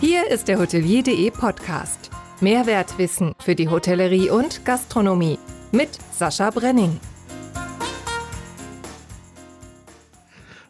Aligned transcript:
Hier 0.00 0.30
ist 0.30 0.48
der 0.48 0.58
Hotelier.de 0.58 1.30
Podcast. 1.30 2.08
Mehrwertwissen 2.40 3.34
für 3.38 3.54
die 3.54 3.68
Hotellerie 3.68 4.30
und 4.30 4.64
Gastronomie 4.64 5.38
mit 5.72 5.90
Sascha 6.10 6.48
Brenning. 6.48 6.98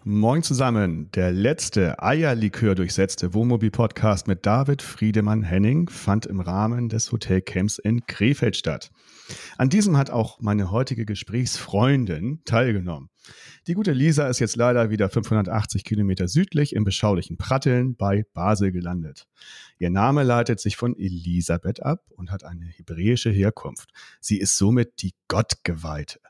Moin 0.03 0.43
zusammen. 0.43 1.13
Der 1.13 1.31
letzte 1.31 2.03
Eierlikör 2.03 2.75
durchsetzte 2.75 3.33
Wohnmobil-Podcast 3.33 4.27
mit 4.27 4.45
David 4.47 4.83
Friedemann 4.83 5.45
Henning 5.45 5.89
fand 5.89 6.27
im 6.27 6.41
Rahmen 6.41 6.89
des 6.89 7.13
Hotelcamps 7.13 7.79
in 7.79 8.07
Krefeld 8.07 8.57
statt. 8.57 8.91
An 9.59 9.69
diesem 9.69 9.97
hat 9.97 10.11
auch 10.11 10.41
meine 10.41 10.73
heutige 10.73 11.07
Gesprächsfreundin 11.07 12.43
teilgenommen. 12.45 13.11
Die 13.67 13.75
gute 13.75 13.93
Lisa 13.93 14.27
ist 14.27 14.39
jetzt 14.39 14.57
leider 14.57 14.89
wieder 14.89 15.11
580 15.11 15.85
Kilometer 15.85 16.29
südlich 16.29 16.75
im 16.75 16.85
beschaulichen 16.85 17.37
Pratteln 17.37 17.95
bei 17.95 18.25
Basel 18.33 18.73
gelandet. 18.73 19.27
Ihr 19.79 19.91
Name 19.91 20.23
leitet 20.23 20.61
sich 20.61 20.79
von 20.79 20.97
Elisabeth 20.99 21.83
ab 21.83 22.03
und 22.17 22.31
hat 22.31 22.43
eine 22.43 22.65
hebräische 22.65 23.31
Herkunft. 23.31 23.91
Sie 24.19 24.39
ist 24.39 24.57
somit 24.57 25.03
die 25.03 25.13
Gottgeweihte. 25.29 26.21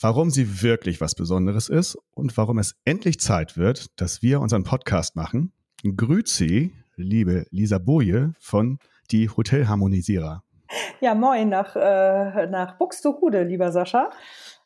Warum 0.00 0.30
sie 0.30 0.62
wirklich 0.62 1.00
was 1.02 1.14
Besonderes 1.14 1.68
ist 1.68 1.98
und 2.12 2.34
warum 2.38 2.58
es 2.58 2.74
endlich 2.86 3.20
Zeit 3.20 3.58
wird, 3.58 3.88
dass 4.00 4.22
wir 4.22 4.40
unseren 4.40 4.64
Podcast 4.64 5.14
machen, 5.14 5.52
grüezi, 5.84 6.72
liebe 6.96 7.46
Lisa 7.50 7.78
Boje 7.78 8.32
von 8.38 8.78
die 9.10 9.28
Hotelharmonisierer. 9.28 10.42
Ja, 11.00 11.14
moin 11.14 11.48
nach, 11.50 11.76
äh, 11.76 12.46
nach 12.46 12.76
Buxtehude, 12.78 13.44
lieber 13.44 13.70
Sascha. 13.70 14.10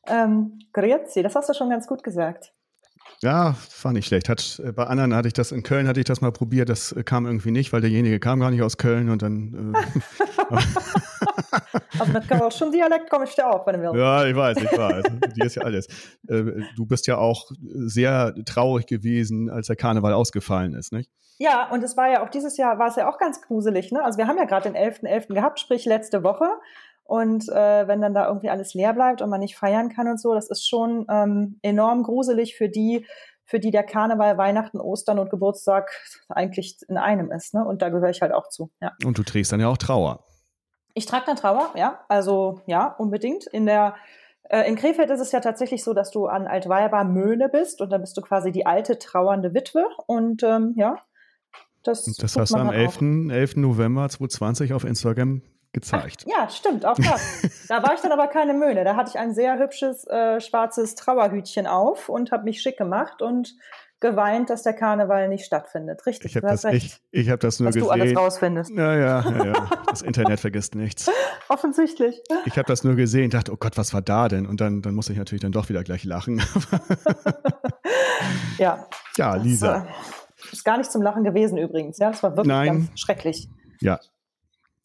Ähm, 0.07 0.59
grüezi, 0.73 1.23
das 1.23 1.35
hast 1.35 1.49
du 1.49 1.55
schon 1.55 1.71
ganz 1.71 1.87
gut 1.87 2.03
gesagt. 2.03 2.53
Ja, 3.23 3.55
war 3.83 3.93
nicht 3.93 4.07
schlecht. 4.07 4.29
Hat, 4.29 4.61
äh, 4.65 4.73
bei 4.73 4.85
anderen 4.85 5.15
hatte 5.15 5.29
ich 5.29 5.35
das, 5.35 5.53
in 5.53 5.63
Köln 5.63 5.87
hatte 5.87 6.01
ich 6.01 6.07
das 6.07 6.21
mal 6.21 6.33
probiert, 6.33 6.69
das 6.69 6.93
äh, 6.93 7.03
kam 7.03 7.27
irgendwie 7.27 7.51
nicht, 7.51 7.73
weil 7.73 7.83
derjenige 7.83 8.19
kam 8.19 8.41
gar 8.41 8.51
nicht 8.51 8.63
aus 8.63 8.79
Köln 8.79 9.11
und 9.11 9.23
dann. 9.23 9.75
Äh, 9.75 9.79
also 11.99 12.13
mit 12.13 12.55
schon 12.55 12.73
Dialekt 12.73 13.11
komme 13.11 13.25
ich 13.25 13.35
dir 13.35 13.47
auch, 13.47 13.67
wenn 13.67 13.75
du 13.75 13.83
willst. 13.83 13.97
Ja, 13.97 14.25
ich 14.25 14.35
weiß, 14.35 14.57
ich 14.59 14.79
weiß. 14.79 15.05
Die 15.37 15.45
ist 15.45 15.57
ja 15.57 15.63
alles. 15.63 15.87
Äh, 16.29 16.63
du 16.77 16.87
bist 16.87 17.07
ja 17.07 17.19
auch 17.19 17.51
sehr 17.61 18.35
traurig 18.47 18.87
gewesen, 18.87 19.51
als 19.51 19.67
der 19.67 19.77
Karneval 19.77 20.15
ausgefallen 20.15 20.75
ist, 20.75 20.93
nicht? 20.93 21.11
Ja, 21.39 21.71
und 21.71 21.83
es 21.83 21.97
war 21.97 22.11
ja 22.11 22.23
auch 22.23 22.29
dieses 22.29 22.57
Jahr, 22.59 22.79
war 22.79 22.89
es 22.89 22.97
ja 22.97 23.09
auch 23.09 23.17
ganz 23.19 23.41
gruselig, 23.41 23.93
ne? 23.93 24.05
Also 24.05 24.19
wir 24.19 24.27
haben 24.27 24.37
ja 24.37 24.45
gerade 24.45 24.71
den 24.71 24.77
11.11. 24.77 25.29
.11. 25.29 25.35
gehabt, 25.35 25.59
sprich 25.59 25.87
letzte 25.87 26.23
Woche. 26.23 26.49
Und 27.05 27.49
äh, 27.49 27.89
wenn 27.89 28.01
dann 28.01 28.15
da 28.15 28.29
irgendwie 28.29 28.51
alles 28.51 28.75
leer 28.75 28.93
bleibt 28.93 29.21
und 29.21 29.31
man 29.31 29.41
nicht 29.41 29.57
feiern 29.57 29.89
kann 29.89 30.07
und 30.07 30.21
so, 30.21 30.33
das 30.35 30.49
ist 30.49 30.67
schon 30.67 31.07
ähm, 31.11 31.59
enorm 31.63 32.05
gruselig 32.05 32.57
für 32.57 32.69
die, 32.69 33.05
für 33.45 33.59
die 33.59 33.73
der 33.73 33.83
Karneval, 33.83 34.39
Weihnachten, 34.39 34.81
Ostern 34.81 35.19
und 35.19 35.31
Geburtstag 35.31 35.91
eigentlich 36.29 36.79
in 36.89 36.97
einem 36.97 37.33
ist. 37.33 37.53
Ne? 37.53 37.65
Und 37.65 37.83
da 37.83 37.89
gehöre 37.89 38.11
ich 38.11 38.23
halt 38.23 38.33
auch 38.33 38.49
zu. 38.49 38.71
Ja. 38.81 38.93
Und 39.05 39.19
du 39.19 39.25
trägst 39.25 39.51
dann 39.51 39.61
ja 39.61 39.69
auch 39.69 39.79
Trauer. 39.79 40.25
Ich 40.95 41.07
trage 41.07 41.25
dann 41.27 41.37
Trauer, 41.37 41.71
ja. 41.75 42.01
Also 42.09 42.61
ja, 42.67 42.95
unbedingt. 42.99 43.47
In 43.47 43.67
der 43.67 43.97
äh, 44.51 44.69
in 44.69 44.77
Krefeld 44.77 45.11
ist 45.11 45.21
es 45.21 45.33
ja 45.33 45.41
tatsächlich 45.41 45.85
so, 45.85 45.95
dass 45.95 46.11
du 46.11 46.27
an 46.27 46.47
Altweiber 46.47 47.05
Möhne 47.05 47.49
bist 47.49 47.81
und 47.81 47.91
dann 47.91 48.01
bist 48.01 48.17
du 48.17 48.21
quasi 48.21 48.51
die 48.51 48.67
alte 48.67 48.99
trauernde 48.99 49.55
Witwe. 49.55 49.87
Und 50.07 50.43
ähm, 50.43 50.75
ja, 50.77 50.97
das, 51.83 52.05
das 52.05 52.37
hast 52.37 52.53
du 52.53 52.59
am 52.59 52.71
11. 52.71 53.31
11. 53.31 53.57
November 53.57 54.09
2020 54.09 54.73
auf 54.73 54.85
Instagram 54.85 55.43
gezeigt. 55.73 56.25
Ach, 56.27 56.31
ja, 56.31 56.49
stimmt, 56.49 56.85
auch 56.85 56.97
das. 56.97 57.65
da 57.69 57.83
war 57.83 57.95
ich 57.95 58.01
dann 58.01 58.13
aber 58.13 58.29
keine 58.29 58.55
Möhne. 58.55 58.85
Da 58.85 58.97
hatte 58.97 59.11
ich 59.11 59.19
ein 59.19 59.35
sehr 59.35 59.59
hübsches 59.59 60.07
äh, 60.07 60.41
schwarzes 60.41 60.95
Trauerhütchen 60.95 61.67
auf 61.67 62.09
und 62.09 62.33
habe 62.33 62.45
mich 62.45 62.61
schick 62.61 62.77
gemacht 62.77 63.23
und 63.23 63.55
geweint, 64.01 64.49
dass 64.49 64.63
der 64.63 64.73
Karneval 64.73 65.29
nicht 65.29 65.45
stattfindet. 65.45 66.07
Richtig, 66.07 66.31
ich 66.31 66.37
habe 66.37 66.49
das, 66.49 66.65
ich, 66.65 66.99
ich 67.11 67.29
hab 67.29 67.41
das 67.41 67.61
nur 67.61 67.69
was 67.69 67.75
gesehen. 67.75 67.87
du 67.87 67.93
alles 67.93 68.17
rausfindest. 68.17 68.71
Ja, 68.71 68.97
ja, 68.97 69.45
ja. 69.45 69.71
Das 69.91 70.03
Internet 70.03 70.41
vergisst 70.41 70.75
nichts. 70.75 71.11
Offensichtlich. 71.49 72.23
Ich 72.47 72.57
habe 72.57 72.67
das 72.67 72.85
nur 72.85 72.95
gesehen, 72.95 73.31
dachte, 73.31 73.53
oh 73.53 73.57
Gott, 73.57 73.77
was 73.77 73.93
war 73.93 74.03
da 74.03 74.29
denn? 74.29 74.47
Und 74.47 74.61
dann, 74.61 74.83
dann 74.83 74.95
muss 74.95 75.11
ich 75.11 75.19
natürlich 75.19 75.43
dann 75.43 75.53
doch 75.53 75.69
wieder 75.69 75.83
gleich 75.83 76.05
lachen. 76.05 76.39
ja. 78.59 78.87
Ja, 79.17 79.35
Lisa. 79.35 79.81
Das, 79.81 79.85
äh, 79.85 80.53
ist 80.53 80.65
gar 80.65 80.79
nicht 80.79 80.91
zum 80.91 81.03
Lachen 81.03 81.25
gewesen 81.25 81.59
übrigens. 81.59 81.99
Ja, 81.99 82.11
das 82.11 82.23
war 82.23 82.31
wirklich 82.31 82.47
Nein. 82.47 82.67
ganz 82.67 83.01
schrecklich. 83.01 83.49
Ja, 83.81 83.99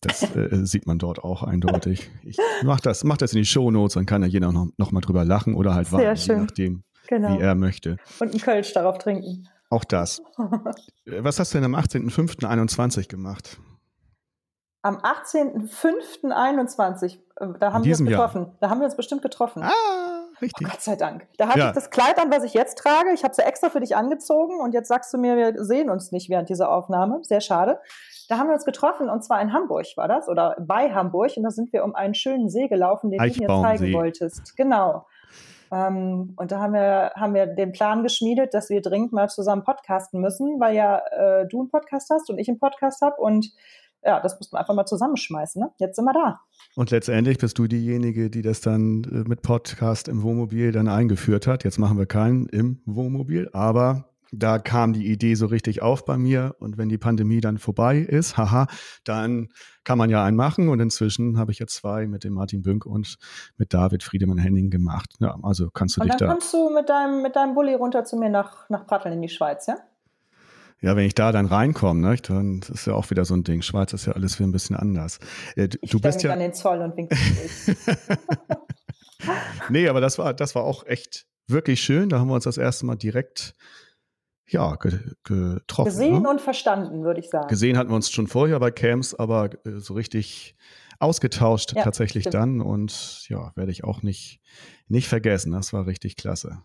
das 0.06 0.36
äh, 0.36 0.66
sieht 0.66 0.88
man 0.88 1.00
dort 1.00 1.24
auch 1.24 1.44
eindeutig. 1.44 2.10
Ich 2.24 2.38
mach 2.64 2.80
das, 2.80 3.04
mach 3.04 3.18
das 3.18 3.34
in 3.34 3.40
die 3.40 3.46
Shownotes, 3.46 3.96
dann 3.96 4.06
kann 4.06 4.22
ja 4.22 4.28
jeder 4.28 4.52
noch, 4.52 4.68
noch 4.78 4.92
mal 4.92 5.02
drüber 5.02 5.26
lachen 5.26 5.56
oder 5.56 5.74
halt 5.74 5.92
warten, 5.92 6.16
je 6.16 6.36
nachdem, 6.36 6.84
genau. 7.08 7.38
wie 7.38 7.42
er 7.42 7.56
möchte. 7.56 7.98
Und 8.20 8.32
einen 8.32 8.42
Kölsch 8.42 8.74
darauf 8.74 8.98
trinken. 8.98 9.48
Auch 9.70 9.84
das. 9.84 10.22
Was 11.06 11.40
hast 11.40 11.54
du 11.54 11.58
denn 11.58 11.66
am 11.66 11.76
18.05.21 11.76 13.08
gemacht? 13.08 13.60
Am 14.82 14.98
18.05.21, 14.98 17.18
äh, 17.38 17.48
da 17.60 17.74
haben 17.74 17.84
wir 17.84 17.92
uns 17.92 18.06
getroffen. 18.06 18.44
Jahr. 18.44 18.56
Da 18.60 18.70
haben 18.70 18.80
wir 18.80 18.86
uns 18.86 18.96
bestimmt 18.96 19.24
getroffen. 19.24 19.64
Ah, 19.64 19.72
richtig. 20.42 20.68
Oh, 20.68 20.70
Gott 20.70 20.82
sei 20.82 20.96
Dank. 20.96 21.28
Da 21.38 21.48
hatte 21.48 21.60
ja. 21.60 21.70
ich 21.70 21.74
das 21.74 21.90
Kleid 21.90 22.20
an, 22.20 22.32
was 22.32 22.44
ich 22.44 22.54
jetzt 22.54 22.78
trage. 22.78 23.10
Ich 23.14 23.24
habe 23.24 23.32
es 23.32 23.38
ja 23.38 23.46
extra 23.46 23.70
für 23.70 23.80
dich 23.80 23.96
angezogen 23.96 24.60
und 24.60 24.76
jetzt 24.76 24.88
sagst 24.88 25.12
du 25.12 25.18
mir, 25.18 25.38
wir 25.38 25.66
sehen 25.66 25.90
uns 25.90 26.12
nicht 26.12 26.30
während 26.30 26.50
dieser 26.50 26.70
Aufnahme. 26.70 27.22
Sehr 27.24 27.42
schade. 27.42 27.80
Da 28.30 28.38
haben 28.38 28.48
wir 28.48 28.54
uns 28.54 28.66
getroffen 28.66 29.10
und 29.10 29.24
zwar 29.24 29.42
in 29.42 29.54
Hamburg 29.54 29.86
war 29.96 30.08
das 30.08 30.28
oder 30.28 30.56
bei 30.60 30.94
Hamburg 30.94 31.32
und 31.36 31.44
da 31.44 31.52
sind 31.52 31.72
wir 31.74 31.84
um 31.84 31.96
einen 31.96 32.14
schönen 32.14 32.50
See 32.50 32.68
gelaufen, 32.68 33.12
den 33.12 33.20
du 33.20 33.26
mir 33.26 33.48
zeigen 33.62 33.94
wolltest. 33.94 34.56
Genau. 34.58 35.06
Ähm, 35.72 36.34
und 36.36 36.52
da 36.52 36.60
haben 36.60 36.74
wir, 36.74 37.12
haben 37.16 37.34
wir 37.34 37.48
den 37.48 37.72
Plan 37.72 38.04
geschmiedet, 38.04 38.54
dass 38.54 38.70
wir 38.70 38.82
dringend 38.82 39.12
mal 39.12 39.30
zusammen 39.30 39.64
podcasten 39.64 40.22
müssen, 40.22 40.60
weil 40.60 40.76
ja 40.76 41.00
äh, 41.12 41.48
du 41.48 41.60
einen 41.60 41.70
Podcast 41.70 42.10
hast 42.12 42.30
und 42.30 42.38
ich 42.38 42.48
einen 42.48 42.60
Podcast 42.60 43.02
habe 43.02 43.16
und 43.18 43.52
ja, 44.04 44.20
das 44.20 44.38
mussten 44.38 44.54
wir 44.56 44.60
einfach 44.60 44.76
mal 44.76 44.86
zusammenschmeißen. 44.86 45.60
Ne? 45.60 45.72
Jetzt 45.80 45.96
sind 45.96 46.06
wir 46.06 46.14
da. 46.14 46.40
Und 46.76 46.92
letztendlich 46.92 47.40
bist 47.40 47.58
du 47.58 47.68
diejenige, 47.68 48.30
die 48.30 48.44
das 48.44 48.62
dann 48.62 49.04
äh, 49.04 49.28
mit 49.28 49.42
Podcast 49.42 50.08
im 50.08 50.22
Wohnmobil 50.22 50.72
dann 50.72 50.88
eingeführt 50.88 51.48
hat. 51.48 51.64
Jetzt 51.64 51.80
machen 51.80 51.98
wir 51.98 52.06
keinen 52.06 52.46
im 52.46 52.82
Wohnmobil, 52.86 53.50
aber 53.52 54.15
da 54.32 54.60
kam 54.60 54.94
die 54.94 55.12
Idee 55.12 55.36
so 55.36 55.46
richtig 55.46 55.82
auf 55.82 56.06
bei 56.06 56.18
mir. 56.18 56.56
Und 56.60 56.78
wenn 56.78 56.90
die 56.90 56.98
Pandemie 56.98 57.42
dann 57.42 57.58
vorbei 57.58 58.00
ist, 58.00 58.38
haha, 58.38 58.68
dann 59.04 59.50
kann 59.84 59.98
man 59.98 60.10
ja 60.10 60.24
einen 60.24 60.38
machen. 60.38 60.70
Und 60.70 60.80
inzwischen 60.80 61.38
habe 61.38 61.52
ich 61.52 61.60
ja 61.60 61.68
zwei 61.68 62.08
mit 62.08 62.24
dem 62.24 62.34
Martin 62.34 62.62
Bünk 62.62 62.86
und 62.86 63.18
mit 63.58 63.74
David 63.74 64.04
Friedemann 64.04 64.38
Henning 64.38 64.70
gemacht. 64.70 65.16
Ja, 65.20 65.38
also 65.44 65.70
kannst 65.70 65.98
du 65.98 66.02
und 66.02 66.08
dich 66.08 66.16
da. 66.16 66.26
dann 66.26 66.36
kommst 66.36 66.54
du 66.54 66.70
mit 66.70 66.90
deinem, 66.90 67.22
mit 67.22 67.36
deinem 67.36 67.56
Bulli 67.56 67.74
runter 67.74 68.04
zu 68.04 68.18
mir 68.18 68.30
nach, 68.30 68.70
nach 68.70 68.86
Pratteln 68.86 69.16
in 69.16 69.22
die 69.22 69.30
Schweiz, 69.30 69.68
ja? 69.68 69.78
Ja, 70.82 70.96
wenn 70.96 71.06
ich 71.06 71.16
da 71.16 71.32
dann 71.32 71.46
reinkomme, 71.46 72.02
ne, 72.02 72.16
dann 72.18 72.62
ist 72.72 72.86
ja 72.86 72.94
auch 72.94 73.10
wieder 73.10 73.26
so 73.26 73.34
ein 73.34 73.44
Ding. 73.44 73.62
Schweiz 73.62 73.94
ist 73.94 74.06
ja 74.06 74.14
alles 74.14 74.38
wieder 74.38 74.48
ein 74.48 74.52
bisschen 74.52 74.76
anders. 74.76 75.20
Äh, 75.56 75.70
du, 75.70 75.78
ich 75.82 76.02
bist 76.02 76.22
ja 76.22 76.34
an 76.34 76.40
den 76.40 76.54
Zoll 76.54 76.80
und 76.80 76.98
winke 76.98 77.16
Nee, 79.70 79.88
aber 79.88 80.02
das 80.02 80.20
war, 80.20 80.34
das 80.34 80.54
war 80.54 80.64
auch 80.64 80.86
echt 80.86 81.26
wirklich 81.48 81.82
schön. 81.82 82.10
Da 82.10 82.20
haben 82.20 82.28
wir 82.28 82.36
uns 82.36 82.44
das 82.44 82.58
erste 82.58 82.86
Mal 82.86 82.96
direkt 82.96 83.56
ja, 84.48 84.76
getroffen. 84.76 85.90
Gesehen 85.90 86.24
ne? 86.24 86.30
und 86.30 86.42
verstanden, 86.42 87.04
würde 87.04 87.20
ich 87.20 87.30
sagen. 87.30 87.48
Gesehen 87.48 87.78
hatten 87.78 87.90
wir 87.90 87.96
uns 87.96 88.12
schon 88.12 88.28
vorher 88.28 88.60
bei 88.60 88.72
Camps, 88.72 89.14
aber 89.16 89.50
äh, 89.66 89.80
so 89.80 89.94
richtig 89.94 90.56
ausgetauscht 91.00 91.74
ja, 91.76 91.84
tatsächlich 91.84 92.24
stimmt. 92.24 92.36
dann. 92.36 92.62
Und 92.62 93.28
ja, 93.30 93.52
werde 93.56 93.72
ich 93.72 93.84
auch 93.84 94.02
nicht, 94.04 94.42
nicht 94.88 95.08
vergessen. 95.08 95.52
Das 95.52 95.74
war 95.74 95.88
richtig 95.88 96.16
klasse. 96.16 96.62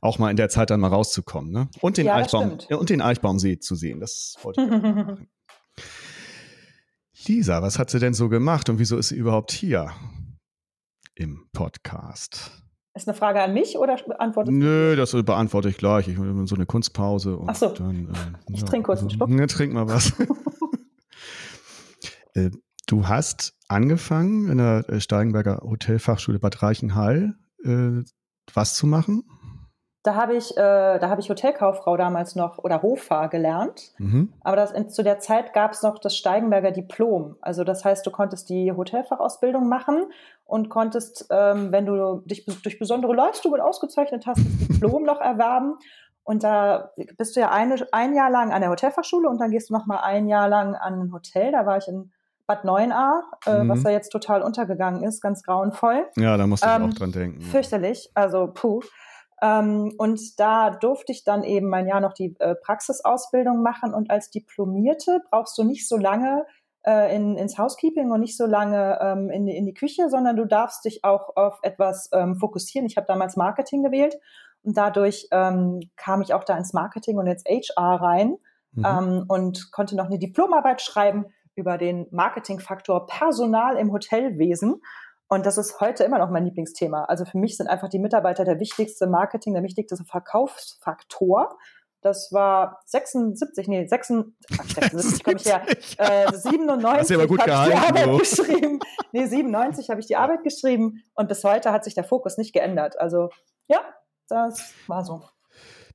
Auch 0.00 0.18
mal 0.18 0.30
in 0.30 0.36
der 0.36 0.48
Zeit 0.48 0.70
dann 0.70 0.80
mal 0.80 0.88
rauszukommen, 0.88 1.50
ne? 1.50 1.68
Und 1.80 1.98
den 1.98 2.06
ja, 2.06 2.16
Eichbaum 2.16 2.58
und 2.70 2.90
den 2.90 3.02
Eichbaumsee 3.02 3.58
zu 3.58 3.74
sehen. 3.74 4.00
Das 4.00 4.36
wollte 4.42 4.62
ich 4.62 4.68
machen. 4.68 5.28
Lisa, 7.26 7.62
was 7.62 7.78
hat 7.78 7.90
sie 7.90 8.00
denn 8.00 8.14
so 8.14 8.28
gemacht 8.28 8.68
und 8.68 8.78
wieso 8.78 8.98
ist 8.98 9.08
sie 9.08 9.16
überhaupt 9.16 9.52
hier 9.52 9.92
im 11.14 11.48
Podcast? 11.52 12.63
Ist 12.96 13.08
eine 13.08 13.16
Frage 13.16 13.42
an 13.42 13.52
mich 13.52 13.76
oder 13.76 13.96
beantwortest 13.96 14.56
Nö, 14.56 14.94
das 14.94 15.12
beantworte 15.12 15.68
ich 15.68 15.78
gleich. 15.78 16.06
Ich 16.06 16.16
will 16.16 16.46
so 16.46 16.54
eine 16.54 16.64
Kunstpause. 16.64 17.36
Und 17.36 17.50
Ach 17.50 17.56
so. 17.56 17.68
Dann, 17.68 18.08
äh, 18.08 18.52
ich 18.52 18.60
ja, 18.60 18.66
trinke 18.66 18.86
kurz 18.86 19.00
einen 19.00 19.10
Schluck. 19.10 19.28
Ja, 19.30 19.46
trink 19.46 19.72
mal 19.72 19.88
was. 19.88 20.12
äh, 22.34 22.50
du 22.86 23.08
hast 23.08 23.54
angefangen 23.66 24.48
in 24.48 24.58
der 24.58 24.88
äh, 24.88 25.00
Steigenberger 25.00 25.62
Hotelfachschule 25.64 26.38
Bad 26.38 26.62
Reichenhall 26.62 27.34
äh, 27.64 28.04
was 28.52 28.74
zu 28.74 28.86
machen? 28.86 29.24
Da 30.04 30.16
habe 30.16 30.36
ich, 30.36 30.50
äh, 30.52 30.98
da 30.98 31.08
habe 31.08 31.22
ich 31.22 31.30
Hotelkauffrau 31.30 31.96
damals 31.96 32.36
noch 32.36 32.58
oder 32.58 32.82
Hoffahr 32.82 33.30
gelernt. 33.30 33.94
Mhm. 33.96 34.34
Aber 34.42 34.54
das, 34.54 34.70
in, 34.70 34.90
zu 34.90 35.02
der 35.02 35.18
Zeit 35.18 35.54
gab 35.54 35.72
es 35.72 35.82
noch 35.82 35.98
das 35.98 36.14
Steigenberger 36.14 36.72
Diplom. 36.72 37.36
Also 37.40 37.64
das 37.64 37.86
heißt, 37.86 38.06
du 38.06 38.10
konntest 38.10 38.50
die 38.50 38.70
Hotelfachausbildung 38.70 39.66
machen 39.66 40.04
und 40.44 40.68
konntest, 40.68 41.26
ähm, 41.30 41.72
wenn 41.72 41.86
du 41.86 42.22
dich 42.26 42.44
durch 42.62 42.78
besondere 42.78 43.14
Leistungen 43.14 43.60
ausgezeichnet 43.60 44.26
hast, 44.26 44.44
das 44.44 44.68
Diplom 44.68 45.04
noch 45.04 45.20
erwerben. 45.20 45.76
Und 46.22 46.42
da 46.42 46.92
bist 47.18 47.36
du 47.36 47.40
ja 47.40 47.50
eine, 47.50 47.76
ein 47.92 48.14
Jahr 48.14 48.30
lang 48.30 48.52
an 48.52 48.60
der 48.60 48.70
Hotelfachschule 48.70 49.28
und 49.28 49.40
dann 49.40 49.50
gehst 49.50 49.70
du 49.70 49.74
noch 49.74 49.86
mal 49.86 49.98
ein 49.98 50.26
Jahr 50.26 50.48
lang 50.48 50.74
an 50.74 51.00
ein 51.00 51.12
Hotel. 51.12 51.52
Da 51.52 51.66
war 51.66 51.76
ich 51.78 51.88
in 51.88 52.12
Bad 52.46 52.64
9a, 52.64 53.20
äh, 53.46 53.62
mhm. 53.62 53.68
was 53.68 53.82
da 53.82 53.90
jetzt 53.90 54.10
total 54.10 54.42
untergegangen 54.42 55.02
ist, 55.02 55.20
ganz 55.20 55.42
grauenvoll. 55.42 56.06
Ja, 56.16 56.36
da 56.36 56.46
musst 56.46 56.64
du 56.64 56.68
ähm, 56.68 56.90
auch 56.90 56.94
dran 56.94 57.12
denken. 57.12 57.40
Fürchterlich, 57.40 58.10
also 58.14 58.50
puh. 58.52 58.80
Ähm, 59.42 59.92
und 59.98 60.38
da 60.38 60.70
durfte 60.70 61.12
ich 61.12 61.24
dann 61.24 61.42
eben 61.42 61.68
mein 61.68 61.86
Jahr 61.86 62.00
noch 62.00 62.12
die 62.12 62.34
äh, 62.38 62.54
Praxisausbildung 62.54 63.62
machen. 63.62 63.94
Und 63.94 64.10
als 64.10 64.30
Diplomierte 64.30 65.20
brauchst 65.30 65.58
du 65.58 65.64
nicht 65.64 65.88
so 65.88 65.96
lange 65.96 66.46
äh, 66.86 67.14
in, 67.14 67.36
ins 67.36 67.58
Housekeeping 67.58 68.10
und 68.10 68.20
nicht 68.20 68.36
so 68.36 68.46
lange 68.46 68.98
ähm, 69.00 69.30
in, 69.30 69.48
in 69.48 69.66
die 69.66 69.74
Küche, 69.74 70.08
sondern 70.08 70.36
du 70.36 70.44
darfst 70.44 70.84
dich 70.84 71.04
auch 71.04 71.36
auf 71.36 71.58
etwas 71.62 72.10
ähm, 72.12 72.36
fokussieren. 72.36 72.86
Ich 72.86 72.96
habe 72.96 73.06
damals 73.06 73.36
Marketing 73.36 73.82
gewählt 73.82 74.16
und 74.62 74.76
dadurch 74.76 75.28
ähm, 75.30 75.80
kam 75.96 76.22
ich 76.22 76.34
auch 76.34 76.44
da 76.44 76.56
ins 76.56 76.72
Marketing 76.72 77.18
und 77.18 77.26
ins 77.26 77.44
HR 77.44 78.00
rein 78.00 78.36
mhm. 78.72 78.84
ähm, 78.84 79.24
und 79.28 79.72
konnte 79.72 79.96
noch 79.96 80.06
eine 80.06 80.18
Diplomarbeit 80.18 80.82
schreiben 80.82 81.26
über 81.54 81.78
den 81.78 82.06
Marketingfaktor 82.10 83.06
Personal 83.06 83.76
im 83.76 83.92
Hotelwesen. 83.92 84.82
Und 85.28 85.46
das 85.46 85.58
ist 85.58 85.80
heute 85.80 86.04
immer 86.04 86.18
noch 86.18 86.30
mein 86.30 86.44
Lieblingsthema. 86.44 87.04
Also 87.04 87.24
für 87.24 87.38
mich 87.38 87.56
sind 87.56 87.68
einfach 87.68 87.88
die 87.88 87.98
Mitarbeiter 87.98 88.44
der 88.44 88.60
wichtigste 88.60 89.06
Marketing, 89.06 89.54
der 89.54 89.62
wichtigste 89.62 89.96
Verkaufsfaktor. 90.04 91.56
Das 92.04 92.32
war 92.32 92.82
76, 92.84 93.66
nee, 93.66 93.86
76, 93.86 94.34
76 94.74 95.24
komme 95.24 95.36
ich 95.36 95.46
her. 95.46 95.62
Äh, 95.96 96.30
97 96.32 97.16
habe 97.16 97.34
ich 97.34 97.42
die 97.42 97.50
Arbeit 97.50 98.04
so. 98.04 98.18
geschrieben. 98.18 98.78
Nee, 99.12 99.26
97 99.26 99.88
habe 99.88 100.00
ich 100.00 100.06
die 100.06 100.16
Arbeit 100.16 100.44
geschrieben 100.44 101.02
und 101.14 101.28
bis 101.28 101.42
heute 101.44 101.72
hat 101.72 101.82
sich 101.82 101.94
der 101.94 102.04
Fokus 102.04 102.36
nicht 102.36 102.52
geändert. 102.52 103.00
Also 103.00 103.30
ja, 103.68 103.80
das 104.28 104.74
war 104.86 105.02
so. 105.02 105.22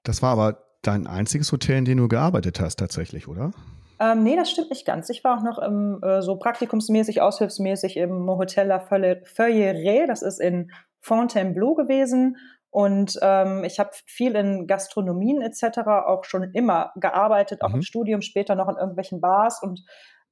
Das 0.02 0.24
war 0.24 0.32
aber 0.32 0.64
dein 0.82 1.06
einziges 1.06 1.52
Hotel, 1.52 1.78
in 1.78 1.86
dem 1.86 2.00
du 2.00 2.08
gearbeitet 2.08 2.60
hast 2.60 2.78
tatsächlich, 2.78 3.28
oder? 3.28 3.52
Ähm, 4.00 4.24
nee, 4.24 4.36
das 4.36 4.50
stimmt 4.50 4.72
nicht 4.72 4.88
ganz. 4.88 5.10
Ich 5.12 5.24
war 5.24 5.38
auch 5.38 5.44
noch 5.44 5.60
im, 5.60 6.02
äh, 6.02 6.24
so 6.24 6.38
praktikumsmäßig, 6.38 7.22
aushilfsmäßig 7.22 7.98
im 7.98 8.28
Hotel 8.28 8.68
La 8.68 8.80
Feuilleraie, 8.80 10.08
das 10.08 10.24
ist 10.24 10.40
in 10.40 10.72
Fontainebleau 11.02 11.76
gewesen. 11.76 12.38
Und 12.71 13.18
ähm, 13.21 13.63
ich 13.63 13.80
habe 13.80 13.89
viel 14.06 14.36
in 14.36 14.68
Gastronomien 14.68 15.42
etc. 15.42 15.80
auch 16.06 16.24
schon 16.24 16.51
immer 16.54 16.92
gearbeitet, 16.95 17.62
auch 17.62 17.69
mhm. 17.69 17.75
im 17.75 17.81
Studium, 17.81 18.21
später 18.21 18.56
noch 18.56 18.69
in 18.69 18.77
irgendwelchen 18.77 19.21
Bars. 19.21 19.62
Und 19.63 19.83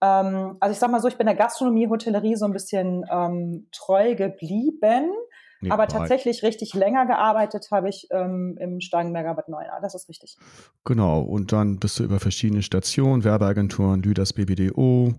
ähm, 0.02 0.58
also 0.60 0.72
ich 0.72 0.80
sag 0.80 0.92
mal 0.92 1.02
so, 1.02 1.08
ich 1.08 1.18
bin 1.18 1.26
der 1.26 1.36
Gastronomie, 1.36 1.90
Hotellerie 1.90 2.36
so 2.36 2.46
ein 2.46 2.54
bisschen 2.54 3.04
ähm, 3.10 3.68
treu 3.72 4.16
geblieben. 4.16 5.12
Nee, 5.60 5.72
aber 5.72 5.88
tatsächlich 5.88 6.44
richtig 6.44 6.76
länger 6.76 7.08
gearbeitet 7.08 7.70
habe 7.72 7.90
ich 7.90 8.08
ähm, 8.12 8.58
im 8.60 8.80
Starkenberger 8.80 9.34
Bad 9.34 9.50
Neuenahr. 9.50 9.82
Das 9.82 9.96
ist 9.96 10.08
richtig. 10.08 10.38
Genau. 10.86 11.22
Und 11.22 11.52
dann 11.52 11.80
bist 11.80 11.98
du 11.98 12.04
über 12.04 12.20
verschiedene 12.20 12.62
Stationen, 12.62 13.24
Werbeagenturen, 13.24 14.04
Lüders 14.04 14.34
BBDO, 14.34 15.14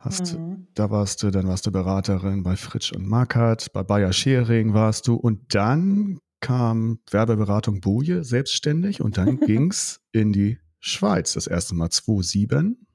hast, 0.00 0.38
mhm. 0.38 0.68
da 0.74 0.90
warst 0.90 1.22
du, 1.22 1.30
dann 1.30 1.46
warst 1.46 1.66
du 1.66 1.72
Beraterin 1.72 2.42
bei 2.42 2.56
Fritsch 2.56 2.92
und 2.92 3.06
Markert, 3.06 3.70
bei 3.74 3.82
Bayer 3.82 4.14
Schering 4.14 4.72
warst 4.72 5.08
du 5.08 5.16
und 5.16 5.54
dann 5.54 6.20
kam 6.46 7.00
Werbeberatung 7.10 7.80
Boje 7.80 8.22
selbstständig 8.22 9.00
und 9.00 9.18
dann 9.18 9.40
ging 9.40 9.72
es 9.72 10.00
in 10.12 10.32
die 10.32 10.58
Schweiz. 10.78 11.32
Das 11.32 11.48
erste 11.48 11.74
Mal 11.74 11.90
2007. 11.90 12.86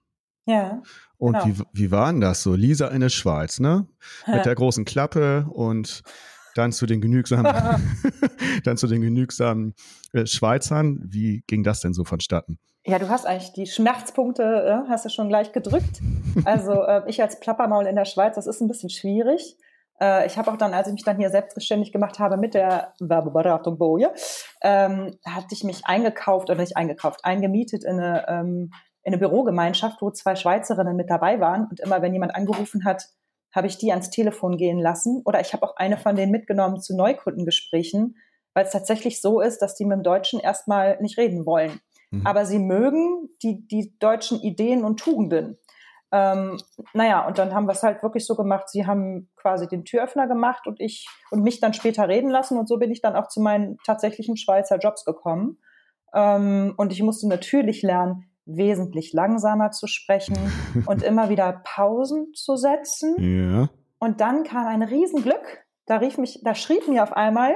Ja. 0.46 0.82
Und 1.18 1.34
genau. 1.34 1.46
wie, 1.46 1.64
wie 1.74 1.92
war 1.92 2.10
denn 2.10 2.22
das 2.22 2.44
so? 2.44 2.56
Lisa 2.56 2.88
in 2.88 3.02
der 3.02 3.10
Schweiz, 3.10 3.60
ne? 3.60 3.88
Mit 4.26 4.46
der 4.46 4.56
großen 4.56 4.86
Klappe 4.86 5.48
und 5.50 6.02
dann 6.56 6.72
zu 6.72 6.86
den 6.86 7.02
genügsamen, 7.02 7.46
dann 8.64 8.78
zu 8.78 8.88
den 8.88 9.02
genügsamen 9.02 9.74
äh, 10.14 10.26
Schweizern. 10.26 11.02
Wie 11.04 11.44
ging 11.48 11.64
das 11.64 11.82
denn 11.82 11.94
so 11.94 12.06
vonstatten? 12.06 12.58
Ja, 12.86 13.00
du 13.00 13.10
hast 13.10 13.26
eigentlich 13.26 13.52
die 13.52 13.68
Schmerzpunkte, 13.68 14.44
äh, 14.44 14.90
hast 14.90 15.04
du 15.04 15.10
schon 15.10 15.28
gleich 15.28 15.52
gedrückt. 15.52 16.00
Also 16.46 16.84
äh, 16.84 17.04
ich 17.08 17.22
als 17.22 17.40
Plappermaul 17.42 17.86
in 17.86 17.98
der 17.98 18.06
Schweiz, 18.06 18.36
das 18.36 18.48
ist 18.48 18.62
ein 18.62 18.70
bisschen 18.70 18.90
schwierig. 18.90 19.58
Äh, 20.02 20.26
ich 20.26 20.38
habe 20.38 20.52
auch 20.52 20.58
dann, 20.58 20.74
als 20.74 20.88
ich 20.88 20.94
mich 20.94 21.04
dann 21.04 21.18
hier 21.18 21.30
selbstständig 21.30 21.92
gemacht 21.92 22.20
habe 22.20 22.38
mit 22.38 22.54
der 22.54 22.94
Werbeberatung 23.00 23.78
Boje, 23.78 24.12
ähm, 24.62 25.18
hatte 25.26 25.54
ich 25.54 25.64
mich 25.64 25.86
eingekauft 25.86 26.50
oder 26.50 26.60
nicht 26.60 26.76
eingekauft, 26.76 27.24
eingemietet 27.24 27.84
in 27.84 28.00
eine, 28.00 28.28
ähm, 28.28 28.72
in 29.04 29.14
eine 29.14 29.18
Bürogemeinschaft, 29.18 30.02
wo 30.02 30.12
zwei 30.12 30.36
Schweizerinnen 30.36 30.96
mit 30.96 31.10
dabei 31.10 31.40
waren. 31.40 31.68
Und 31.70 31.80
immer 31.80 32.02
wenn 32.02 32.14
jemand 32.14 32.36
angerufen 32.36 32.84
hat, 32.84 33.06
habe 33.54 33.68
ich 33.68 33.78
die 33.78 33.92
ans 33.92 34.10
Telefon 34.10 34.58
gehen 34.58 34.80
lassen. 34.80 35.22
Oder 35.26 35.42
ich 35.42 35.54
habe 35.54 35.64
auch 35.64 35.76
eine 35.76 35.98
von 35.98 36.16
denen 36.16 36.32
mitgenommen 36.32 36.82
zu 36.82 36.96
Neukundengesprächen, 36.96 38.16
weil 38.54 38.66
es 38.66 38.72
tatsächlich 38.72 39.22
so 39.22 39.42
ist, 39.42 39.60
dass 39.60 39.76
die 39.76 39.86
mit 39.86 39.98
dem 39.98 40.04
Deutschen 40.04 40.40
erstmal 40.40 41.00
nicht 41.02 41.18
reden 41.18 41.46
wollen. 41.46 41.80
Mhm. 42.12 42.26
Aber 42.26 42.46
sie 42.46 42.60
mögen 42.60 43.30
die, 43.44 43.68
die 43.68 43.98
deutschen 44.00 44.40
Ideen 44.42 44.84
und 44.84 45.00
Tugenden. 45.00 45.58
Ähm, 46.14 46.58
naja, 46.94 47.26
und 47.26 47.38
dann 47.38 47.54
haben 47.54 47.68
wir 47.68 47.72
es 47.72 47.84
halt 47.84 48.04
wirklich 48.04 48.26
so 48.26 48.36
gemacht, 48.36 48.70
sie 48.70 48.86
haben 48.86 49.30
quasi 49.38 49.68
den 49.68 49.86
Türöffner 49.86 50.28
gemacht 50.28 50.68
und 50.68 50.82
ich 50.82 51.08
und 51.32 51.42
mich 51.42 51.62
dann 51.62 51.74
später 51.74 52.08
reden 52.10 52.30
lassen 52.30 52.58
und 52.58 52.68
so 52.68 52.78
bin 52.78 52.92
ich 52.92 53.02
dann 53.02 53.16
auch 53.16 53.28
zu 53.28 53.40
meinen 53.40 53.78
tatsächlichen 53.86 54.36
Schweizer 54.36 54.78
Jobs 54.78 55.06
gekommen. 55.06 55.60
Ähm, 56.14 56.74
und 56.76 56.92
ich 56.92 57.02
musste 57.02 57.30
natürlich 57.30 57.82
lernen, 57.82 58.30
wesentlich 58.46 59.14
langsamer 59.14 59.72
zu 59.72 59.88
sprechen 59.88 60.38
und 60.86 61.04
immer 61.04 61.30
wieder 61.30 61.62
Pausen 61.64 62.34
zu 62.34 62.58
setzen. 62.58 63.16
Ja. 63.18 63.70
Und 64.00 64.20
dann 64.20 64.44
kam 64.44 64.68
ein 64.68 64.84
Riesenglück. 64.84 65.66
Da 65.86 65.98
rief 65.98 66.18
mich, 66.18 66.42
da 66.44 66.56
schrieb 66.56 66.88
mir 66.88 67.04
auf 67.04 67.14
einmal 67.14 67.56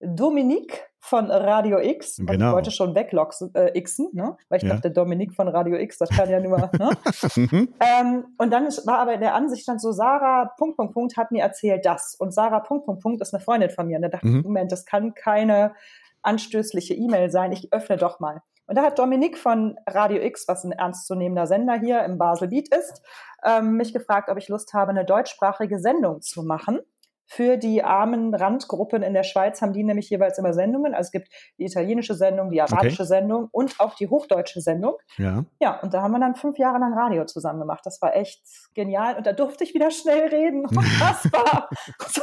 Dominique 0.00 0.87
von 1.00 1.30
Radio 1.30 1.78
X. 1.78 2.16
Genau. 2.16 2.30
Und 2.30 2.40
ich 2.40 2.52
wollte 2.52 2.70
schon 2.70 2.94
wegloxen, 2.94 3.54
äh, 3.54 3.80
Xen, 3.80 4.10
ne? 4.12 4.36
weil 4.48 4.58
ich 4.58 4.64
ja. 4.64 4.74
dachte, 4.74 4.90
Dominik 4.90 5.34
von 5.34 5.48
Radio 5.48 5.76
X, 5.76 5.98
das 5.98 6.10
kann 6.10 6.28
ja 6.28 6.40
nur. 6.40 6.58
ne? 6.78 6.90
Mhm. 7.36 7.74
ähm, 7.80 8.24
und 8.36 8.52
dann 8.52 8.64
war 8.84 8.98
aber 8.98 9.14
in 9.14 9.20
der 9.20 9.34
Ansicht 9.34 9.66
dann 9.68 9.78
so, 9.78 9.92
Sarah, 9.92 10.52
Punkt, 10.58 10.76
Punkt, 10.76 10.94
Punkt, 10.94 11.16
hat 11.16 11.30
mir 11.30 11.42
erzählt 11.42 11.86
das. 11.86 12.14
Und 12.18 12.32
Sarah, 12.32 12.60
Punkt, 12.60 12.86
Punkt, 12.86 13.02
Punkt, 13.02 13.22
ist 13.22 13.32
eine 13.32 13.42
Freundin 13.42 13.70
von 13.70 13.86
mir. 13.86 13.96
Und 13.96 14.02
da 14.02 14.08
dachte 14.08 14.26
mhm. 14.26 14.38
ich, 14.38 14.44
Moment, 14.44 14.72
das 14.72 14.84
kann 14.84 15.14
keine 15.14 15.74
anstößliche 16.22 16.94
E-Mail 16.94 17.30
sein. 17.30 17.52
Ich 17.52 17.72
öffne 17.72 17.96
doch 17.96 18.20
mal. 18.20 18.42
Und 18.66 18.76
da 18.76 18.82
hat 18.82 18.98
Dominik 18.98 19.38
von 19.38 19.76
Radio 19.88 20.20
X, 20.22 20.46
was 20.46 20.64
ein 20.64 20.72
ernstzunehmender 20.72 21.46
Sender 21.46 21.78
hier 21.78 22.02
im 22.04 22.18
Basel 22.18 22.48
Beat 22.48 22.68
ist, 22.68 23.02
ähm, 23.42 23.76
mich 23.76 23.94
gefragt, 23.94 24.28
ob 24.28 24.36
ich 24.36 24.48
Lust 24.48 24.74
habe, 24.74 24.90
eine 24.90 25.06
deutschsprachige 25.06 25.78
Sendung 25.78 26.20
zu 26.20 26.42
machen 26.42 26.80
für 27.28 27.58
die 27.58 27.84
armen 27.84 28.34
Randgruppen 28.34 29.02
in 29.02 29.12
der 29.12 29.22
Schweiz 29.22 29.60
haben 29.60 29.74
die 29.74 29.84
nämlich 29.84 30.08
jeweils 30.08 30.38
immer 30.38 30.54
Sendungen. 30.54 30.94
Also 30.94 31.08
es 31.08 31.12
gibt 31.12 31.28
die 31.58 31.66
italienische 31.66 32.14
Sendung, 32.14 32.50
die 32.50 32.60
arabische 32.62 33.02
okay. 33.02 33.08
Sendung 33.08 33.48
und 33.52 33.78
auch 33.78 33.94
die 33.94 34.08
hochdeutsche 34.08 34.62
Sendung. 34.62 34.94
Ja. 35.18 35.44
Ja, 35.60 35.78
und 35.80 35.92
da 35.92 36.02
haben 36.02 36.12
wir 36.12 36.20
dann 36.20 36.36
fünf 36.36 36.58
Jahre 36.58 36.78
lang 36.78 36.94
Radio 36.94 37.26
zusammen 37.26 37.60
gemacht. 37.60 37.82
Das 37.84 38.00
war 38.00 38.16
echt 38.16 38.42
genial. 38.74 39.16
Und 39.16 39.26
da 39.26 39.34
durfte 39.34 39.62
ich 39.62 39.74
wieder 39.74 39.90
schnell 39.90 40.28
reden. 40.28 40.64
Unfassbar. 40.66 41.68
so, 42.08 42.22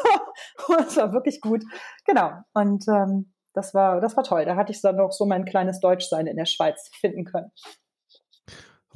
das 0.75 0.98
war 0.98 1.13
wirklich 1.13 1.40
gut. 1.40 1.63
Genau. 2.06 2.31
Und 2.54 2.86
ähm, 2.88 3.31
das 3.54 3.75
war, 3.75 4.01
das 4.01 4.18
war 4.18 4.24
toll. 4.24 4.46
Da 4.46 4.56
hatte 4.56 4.72
ich 4.72 4.81
dann 4.81 4.96
noch 4.96 5.12
so 5.12 5.25
mein 5.25 5.46
kleines 5.46 5.80
Deutschsein 5.80 6.25
in 6.25 6.36
der 6.36 6.46
Schweiz 6.46 6.90
finden 7.00 7.25
können. 7.25 7.51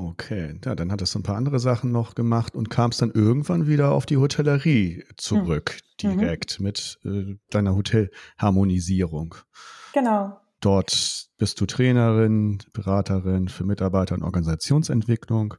Okay, 0.02 0.58
ja, 0.64 0.76
dann 0.76 0.94
hattest 0.94 1.14
du 1.14 1.20
ein 1.20 1.24
paar 1.24 1.36
andere 1.36 1.60
Sachen 1.60 1.92
noch 1.92 2.16
gemacht 2.16 2.56
und 2.56 2.70
kamst 2.70 3.02
dann 3.02 3.12
irgendwann 3.12 3.68
wieder 3.68 3.92
auf 3.92 4.06
die 4.06 4.16
Hotellerie 4.16 5.04
zurück, 5.18 5.78
hm. 6.00 6.18
direkt 6.18 6.58
mhm. 6.58 6.64
mit 6.64 7.00
äh, 7.04 7.36
deiner 7.50 7.76
Hotelharmonisierung. 7.76 9.36
Genau. 9.94 10.40
Dort 10.62 11.28
bist 11.38 11.60
du 11.60 11.66
Trainerin, 11.66 12.60
Beraterin 12.72 13.50
für 13.50 13.66
Mitarbeiter 13.66 14.16
und 14.16 14.24
Organisationsentwicklung, 14.24 15.56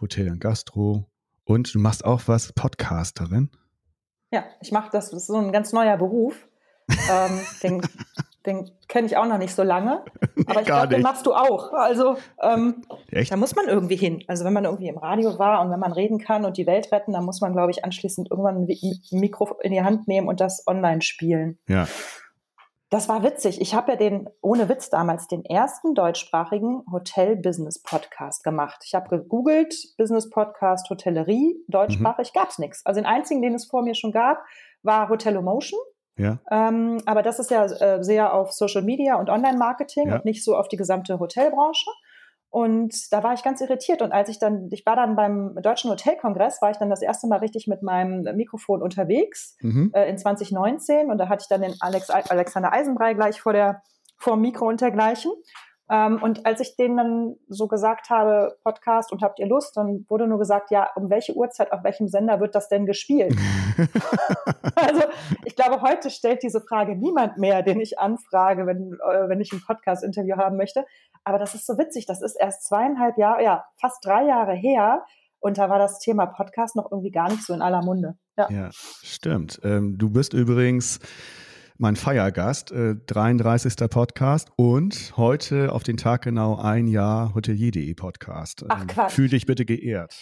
Hotel 0.00 0.30
und 0.30 0.40
Gastro 0.40 1.10
und 1.42 1.74
du 1.74 1.80
machst 1.80 2.04
auch 2.04 2.22
was, 2.26 2.52
Podcasterin. 2.52 3.50
Ja, 4.30 4.44
ich 4.60 4.70
mache 4.70 4.90
das, 4.92 5.10
das 5.10 5.22
ist 5.22 5.26
so 5.26 5.36
ein 5.36 5.50
ganz 5.50 5.72
neuer 5.72 5.96
Beruf. 5.96 6.46
ähm, 7.10 7.40
den 7.60 7.82
den 8.46 8.70
kenne 8.88 9.06
ich 9.06 9.16
auch 9.16 9.26
noch 9.26 9.38
nicht 9.38 9.54
so 9.54 9.62
lange. 9.62 10.02
Aber 10.46 10.60
ich 10.60 10.66
glaube, 10.66 10.88
den 10.88 11.02
machst 11.02 11.26
du 11.26 11.34
auch. 11.34 11.72
Also 11.72 12.16
ähm, 12.42 12.82
da 13.10 13.36
muss 13.36 13.54
man 13.54 13.68
irgendwie 13.68 13.96
hin. 13.96 14.24
Also 14.26 14.44
wenn 14.44 14.52
man 14.52 14.64
irgendwie 14.64 14.88
im 14.88 14.98
Radio 14.98 15.38
war 15.38 15.60
und 15.60 15.70
wenn 15.70 15.80
man 15.80 15.92
reden 15.92 16.18
kann 16.18 16.44
und 16.44 16.56
die 16.56 16.66
Welt 16.66 16.90
retten, 16.92 17.12
dann 17.12 17.24
muss 17.24 17.40
man, 17.40 17.52
glaube 17.52 17.70
ich, 17.70 17.84
anschließend 17.84 18.30
irgendwann 18.30 18.66
ein 18.66 19.18
Mikro 19.18 19.56
in 19.62 19.72
die 19.72 19.82
Hand 19.82 20.08
nehmen 20.08 20.28
und 20.28 20.40
das 20.40 20.66
online 20.66 21.02
spielen. 21.02 21.58
Ja. 21.68 21.86
Das 22.90 23.08
war 23.08 23.22
witzig. 23.22 23.60
Ich 23.60 23.72
habe 23.72 23.92
ja 23.92 23.96
den, 23.96 24.28
ohne 24.40 24.68
Witz 24.68 24.90
damals, 24.90 25.28
den 25.28 25.44
ersten 25.44 25.94
deutschsprachigen 25.94 26.82
Hotel-Business-Podcast 26.90 28.42
gemacht. 28.42 28.82
Ich 28.84 28.96
habe 28.96 29.08
gegoogelt, 29.08 29.72
Business-Podcast, 29.96 30.90
Hotellerie, 30.90 31.54
deutschsprachig, 31.68 32.32
mhm. 32.34 32.38
gab 32.40 32.48
es 32.48 32.58
nichts. 32.58 32.84
Also 32.84 33.00
den 33.00 33.06
einzigen, 33.06 33.42
den 33.42 33.54
es 33.54 33.66
vor 33.66 33.82
mir 33.82 33.94
schon 33.94 34.10
gab, 34.10 34.42
war 34.82 35.08
Hotelomotion. 35.08 35.78
Ja. 36.16 36.38
Ähm, 36.50 37.00
aber 37.06 37.22
das 37.22 37.38
ist 37.38 37.50
ja 37.50 37.64
äh, 37.64 38.02
sehr 38.02 38.34
auf 38.34 38.52
Social 38.52 38.82
Media 38.82 39.16
und 39.16 39.30
Online-Marketing 39.30 40.08
ja. 40.08 40.16
und 40.16 40.24
nicht 40.24 40.44
so 40.44 40.56
auf 40.56 40.68
die 40.68 40.76
gesamte 40.76 41.18
Hotelbranche. 41.18 41.90
Und 42.50 43.12
da 43.12 43.22
war 43.22 43.32
ich 43.32 43.44
ganz 43.44 43.60
irritiert. 43.60 44.02
Und 44.02 44.10
als 44.10 44.28
ich 44.28 44.40
dann, 44.40 44.68
ich 44.72 44.84
war 44.84 44.96
dann 44.96 45.14
beim 45.14 45.56
Deutschen 45.62 45.88
Hotelkongress, 45.88 46.60
war 46.60 46.72
ich 46.72 46.78
dann 46.78 46.90
das 46.90 47.00
erste 47.00 47.28
Mal 47.28 47.38
richtig 47.38 47.68
mit 47.68 47.82
meinem 47.82 48.22
Mikrofon 48.36 48.82
unterwegs 48.82 49.56
mhm. 49.60 49.92
äh, 49.94 50.10
in 50.10 50.18
2019. 50.18 51.10
Und 51.10 51.18
da 51.18 51.28
hatte 51.28 51.42
ich 51.42 51.48
dann 51.48 51.62
den 51.62 51.74
Alex, 51.80 52.10
Alexander 52.10 52.72
Eisenbrei 52.72 53.14
gleich 53.14 53.40
vor 53.40 53.52
der, 53.52 53.82
vor 54.18 54.34
dem 54.34 54.42
Mikro 54.42 54.66
und 54.66 54.80
dergleichen. 54.80 55.30
Ähm, 55.90 56.22
und 56.22 56.46
als 56.46 56.60
ich 56.60 56.76
denen 56.76 56.96
dann 56.96 57.36
so 57.48 57.66
gesagt 57.66 58.10
habe, 58.10 58.56
Podcast 58.62 59.10
und 59.10 59.22
habt 59.22 59.40
ihr 59.40 59.46
Lust, 59.46 59.76
dann 59.76 60.06
wurde 60.08 60.28
nur 60.28 60.38
gesagt, 60.38 60.70
ja, 60.70 60.88
um 60.94 61.10
welche 61.10 61.34
Uhrzeit, 61.34 61.72
auf 61.72 61.82
welchem 61.82 62.06
Sender 62.06 62.38
wird 62.38 62.54
das 62.54 62.68
denn 62.68 62.86
gespielt? 62.86 63.34
also 64.76 65.02
ich 65.44 65.56
glaube, 65.56 65.82
heute 65.82 66.10
stellt 66.10 66.44
diese 66.44 66.60
Frage 66.60 66.94
niemand 66.96 67.38
mehr, 67.38 67.62
den 67.62 67.80
ich 67.80 67.98
anfrage, 67.98 68.66
wenn, 68.66 68.92
äh, 68.92 69.28
wenn 69.28 69.40
ich 69.40 69.52
ein 69.52 69.62
Podcast-Interview 69.66 70.36
haben 70.36 70.56
möchte. 70.56 70.84
Aber 71.24 71.38
das 71.38 71.56
ist 71.56 71.66
so 71.66 71.76
witzig. 71.76 72.06
Das 72.06 72.22
ist 72.22 72.36
erst 72.36 72.68
zweieinhalb 72.68 73.18
Jahre, 73.18 73.42
ja, 73.42 73.64
fast 73.80 74.04
drei 74.04 74.24
Jahre 74.24 74.54
her. 74.54 75.04
Und 75.40 75.58
da 75.58 75.70
war 75.70 75.78
das 75.80 75.98
Thema 75.98 76.26
Podcast 76.26 76.76
noch 76.76 76.92
irgendwie 76.92 77.10
gar 77.10 77.30
nicht 77.30 77.44
so 77.44 77.52
in 77.52 77.62
aller 77.62 77.82
Munde. 77.82 78.16
Ja, 78.36 78.48
ja 78.48 78.68
stimmt. 78.72 79.60
Ähm, 79.64 79.98
du 79.98 80.10
bist 80.10 80.34
übrigens 80.34 81.00
mein 81.80 81.96
Feiergast, 81.96 82.72
äh, 82.72 82.94
33. 83.06 83.88
Podcast 83.88 84.50
und 84.56 85.14
heute 85.16 85.72
auf 85.72 85.82
den 85.82 85.96
Tag 85.96 86.22
genau 86.22 86.56
ein 86.56 86.86
Jahr 86.86 87.34
Hotelier.de 87.34 87.94
Podcast. 87.94 88.64
Ach, 88.68 88.82
ähm, 88.82 88.86
Quatsch. 88.86 89.12
Fühl 89.12 89.30
dich 89.30 89.46
bitte 89.46 89.64
geehrt. 89.64 90.14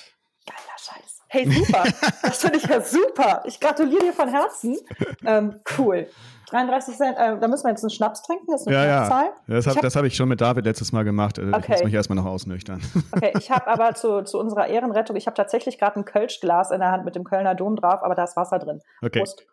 Geiler 0.47 0.59
Scheiß. 0.79 1.19
Hey, 1.31 1.51
super. 1.51 1.85
das 2.23 2.39
finde 2.39 2.59
ich 2.59 2.65
ja 2.65 2.81
super. 2.81 3.43
Ich 3.45 3.59
gratuliere 3.59 4.05
dir 4.05 4.13
von 4.13 4.29
Herzen. 4.29 4.79
Ähm, 5.25 5.57
cool. 5.77 6.07
33 6.49 6.97
Cent, 6.97 7.19
äh, 7.19 7.39
da 7.39 7.49
müssen 7.49 7.65
wir 7.65 7.71
jetzt 7.71 7.83
einen 7.83 7.91
Schnaps 7.91 8.23
trinken, 8.23 8.47
das 8.51 8.63
ist 8.63 8.69
eine 8.69 8.77
ja. 8.77 8.85
Ja, 8.87 9.33
das 9.49 9.67
habe 9.67 9.81
hab, 9.83 9.95
hab 9.95 10.05
ich 10.05 10.17
schon 10.17 10.31
mit 10.31 10.41
David 10.41 10.65
letztes 10.65 10.93
Mal 10.93 11.05
gemacht. 11.05 11.39
Okay. 11.39 11.59
Ich 11.59 11.69
muss 11.69 11.85
mich 11.85 11.95
erstmal 11.95 12.17
noch 12.17 12.25
ausnüchtern. 12.25 12.81
Okay, 13.11 13.33
ich 13.37 13.51
habe 13.51 13.67
aber 13.67 13.95
zu, 13.97 14.23
zu 14.23 14.39
unserer 14.39 14.69
Ehrenrettung, 14.69 15.17
ich 15.17 15.27
habe 15.27 15.37
tatsächlich 15.37 15.79
gerade 15.79 15.97
ein 15.97 16.07
Kölschglas 16.07 16.71
in 16.71 16.79
der 16.79 16.93
Hand 16.93 17.05
mit 17.05 17.17
dem 17.17 17.25
Kölner 17.25 17.55
Dom 17.55 17.77
drauf, 17.77 18.03
aber 18.03 18.15
da 18.15 18.25
ist 18.25 18.37
Wasser 18.37 18.59
drin. 18.59 18.81
Okay. 19.03 19.19
Prost. 19.19 19.47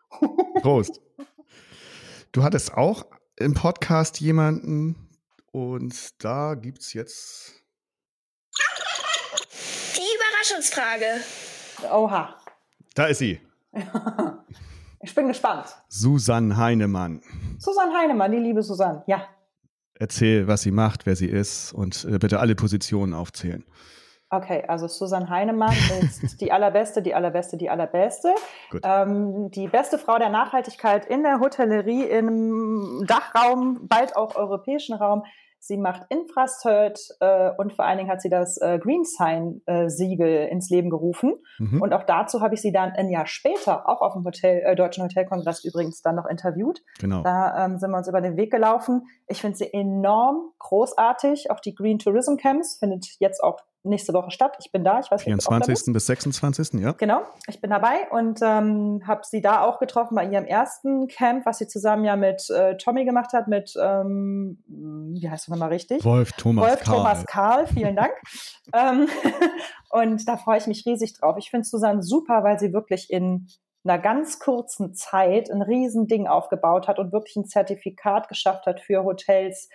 Prost. 0.62 1.02
Du 2.36 2.44
hattest 2.44 2.74
auch 2.74 3.06
im 3.38 3.54
Podcast 3.54 4.20
jemanden 4.20 5.08
und 5.54 6.22
da 6.22 6.56
gibt 6.56 6.82
es 6.82 6.92
jetzt. 6.92 7.64
Die 9.96 10.02
Überraschungsfrage. 10.02 11.22
Oha. 11.94 12.36
Da 12.94 13.06
ist 13.06 13.20
sie. 13.20 13.40
ich 15.02 15.16
bin 15.16 15.30
gespannt. 15.30 15.78
Susanne 15.88 16.58
Heinemann. 16.58 17.22
Susanne 17.58 17.94
Heinemann, 17.98 18.34
die 18.34 18.40
liebe 18.40 18.64
Susanne, 18.64 19.06
ja. 19.08 19.30
Erzähl, 19.94 20.46
was 20.46 20.64
sie 20.64 20.72
macht, 20.72 21.06
wer 21.06 21.16
sie 21.16 21.30
ist 21.30 21.72
und 21.72 22.04
äh, 22.04 22.18
bitte 22.20 22.42
alle 22.42 22.56
Positionen 22.56 23.14
aufzählen. 23.14 23.64
Okay, 24.36 24.64
also 24.68 24.88
Susanne 24.88 25.30
Heinemann 25.30 25.74
ist 26.02 26.40
die 26.42 26.52
allerbeste, 26.52 27.02
die 27.02 27.16
allerbeste, 27.16 27.58
die 27.58 27.70
allerbeste. 27.70 28.36
Ähm, 28.84 29.50
die 29.52 29.68
beste 29.68 29.98
Frau 29.98 30.18
der 30.18 30.30
Nachhaltigkeit 30.30 31.06
in 31.06 31.24
der 31.24 31.40
Hotellerie 31.40 32.04
im 32.04 33.06
Dachraum, 33.08 33.88
bald 33.88 34.16
auch 34.16 34.36
europäischen 34.36 34.96
Raum. 34.96 35.24
Sie 35.66 35.78
macht 35.78 36.04
Infrastert 36.10 37.00
äh, 37.22 37.50
und 37.58 37.74
vor 37.74 37.86
allen 37.86 37.98
Dingen 37.98 38.12
hat 38.12 38.22
sie 38.22 38.30
das 38.30 38.58
äh, 38.58 38.78
Green 38.78 39.04
Sign 39.04 39.62
äh, 39.66 39.90
Siegel 39.90 40.48
ins 40.48 40.70
Leben 40.70 40.92
gerufen. 40.92 41.34
Mhm. 41.58 41.82
Und 41.82 41.92
auch 41.92 42.04
dazu 42.04 42.42
habe 42.42 42.54
ich 42.54 42.62
sie 42.62 42.72
dann 42.72 42.92
ein 42.92 43.10
Jahr 43.10 43.26
später, 43.26 43.90
auch 43.90 44.02
auf 44.02 44.14
dem 44.14 44.24
Hotel, 44.24 44.62
äh, 44.64 44.76
Deutschen 44.76 45.04
Hotelkongress 45.04 45.64
übrigens, 45.64 46.04
dann 46.04 46.16
noch 46.16 46.28
interviewt. 46.28 46.84
Genau. 47.00 47.24
Da 47.24 47.66
ähm, 47.66 47.80
sind 47.80 47.90
wir 47.90 47.98
uns 47.98 48.08
über 48.08 48.22
den 48.22 48.38
Weg 48.38 48.52
gelaufen. 48.52 49.08
Ich 49.28 49.42
finde 49.42 49.58
sie 49.58 49.74
enorm 49.74 50.52
großartig. 50.60 51.50
Auch 51.50 51.60
die 51.60 51.74
Green 51.74 51.98
Tourism 51.98 52.36
Camps 52.36 52.78
findet 52.78 53.08
jetzt 53.18 53.44
auch 53.44 53.58
nächste 53.86 54.14
Woche 54.14 54.32
statt. 54.32 54.58
Ich 54.60 54.72
bin 54.72 54.84
da. 54.84 55.00
Ich 55.00 55.10
weiß 55.10 55.24
24. 55.24 55.94
bis 55.94 56.06
26. 56.06 56.82
Ja. 56.82 56.94
Genau, 56.94 57.22
ich 57.48 57.62
bin 57.62 57.70
dabei 57.70 58.10
und 58.12 58.40
ähm, 58.42 59.02
habe 59.06 59.22
sie 59.24 59.42
da 59.42 59.62
auch 59.62 59.80
getroffen 59.80 60.16
bei 60.16 60.26
ihrem 60.26 60.46
ersten 60.46 61.08
Camp, 61.08 61.46
was 61.46 61.60
sie 61.60 61.68
zusammen 61.68 62.04
ja 62.04 62.16
mit 62.16 62.50
äh, 62.50 62.78
Tommy 62.78 63.06
gemacht 63.06 63.34
hat, 63.34 63.48
mit, 63.48 63.74
ähm, 63.82 64.64
wie 64.68 65.30
heißt 65.30 65.48
du 65.48 65.52
nochmal 65.52 65.70
richtig? 65.70 66.04
Wolf 66.04 66.32
Thomas 66.34 66.70
Wolf 66.70 66.80
Karl. 66.82 66.98
Thomas 66.98 67.26
Karl, 67.26 67.68
vielen 67.68 67.96
Dank. 67.96 68.14
ähm, 68.74 69.08
und 69.90 70.28
da 70.28 70.38
freue 70.38 70.58
ich 70.58 70.68
mich 70.68 70.86
riesig 70.86 71.14
drauf. 71.14 71.36
Ich 71.38 71.50
finde 71.50 71.66
Susanne 71.66 72.04
super, 72.04 72.44
weil 72.44 72.60
sie 72.60 72.74
wirklich 72.74 73.10
in 73.10 73.48
einer 73.86 74.00
ganz 74.00 74.40
kurzen 74.40 74.96
Zeit 74.96 75.50
ein 75.52 75.62
Riesending 75.62 76.28
aufgebaut 76.28 76.88
hat 76.88 77.00
und 77.00 77.14
wirklich 77.14 77.36
ein 77.36 77.46
Zertifikat 77.46 78.28
geschafft 78.28 78.66
hat 78.66 78.82
für 78.82 79.04
Hotels, 79.04 79.70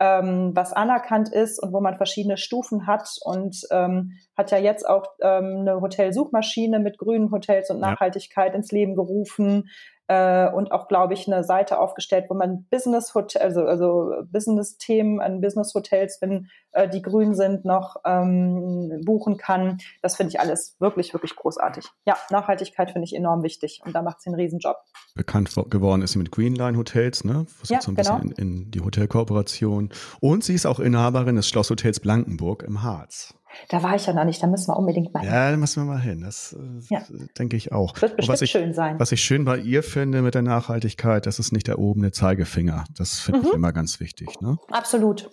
ähm, 0.00 0.52
was 0.54 0.72
anerkannt 0.72 1.32
ist 1.32 1.62
und 1.62 1.72
wo 1.72 1.80
man 1.80 1.96
verschiedene 1.96 2.36
Stufen 2.36 2.86
hat 2.86 3.08
und 3.22 3.62
ähm, 3.70 4.12
hat 4.36 4.50
ja 4.50 4.58
jetzt 4.58 4.86
auch 4.88 5.06
ähm, 5.22 5.58
eine 5.60 5.80
Hotelsuchmaschine 5.80 6.78
mit 6.80 6.98
grünen 6.98 7.30
Hotels 7.30 7.70
und 7.70 7.80
Nachhaltigkeit 7.80 8.52
ja. 8.52 8.56
ins 8.56 8.72
Leben 8.72 8.94
gerufen 8.94 9.70
äh, 10.08 10.48
und 10.48 10.72
auch, 10.72 10.88
glaube 10.88 11.14
ich, 11.14 11.26
eine 11.26 11.44
Seite 11.44 11.78
aufgestellt, 11.78 12.26
wo 12.28 12.34
man 12.34 12.66
Business 12.70 13.14
Hotel, 13.14 13.42
also, 13.42 13.64
also 13.64 14.12
Business-Themen 14.30 15.20
an 15.20 15.40
Business-Hotels, 15.40 16.18
wenn 16.20 16.48
äh, 16.72 16.88
die 16.88 17.02
grün 17.02 17.34
sind, 17.34 17.64
noch 17.64 17.96
ähm, 18.04 19.02
buchen 19.04 19.36
kann. 19.36 19.78
Das 20.02 20.16
finde 20.16 20.30
ich 20.30 20.40
alles 20.40 20.76
wirklich, 20.78 21.12
wirklich 21.12 21.34
großartig. 21.34 21.86
Ja, 22.06 22.16
Nachhaltigkeit 22.30 22.90
finde 22.92 23.04
ich 23.04 23.14
enorm 23.14 23.42
wichtig 23.42 23.80
und 23.84 23.94
da 23.94 24.02
macht 24.02 24.20
sie 24.20 24.28
einen 24.28 24.36
Riesenjob. 24.36 24.76
Bekannt 25.14 25.52
geworden 25.70 26.02
ist 26.02 26.12
sie 26.12 26.18
mit 26.18 26.30
Greenline 26.30 26.76
Hotels, 26.76 27.24
ne? 27.24 27.46
Was 27.60 27.68
ja, 27.68 27.80
so 27.80 27.90
ein 27.90 27.96
genau. 27.96 28.18
bisschen 28.18 28.32
in, 28.32 28.64
in 28.64 28.70
die 28.70 28.80
Hotelkooperation. 28.80 29.90
Und 30.20 30.44
sie 30.44 30.54
ist 30.54 30.66
auch 30.66 30.78
Inhaberin 30.78 31.36
des 31.36 31.48
Schlosshotels 31.48 32.00
Blankenburg 32.00 32.62
im 32.62 32.82
Harz. 32.82 33.34
Da 33.68 33.82
war 33.82 33.96
ich 33.96 34.06
ja 34.06 34.12
noch 34.12 34.24
nicht, 34.24 34.42
da 34.42 34.46
müssen 34.46 34.68
wir 34.68 34.76
unbedingt 34.76 35.12
mal 35.12 35.20
hin. 35.20 35.30
Ja, 35.30 35.50
da 35.50 35.56
müssen 35.56 35.82
wir 35.82 35.92
mal 35.92 36.00
hin. 36.00 36.20
Das 36.20 36.54
äh, 36.54 36.94
ja. 36.94 37.02
denke 37.38 37.56
ich 37.56 37.72
auch. 37.72 38.00
Wird 38.00 38.16
bestimmt 38.16 38.42
ich, 38.42 38.50
schön 38.50 38.74
sein. 38.74 38.98
Was 38.98 39.12
ich 39.12 39.22
schön 39.22 39.44
bei 39.44 39.58
ihr 39.58 39.82
finde 39.82 40.22
mit 40.22 40.34
der 40.34 40.42
Nachhaltigkeit, 40.42 41.26
das 41.26 41.38
ist 41.38 41.52
nicht 41.52 41.66
der 41.66 41.78
obene 41.78 42.12
Zeigefinger. 42.12 42.84
Das 42.96 43.20
finde 43.20 43.40
mhm. 43.40 43.46
ich 43.46 43.52
immer 43.54 43.72
ganz 43.72 44.00
wichtig. 44.00 44.40
Ne? 44.40 44.58
Absolut. 44.70 45.30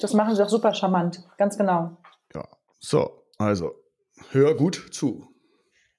Das 0.00 0.12
machen 0.12 0.34
sie 0.34 0.44
auch 0.44 0.48
super 0.48 0.74
charmant. 0.74 1.22
Ganz 1.38 1.56
genau. 1.56 1.96
Ja, 2.34 2.46
so, 2.78 3.22
also 3.38 3.72
hör 4.30 4.54
gut 4.54 4.88
zu. 4.90 5.28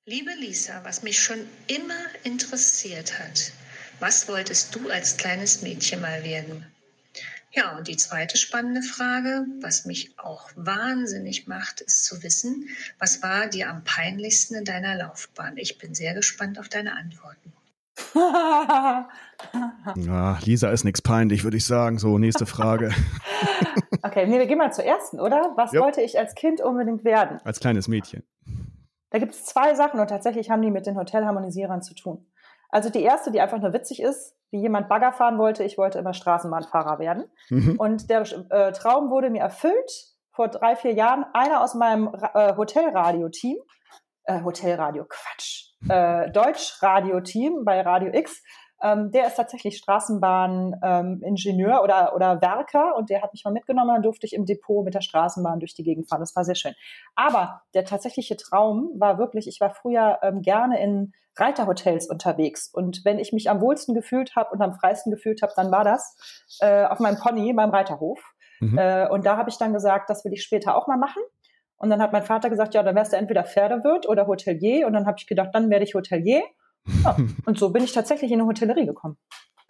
Liebe 0.05 0.31
Lisa, 0.39 0.81
was 0.83 1.01
mich 1.01 1.19
schon 1.19 1.39
immer 1.67 1.93
interessiert 2.23 3.19
hat, 3.19 3.51
was 3.99 4.27
wolltest 4.27 4.75
du 4.75 4.89
als 4.89 5.17
kleines 5.17 5.61
Mädchen 5.61 6.01
mal 6.01 6.23
werden? 6.23 6.65
Ja, 7.55 7.77
und 7.77 7.87
die 7.87 7.95
zweite 7.95 8.37
spannende 8.37 8.81
Frage, 8.81 9.45
was 9.61 9.85
mich 9.85 10.19
auch 10.19 10.49
wahnsinnig 10.57 11.47
macht, 11.47 11.79
ist 11.79 12.03
zu 12.03 12.21
wissen, 12.21 12.67
was 12.99 13.23
war 13.23 13.47
dir 13.47 13.69
am 13.69 13.85
peinlichsten 13.85 14.55
in 14.55 14.65
deiner 14.65 14.95
Laufbahn? 14.95 15.55
Ich 15.55 15.77
bin 15.77 15.95
sehr 15.95 16.13
gespannt 16.13 16.59
auf 16.59 16.67
deine 16.67 16.97
Antworten. 16.97 17.53
ja, 19.95 20.37
Lisa 20.43 20.69
ist 20.69 20.83
nichts 20.83 21.01
peinlich, 21.01 21.45
würde 21.45 21.55
ich 21.55 21.65
sagen. 21.65 21.97
So, 21.97 22.17
nächste 22.17 22.45
Frage. 22.45 22.93
okay, 24.03 24.27
nee, 24.27 24.37
wir 24.37 24.47
gehen 24.47 24.57
mal 24.57 24.73
zur 24.73 24.83
ersten, 24.83 25.21
oder? 25.21 25.53
Was 25.55 25.71
ja. 25.71 25.79
wollte 25.79 26.01
ich 26.01 26.19
als 26.19 26.35
Kind 26.35 26.59
unbedingt 26.59 27.05
werden? 27.05 27.39
Als 27.45 27.61
kleines 27.61 27.87
Mädchen. 27.87 28.23
Da 29.11 29.19
gibt 29.19 29.31
es 29.31 29.45
zwei 29.45 29.75
Sachen 29.75 30.01
und 30.01 30.07
tatsächlich 30.09 30.49
haben 30.49 30.61
die 30.61 30.71
mit 30.71 30.87
den 30.87 30.97
Hotelharmonisierern 30.97 31.81
zu 31.81 31.93
tun. 31.93 32.25
Also 32.69 32.89
die 32.89 33.03
erste, 33.03 33.31
die 33.31 33.41
einfach 33.41 33.59
nur 33.59 33.73
witzig 33.73 34.01
ist, 34.01 34.35
wie 34.51 34.61
jemand 34.61 34.89
Bagger 34.89 35.11
fahren 35.11 35.37
wollte, 35.37 35.63
ich 35.63 35.77
wollte 35.77 35.99
immer 35.99 36.13
Straßenbahnfahrer 36.13 36.99
werden. 36.99 37.25
Mhm. 37.49 37.77
Und 37.77 38.09
der 38.09 38.21
äh, 38.49 38.71
Traum 38.71 39.09
wurde 39.09 39.29
mir 39.29 39.41
erfüllt 39.41 39.91
vor 40.31 40.47
drei, 40.49 40.75
vier 40.75 40.93
Jahren. 40.93 41.25
Einer 41.33 41.61
aus 41.61 41.73
meinem 41.73 42.13
äh, 42.33 42.55
Hotelradio-Team, 42.55 43.57
äh, 44.23 44.43
Hotelradio, 44.43 45.05
Quatsch, 45.07 45.73
äh, 45.89 46.31
Deutschradio-Team 46.31 47.63
bei 47.65 47.81
Radio 47.81 48.13
X, 48.13 48.43
ähm, 48.85 49.11
der 49.11 49.27
ist 49.27 49.35
tatsächlich 49.35 49.77
Straßenbahningenieur 49.77 51.77
ähm, 51.77 51.83
oder, 51.83 52.15
oder 52.15 52.41
Werker 52.41 52.95
und 52.95 53.09
der 53.09 53.23
hat 53.23 53.33
mich 53.33 53.43
mal 53.43 53.51
mitgenommen. 53.51 53.95
Dann 53.95 54.03
durfte 54.03 54.27
ich 54.27 54.33
im 54.33 54.45
Depot 54.45 54.85
mit 54.85 54.93
der 54.93 55.01
Straßenbahn 55.01 55.59
durch 55.59 55.73
die 55.73 55.83
Gegend 55.83 56.07
fahren. 56.07 56.19
Das 56.19 56.35
war 56.35 56.45
sehr 56.45 56.55
schön. 56.55 56.75
Aber 57.15 57.63
der 57.73 57.85
tatsächliche 57.85 58.37
Traum 58.37 58.91
war 58.95 59.17
wirklich, 59.17 59.47
ich 59.47 59.59
war 59.59 59.71
früher 59.71 60.19
ähm, 60.21 60.43
gerne 60.43 60.79
in 60.79 61.13
Reiterhotels 61.35 62.07
unterwegs. 62.07 62.69
Und 62.71 63.03
wenn 63.03 63.17
ich 63.17 63.33
mich 63.33 63.49
am 63.49 63.59
wohlsten 63.59 63.95
gefühlt 63.95 64.35
habe 64.35 64.51
und 64.51 64.61
am 64.61 64.73
freisten 64.73 65.11
gefühlt 65.11 65.41
habe, 65.41 65.53
dann 65.55 65.71
war 65.71 65.83
das 65.83 66.15
äh, 66.59 66.85
auf 66.85 66.99
meinem 66.99 67.17
Pony 67.17 67.53
beim 67.53 67.71
Reiterhof. 67.71 68.19
Mhm. 68.59 68.77
Äh, 68.77 69.07
und 69.09 69.25
da 69.25 69.37
habe 69.37 69.49
ich 69.49 69.57
dann 69.57 69.73
gesagt, 69.73 70.11
das 70.11 70.23
will 70.23 70.33
ich 70.33 70.43
später 70.43 70.75
auch 70.75 70.87
mal 70.87 70.97
machen. 70.97 71.23
Und 71.77 71.89
dann 71.89 72.01
hat 72.01 72.13
mein 72.13 72.23
Vater 72.23 72.49
gesagt, 72.49 72.73
ja, 72.73 72.83
dann 72.83 72.95
wärst 72.95 73.13
du 73.13 73.17
entweder 73.17 73.43
Pferdewirt 73.43 74.07
oder 74.07 74.27
Hotelier. 74.27 74.85
Und 74.85 74.93
dann 74.93 75.07
habe 75.07 75.17
ich 75.17 75.27
gedacht, 75.27 75.49
dann 75.53 75.69
werde 75.69 75.85
ich 75.85 75.95
Hotelier. 75.95 76.43
Ja, 77.03 77.17
und 77.45 77.57
so 77.57 77.69
bin 77.71 77.83
ich 77.83 77.93
tatsächlich 77.93 78.31
in 78.31 78.39
eine 78.39 78.47
Hotellerie 78.47 78.85
gekommen. 78.85 79.17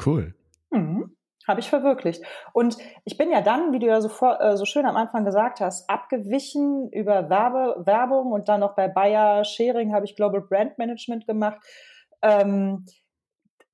Cool. 0.06 0.36
Mhm. 0.72 1.16
Habe 1.48 1.60
ich 1.60 1.70
verwirklicht. 1.70 2.24
Und 2.54 2.78
ich 3.04 3.18
bin 3.18 3.30
ja 3.30 3.42
dann, 3.42 3.72
wie 3.72 3.80
du 3.80 3.86
ja 3.86 4.02
so, 4.02 4.10
vor, 4.10 4.42
äh, 4.42 4.58
so 4.58 4.66
schön 4.66 4.86
am 4.86 4.96
Anfang 4.96 5.26
gesagt 5.26 5.60
hast, 5.60 5.90
abgewichen 5.90 6.90
über 6.92 7.30
Werbe, 7.30 7.86
Werbung 7.86 8.32
und 8.32 8.50
dann 8.50 8.62
noch 8.62 8.76
bei 8.76 8.88
Bayer 8.88 9.44
Sharing 9.46 9.94
habe 9.94 10.06
ich 10.06 10.16
Global 10.16 10.42
Brand 10.42 10.78
Management 10.78 11.28
gemacht. 11.28 11.60
Ähm, 12.22 12.86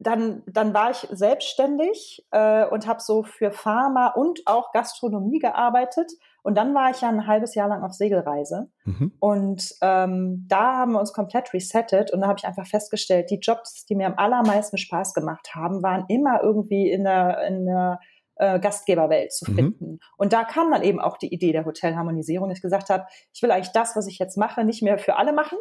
dann, 0.01 0.41
dann 0.47 0.73
war 0.73 0.89
ich 0.89 1.07
selbstständig 1.11 2.25
äh, 2.31 2.65
und 2.65 2.87
habe 2.87 3.01
so 3.01 3.21
für 3.21 3.51
Pharma 3.51 4.07
und 4.07 4.41
auch 4.47 4.71
Gastronomie 4.71 5.37
gearbeitet. 5.37 6.11
Und 6.41 6.57
dann 6.57 6.73
war 6.73 6.89
ich 6.89 7.01
ja 7.01 7.09
ein 7.09 7.27
halbes 7.27 7.53
Jahr 7.53 7.67
lang 7.67 7.83
auf 7.83 7.93
Segelreise. 7.93 8.71
Mhm. 8.83 9.11
Und 9.19 9.75
ähm, 9.81 10.45
da 10.47 10.77
haben 10.77 10.93
wir 10.93 10.99
uns 10.99 11.13
komplett 11.13 11.53
resettet. 11.53 12.11
Und 12.11 12.21
da 12.21 12.27
habe 12.27 12.39
ich 12.39 12.47
einfach 12.47 12.65
festgestellt, 12.65 13.29
die 13.29 13.39
Jobs, 13.39 13.85
die 13.85 13.95
mir 13.95 14.07
am 14.07 14.17
allermeisten 14.17 14.79
Spaß 14.79 15.13
gemacht 15.13 15.53
haben, 15.53 15.83
waren 15.83 16.05
immer 16.07 16.41
irgendwie 16.41 16.89
in 16.89 17.03
der, 17.03 17.45
in 17.45 17.67
der 17.67 17.99
äh, 18.37 18.59
Gastgeberwelt 18.59 19.31
zu 19.31 19.51
mhm. 19.51 19.55
finden. 19.55 19.91
Mhm. 19.91 19.99
Und 20.17 20.33
da 20.33 20.45
kam 20.45 20.71
dann 20.71 20.81
eben 20.81 20.99
auch 20.99 21.17
die 21.17 21.31
Idee 21.31 21.51
der 21.51 21.65
Hotelharmonisierung, 21.65 22.49
dass 22.49 22.57
ich 22.57 22.63
gesagt 22.63 22.89
habe, 22.89 23.05
ich 23.33 23.43
will 23.43 23.51
eigentlich 23.51 23.73
das, 23.73 23.95
was 23.95 24.07
ich 24.07 24.17
jetzt 24.17 24.35
mache, 24.35 24.63
nicht 24.63 24.81
mehr 24.81 24.97
für 24.97 25.17
alle 25.17 25.31
machen, 25.31 25.59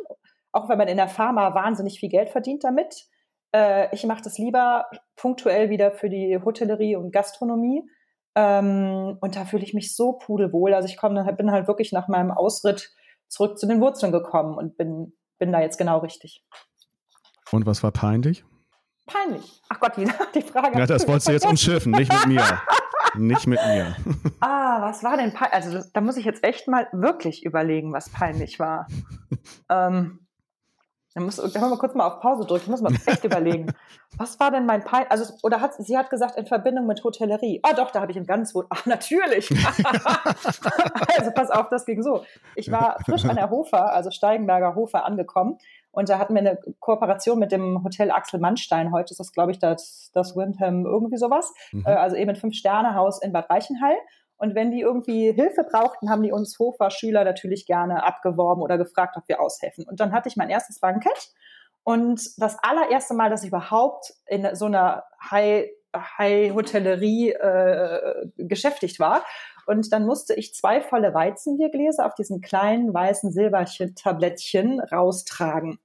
auch 0.50 0.70
wenn 0.70 0.78
man 0.78 0.88
in 0.88 0.97
der 0.97 1.09
Pharma 1.09 1.54
wahnsinnig 1.54 2.00
viel 2.00 2.09
Geld 2.09 2.30
verdient 2.30 2.64
damit. 2.64 3.06
Äh, 3.52 3.95
ich 3.95 4.04
mache 4.04 4.23
das 4.23 4.38
lieber 4.38 4.87
punktuell 5.16 5.71
wieder 5.71 5.92
für 5.92 6.09
die 6.09 6.38
Hotellerie 6.45 6.97
und 6.97 7.12
Gastronomie. 7.12 7.88
Ähm, 8.35 9.19
und 9.21 9.37
da 9.37 9.45
fühle 9.45 9.64
ich 9.64 9.75
mich 9.75 9.97
so 9.97 10.12
pudelwohl. 10.12 10.75
Also 10.75 10.88
ich 10.88 10.97
komme, 10.97 11.33
bin 11.35 11.50
halt 11.50 11.66
wirklich 11.66 11.92
nach 11.92 12.09
meinem 12.09 12.30
Ausritt 12.30 12.90
zurück 13.28 13.59
zu 13.59 13.66
den 13.66 13.80
Wurzeln 13.80 14.12
gekommen 14.12 14.57
und 14.57 14.76
bin, 14.76 15.12
bin 15.38 15.52
da 15.52 15.61
jetzt 15.61 15.78
genau 15.78 15.99
richtig. 15.99 16.45
Und 17.50 17.66
was 17.66 17.83
war 17.83 17.90
peinlich? 17.90 18.45
Peinlich. 19.07 19.61
Ach 19.69 19.80
Gott, 19.80 19.97
die, 19.97 20.04
die 20.35 20.42
Frage. 20.42 20.78
Ja, 20.78 20.87
das 20.87 21.07
wolltest 21.09 21.28
du 21.28 21.33
jetzt 21.33 21.47
umschiffen, 21.47 21.92
nicht 21.92 22.12
mit 22.12 22.26
mir. 22.26 22.45
Nicht 23.16 23.49
mit 23.49 23.59
mir. 23.66 23.97
ah, 24.38 24.83
was 24.83 25.02
war 25.02 25.16
denn 25.16 25.33
peinlich? 25.33 25.52
Also 25.52 25.80
da 25.92 26.00
muss 26.00 26.16
ich 26.16 26.25
jetzt 26.25 26.45
echt 26.45 26.69
mal 26.69 26.87
wirklich 26.92 27.45
überlegen, 27.45 27.92
was 27.92 28.09
peinlich 28.09 28.61
war. 28.61 28.87
ähm, 29.69 30.21
da 31.14 31.21
muss, 31.21 31.37
da 31.37 31.61
wir 31.61 31.76
kurz 31.76 31.95
mal 31.95 32.07
auf 32.07 32.21
Pause 32.21 32.47
drücken. 32.47 32.64
Ich 32.64 32.69
muss 32.69 32.83
mal 32.83 32.93
echt 33.07 33.25
überlegen. 33.25 33.73
Was 34.17 34.38
war 34.38 34.52
denn 34.52 34.64
mein 34.64 34.85
Pein? 34.85 35.07
Also, 35.09 35.35
oder 35.43 35.61
hat, 35.61 35.75
sie 35.75 35.99
hat 35.99 36.09
gesagt, 36.09 36.37
in 36.37 36.47
Verbindung 36.47 36.87
mit 36.87 37.02
Hotellerie. 37.02 37.61
Oh, 37.64 37.75
doch, 37.76 37.90
da 37.90 38.00
habe 38.00 38.12
ich 38.12 38.19
ein 38.19 38.26
ganz 38.26 38.55
Wort. 38.55 38.67
Ach, 38.71 38.87
natürlich. 38.87 39.50
also, 41.19 41.31
pass 41.35 41.50
auf, 41.50 41.69
das 41.69 41.85
ging 41.85 42.02
so. 42.02 42.25
Ich 42.55 42.71
war 42.71 42.97
frisch 43.05 43.25
an 43.25 43.37
der 43.37 43.50
Hofer, 43.50 43.93
also 43.93 44.11
Steigenberger 44.11 44.76
Hofer, 44.76 45.05
angekommen. 45.05 45.59
Und 45.93 46.09
da 46.09 46.19
hatten 46.19 46.35
wir 46.35 46.40
eine 46.40 46.59
Kooperation 46.79 47.38
mit 47.40 47.50
dem 47.50 47.83
Hotel 47.83 48.12
Axel 48.12 48.38
Mannstein. 48.38 48.93
Heute 48.93 49.12
ist 49.12 49.19
das, 49.19 49.33
glaube 49.33 49.50
ich, 49.50 49.59
das, 49.59 50.11
das 50.14 50.37
Windham 50.37 50.87
irgendwie 50.87 51.17
sowas. 51.17 51.52
Mhm. 51.73 51.85
Äh, 51.87 51.90
also 51.90 52.14
eben 52.14 52.31
ein 52.31 52.37
Fünf-Sterne-Haus 52.37 53.21
in 53.23 53.33
Bad 53.33 53.50
Reichenhall. 53.50 53.97
Und 54.40 54.54
wenn 54.54 54.70
die 54.70 54.80
irgendwie 54.80 55.32
Hilfe 55.32 55.64
brauchten, 55.64 56.09
haben 56.09 56.23
die 56.23 56.32
uns 56.32 56.59
Hofer-Schüler 56.59 57.25
natürlich 57.25 57.66
gerne 57.66 58.04
abgeworben 58.04 58.62
oder 58.62 58.78
gefragt, 58.78 59.18
ob 59.18 59.28
wir 59.28 59.38
aushelfen. 59.38 59.85
Und 59.87 60.00
dann 60.00 60.12
hatte 60.12 60.30
ich 60.30 60.37
mein 60.37 60.49
erstes 60.49 60.80
Bankett. 60.80 61.28
Und 61.85 62.23
das 62.38 62.56
allererste 62.62 63.12
Mal, 63.12 63.28
dass 63.28 63.42
ich 63.42 63.49
überhaupt 63.49 64.14
in 64.26 64.49
so 64.54 64.64
einer 64.64 65.04
High 65.30 65.68
High-Hotellerie 65.94 67.32
äh, 67.32 68.28
geschäftigt 68.37 69.00
war. 69.00 69.25
Und 69.66 69.92
dann 69.92 70.06
musste 70.06 70.35
ich 70.35 70.54
zwei 70.54 70.80
volle 70.80 71.12
Weizenbiergläser 71.12 72.06
auf 72.06 72.14
diesen 72.14 72.40
kleinen 72.40 72.94
weißen 72.94 73.32
Silberchen-Tablettchen 73.32 74.80
raustragen. 74.80 75.80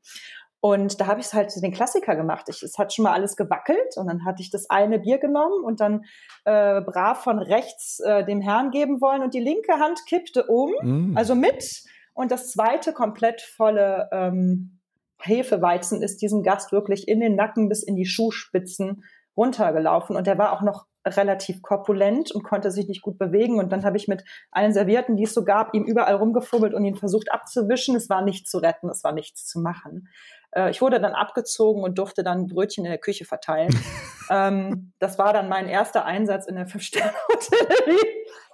Und 0.65 0.99
da 0.99 1.05
habe 1.05 1.21
ich 1.21 1.31
halt 1.31 1.53
den 1.61 1.71
Klassiker 1.71 2.15
gemacht. 2.15 2.47
Ich, 2.49 2.63
es 2.63 2.79
hat 2.79 2.91
schon 2.91 3.03
mal 3.03 3.13
alles 3.13 3.35
gewackelt 3.35 3.97
und 3.97 4.07
dann 4.07 4.25
hatte 4.25 4.41
ich 4.41 4.49
das 4.49 4.67
eine 4.67 4.97
Bier 4.97 5.19
genommen 5.19 5.63
und 5.63 5.79
dann 5.79 6.05
äh, 6.43 6.81
brav 6.81 7.23
von 7.23 7.37
rechts 7.37 7.99
äh, 7.99 8.25
dem 8.25 8.41
Herrn 8.41 8.71
geben 8.71 8.99
wollen 8.99 9.21
und 9.21 9.35
die 9.35 9.39
linke 9.39 9.73
Hand 9.73 10.07
kippte 10.07 10.47
um, 10.47 10.71
mm. 10.81 11.17
also 11.17 11.35
mit. 11.35 11.83
Und 12.15 12.31
das 12.31 12.51
zweite 12.51 12.93
komplett 12.93 13.41
volle 13.41 14.09
ähm, 14.11 14.79
Hefeweizen 15.19 16.01
ist 16.01 16.23
diesem 16.23 16.41
Gast 16.41 16.71
wirklich 16.71 17.07
in 17.07 17.19
den 17.19 17.35
Nacken 17.35 17.69
bis 17.69 17.83
in 17.83 17.95
die 17.95 18.07
Schuhspitzen 18.07 19.03
runtergelaufen. 19.37 20.15
Und 20.15 20.25
der 20.25 20.39
war 20.39 20.51
auch 20.51 20.63
noch 20.63 20.87
relativ 21.05 21.61
korpulent 21.61 22.31
und 22.31 22.43
konnte 22.43 22.71
sich 22.71 22.87
nicht 22.87 23.01
gut 23.01 23.17
bewegen. 23.17 23.59
Und 23.59 23.71
dann 23.71 23.85
habe 23.85 23.97
ich 23.97 24.07
mit 24.07 24.23
allen 24.51 24.73
Servierten, 24.73 25.15
die 25.15 25.23
es 25.23 25.33
so 25.33 25.43
gab, 25.43 25.73
ihm 25.73 25.83
überall 25.83 26.15
rumgefummelt 26.15 26.73
und 26.73 26.83
ihn 26.83 26.95
versucht 26.95 27.31
abzuwischen. 27.31 27.95
Es 27.95 28.09
war 28.09 28.23
nicht 28.23 28.49
zu 28.49 28.57
retten, 28.57 28.89
es 28.89 29.03
war 29.03 29.13
nichts 29.13 29.45
zu 29.45 29.59
machen. 29.59 30.09
Äh, 30.51 30.71
ich 30.71 30.81
wurde 30.81 30.99
dann 30.99 31.13
abgezogen 31.13 31.83
und 31.83 31.97
durfte 31.97 32.23
dann 32.23 32.47
Brötchen 32.47 32.85
in 32.85 32.91
der 32.91 32.99
Küche 32.99 33.25
verteilen. 33.25 33.75
ähm, 34.29 34.93
das 34.99 35.19
war 35.19 35.33
dann 35.33 35.49
mein 35.49 35.67
erster 35.67 36.05
Einsatz 36.05 36.47
in 36.47 36.55
der 36.55 36.67
Fünf-Sterne-Hotellerie. 36.67 38.07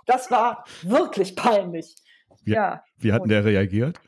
Das 0.06 0.32
war 0.32 0.66
wirklich 0.82 1.36
peinlich. 1.36 1.96
Wie, 2.44 2.54
ja. 2.54 2.84
wie 2.98 3.14
hat 3.14 3.22
der 3.28 3.46
reagiert? 3.46 4.00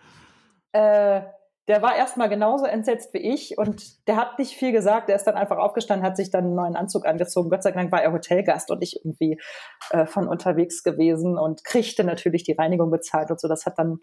Äh, 0.72 1.22
der 1.68 1.82
war 1.82 1.96
erstmal 1.96 2.28
genauso 2.28 2.66
entsetzt 2.66 3.14
wie 3.14 3.20
ich 3.20 3.58
und 3.58 4.08
der 4.08 4.18
hat 4.18 4.38
nicht 4.38 4.54
viel 4.54 4.74
gesagt. 4.74 5.08
Der 5.08 5.16
ist 5.16 5.24
dann 5.24 5.36
einfach 5.36 5.58
aufgestanden, 5.58 6.06
hat 6.06 6.18
sich 6.18 6.30
dann 6.30 6.46
einen 6.46 6.56
neuen 6.56 6.76
Anzug 6.76 7.06
angezogen. 7.06 7.50
Gott 7.50 7.64
sei 7.64 7.72
Dank 7.72 7.92
war 7.92 8.02
er 8.02 8.12
Hotelgast 8.12 8.70
und 8.70 8.80
nicht 8.80 8.98
irgendwie 9.04 9.40
äh, 9.92 10.06
von 10.06 10.28
unterwegs 10.28 10.84
gewesen 10.84 11.38
und 11.38 11.64
kriegte 11.64 12.04
natürlich 12.04 12.44
die 12.44 12.54
Reinigung 12.54 12.92
bezahlt 12.92 13.32
und 13.32 13.40
so. 13.40 13.48
Das 13.48 13.66
hat 13.66 13.80
dann 13.80 14.00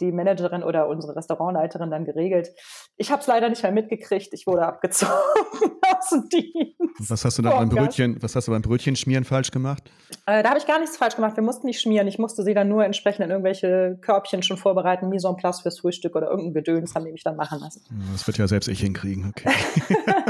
die 0.00 0.12
Managerin 0.12 0.62
oder 0.62 0.88
unsere 0.88 1.16
Restaurantleiterin 1.16 1.90
dann 1.90 2.04
geregelt. 2.04 2.50
Ich 2.96 3.10
habe 3.10 3.20
es 3.20 3.26
leider 3.26 3.48
nicht 3.48 3.62
mehr 3.62 3.72
mitgekriegt. 3.72 4.32
Ich 4.32 4.46
wurde 4.46 4.66
abgezogen 4.66 5.12
aus 5.98 6.08
dem 6.10 6.28
Dienst. 6.28 7.10
Was 7.10 7.24
hast 7.24 7.38
du 7.38 7.42
da 7.42 7.50
beim 7.50 7.68
Brötchen, 7.68 8.22
was 8.22 8.36
hast 8.36 8.48
du 8.48 8.52
beim 8.52 8.62
Brötchenschmieren 8.62 9.24
falsch 9.24 9.50
gemacht? 9.50 9.90
Äh, 10.26 10.42
da 10.42 10.50
habe 10.50 10.58
ich 10.58 10.66
gar 10.66 10.78
nichts 10.78 10.96
falsch 10.96 11.16
gemacht. 11.16 11.36
Wir 11.36 11.42
mussten 11.42 11.66
nicht 11.66 11.80
schmieren. 11.80 12.06
Ich 12.08 12.18
musste 12.18 12.42
sie 12.42 12.54
dann 12.54 12.68
nur 12.68 12.84
entsprechend 12.84 13.24
in 13.24 13.30
irgendwelche 13.30 13.98
Körbchen 14.00 14.42
schon 14.42 14.56
vorbereiten, 14.56 15.08
Mise 15.08 15.28
en 15.28 15.36
place 15.36 15.60
fürs 15.60 15.80
Frühstück 15.80 16.14
oder 16.16 16.28
irgendein 16.28 16.54
Gedöns 16.54 16.94
haben 16.94 17.04
die 17.04 17.12
mich 17.12 17.24
dann 17.24 17.36
machen 17.36 17.58
lassen. 17.60 17.82
Das 18.12 18.26
wird 18.26 18.38
ja 18.38 18.46
selbst 18.46 18.68
ich 18.68 18.80
hinkriegen. 18.80 19.28
Okay. 19.30 19.50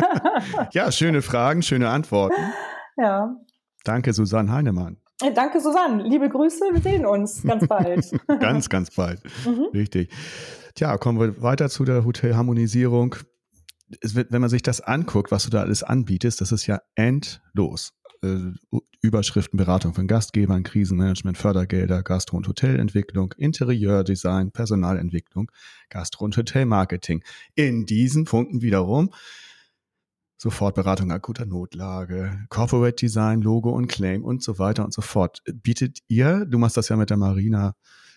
ja, 0.73 0.91
schöne 0.91 1.23
Fragen, 1.23 1.63
schöne 1.63 1.89
Antworten. 1.89 2.41
Ja. 2.97 3.37
Danke, 3.85 4.13
Susanne 4.13 4.51
Heinemann. 4.51 4.99
Danke, 5.21 5.61
Susanne. 5.61 6.03
Liebe 6.03 6.29
Grüße. 6.29 6.65
Wir 6.73 6.83
sehen 6.83 7.07
uns 7.07 7.43
ganz 7.43 7.67
bald. 7.67 8.11
ganz, 8.41 8.69
ganz 8.69 8.91
bald. 8.91 9.21
Mhm. 9.47 9.67
Richtig. 9.73 10.11
Tja, 10.75 10.97
kommen 10.99 11.21
wir 11.21 11.41
weiter 11.41 11.69
zu 11.69 11.85
der 11.85 12.05
Hotelharmonisierung. 12.05 13.15
Wird, 14.03 14.33
wenn 14.33 14.41
man 14.41 14.51
sich 14.51 14.63
das 14.63 14.81
anguckt, 14.81 15.31
was 15.31 15.45
du 15.45 15.51
da 15.51 15.61
alles 15.61 15.83
anbietest, 15.83 16.41
das 16.41 16.51
ist 16.51 16.67
ja 16.67 16.81
endlos. 16.97 17.93
Äh, 18.23 18.53
Überschriften, 19.03 19.59
Beratung 19.59 19.93
von 19.93 20.07
Gastgebern, 20.09 20.63
Krisenmanagement, 20.63 21.37
Fördergelder, 21.37 22.03
Gastro- 22.03 22.39
und 22.39 22.49
Hotelentwicklung, 22.49 23.35
Interieurdesign, 23.37 24.51
Personalentwicklung, 24.51 25.51
Gastro- 25.91 26.25
und 26.25 26.37
Hotelmarketing. 26.37 27.23
In 27.55 27.85
diesen 27.85 28.25
Punkten 28.25 28.63
wiederum 28.63 29.11
Sofortberatung 30.45 31.11
akuter 31.11 31.47
Notlage, 31.47 32.45
Corporate 32.51 32.97
Design, 32.97 33.41
Logo 33.41 33.71
und 33.71 33.87
Claim 33.87 34.23
und 34.23 34.43
so 34.43 34.59
weiter 34.59 34.85
und 34.85 34.93
so 34.93 35.01
fort. 35.01 35.43
Bietet 35.51 36.01
ihr, 36.07 36.45
du 36.45 36.59
machst 36.59 36.77
das 36.77 36.91
ja 36.91 36.97
mit 36.97 37.09
der 37.09 37.17
Marina 37.17 37.75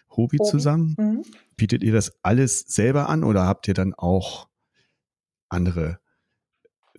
Hobby, 0.10 0.38
Hobby. 0.38 0.50
zusammen, 0.50 0.96
mhm. 0.98 1.22
bietet 1.56 1.84
ihr 1.84 1.94
das 1.94 2.20
alles 2.24 2.60
selber 2.68 3.08
an 3.08 3.24
oder 3.24 3.48
habt 3.48 3.70
ihr 3.70 3.74
dann 3.74 3.94
auch 3.94 4.50
andere 5.48 6.00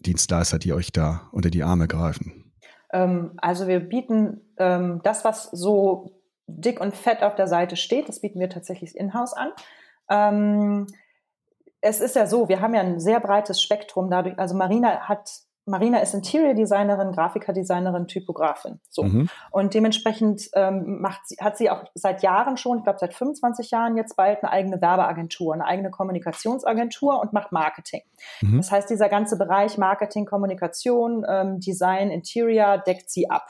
Dienstleister, 0.01 0.59
die 0.59 0.73
euch 0.73 0.93
da 0.93 1.29
unter 1.31 1.51
die 1.51 1.63
Arme 1.63 1.89
greifen? 1.89 2.51
Ähm, 2.91 3.33
also 3.37 3.69
wir 3.69 3.81
bieten 3.81 4.41
ähm, 4.57 5.03
das, 5.05 5.27
was 5.27 5.51
so 5.53 6.23
dick 6.47 6.81
und 6.81 6.95
fett 6.97 7.23
auf 7.23 7.35
der 7.35 7.49
Seite 7.49 7.77
steht, 7.77 8.09
das 8.09 8.23
bieten 8.23 8.41
wir 8.41 8.49
tatsächlich 8.49 8.97
in-house 8.97 9.35
an. 9.35 9.51
Ähm, 10.09 10.87
es 11.81 12.01
ist 12.01 12.17
ja 12.17 12.27
so, 12.27 12.49
wir 12.49 12.61
haben 12.61 12.75
ja 12.75 12.81
ein 12.81 13.01
sehr 13.01 13.21
breites 13.21 13.63
Spektrum 13.63 14.11
dadurch. 14.11 14.39
Also 14.39 14.57
Marina 14.57 15.09
hat 15.09 15.31
Marina 15.69 15.99
ist 15.99 16.15
Interior 16.15 16.55
Designerin, 16.55 17.13
Grafikerdesignerin, 17.13 18.07
Typografin. 18.07 18.81
So. 18.89 19.05
Mhm. 19.05 19.29
Und 19.51 19.75
dementsprechend 19.75 20.49
ähm, 20.55 21.01
macht 21.01 21.21
sie, 21.27 21.37
hat 21.41 21.57
sie 21.57 21.71
auch 21.71 21.85
seit 21.95 22.23
Jahren 22.23 22.57
schon, 22.57 22.79
ich 22.79 22.85
glaube 22.85 22.99
seit 22.99 23.15
25 23.15 23.71
Jahren 23.71 23.97
jetzt 23.97 24.17
bald 24.17 24.43
eine 24.43 24.51
eigene 24.51 24.81
Werbeagentur, 24.81 25.55
eine 25.55 25.67
eigene 25.67 25.91
Kommunikationsagentur 25.91 27.21
und 27.21 27.33
macht 27.33 27.53
Marketing. 27.53 28.01
Mhm. 28.41 28.57
Das 28.57 28.73
heißt, 28.73 28.91
dieser 28.91 29.09
ganze 29.09 29.37
Bereich 29.37 29.79
Marketing, 29.79 30.25
Kommunikation, 30.25 31.25
ähm, 31.29 31.61
Design, 31.61 32.11
Interior 32.11 32.79
deckt 32.79 33.11
sie 33.11 33.31
ab. 33.31 33.47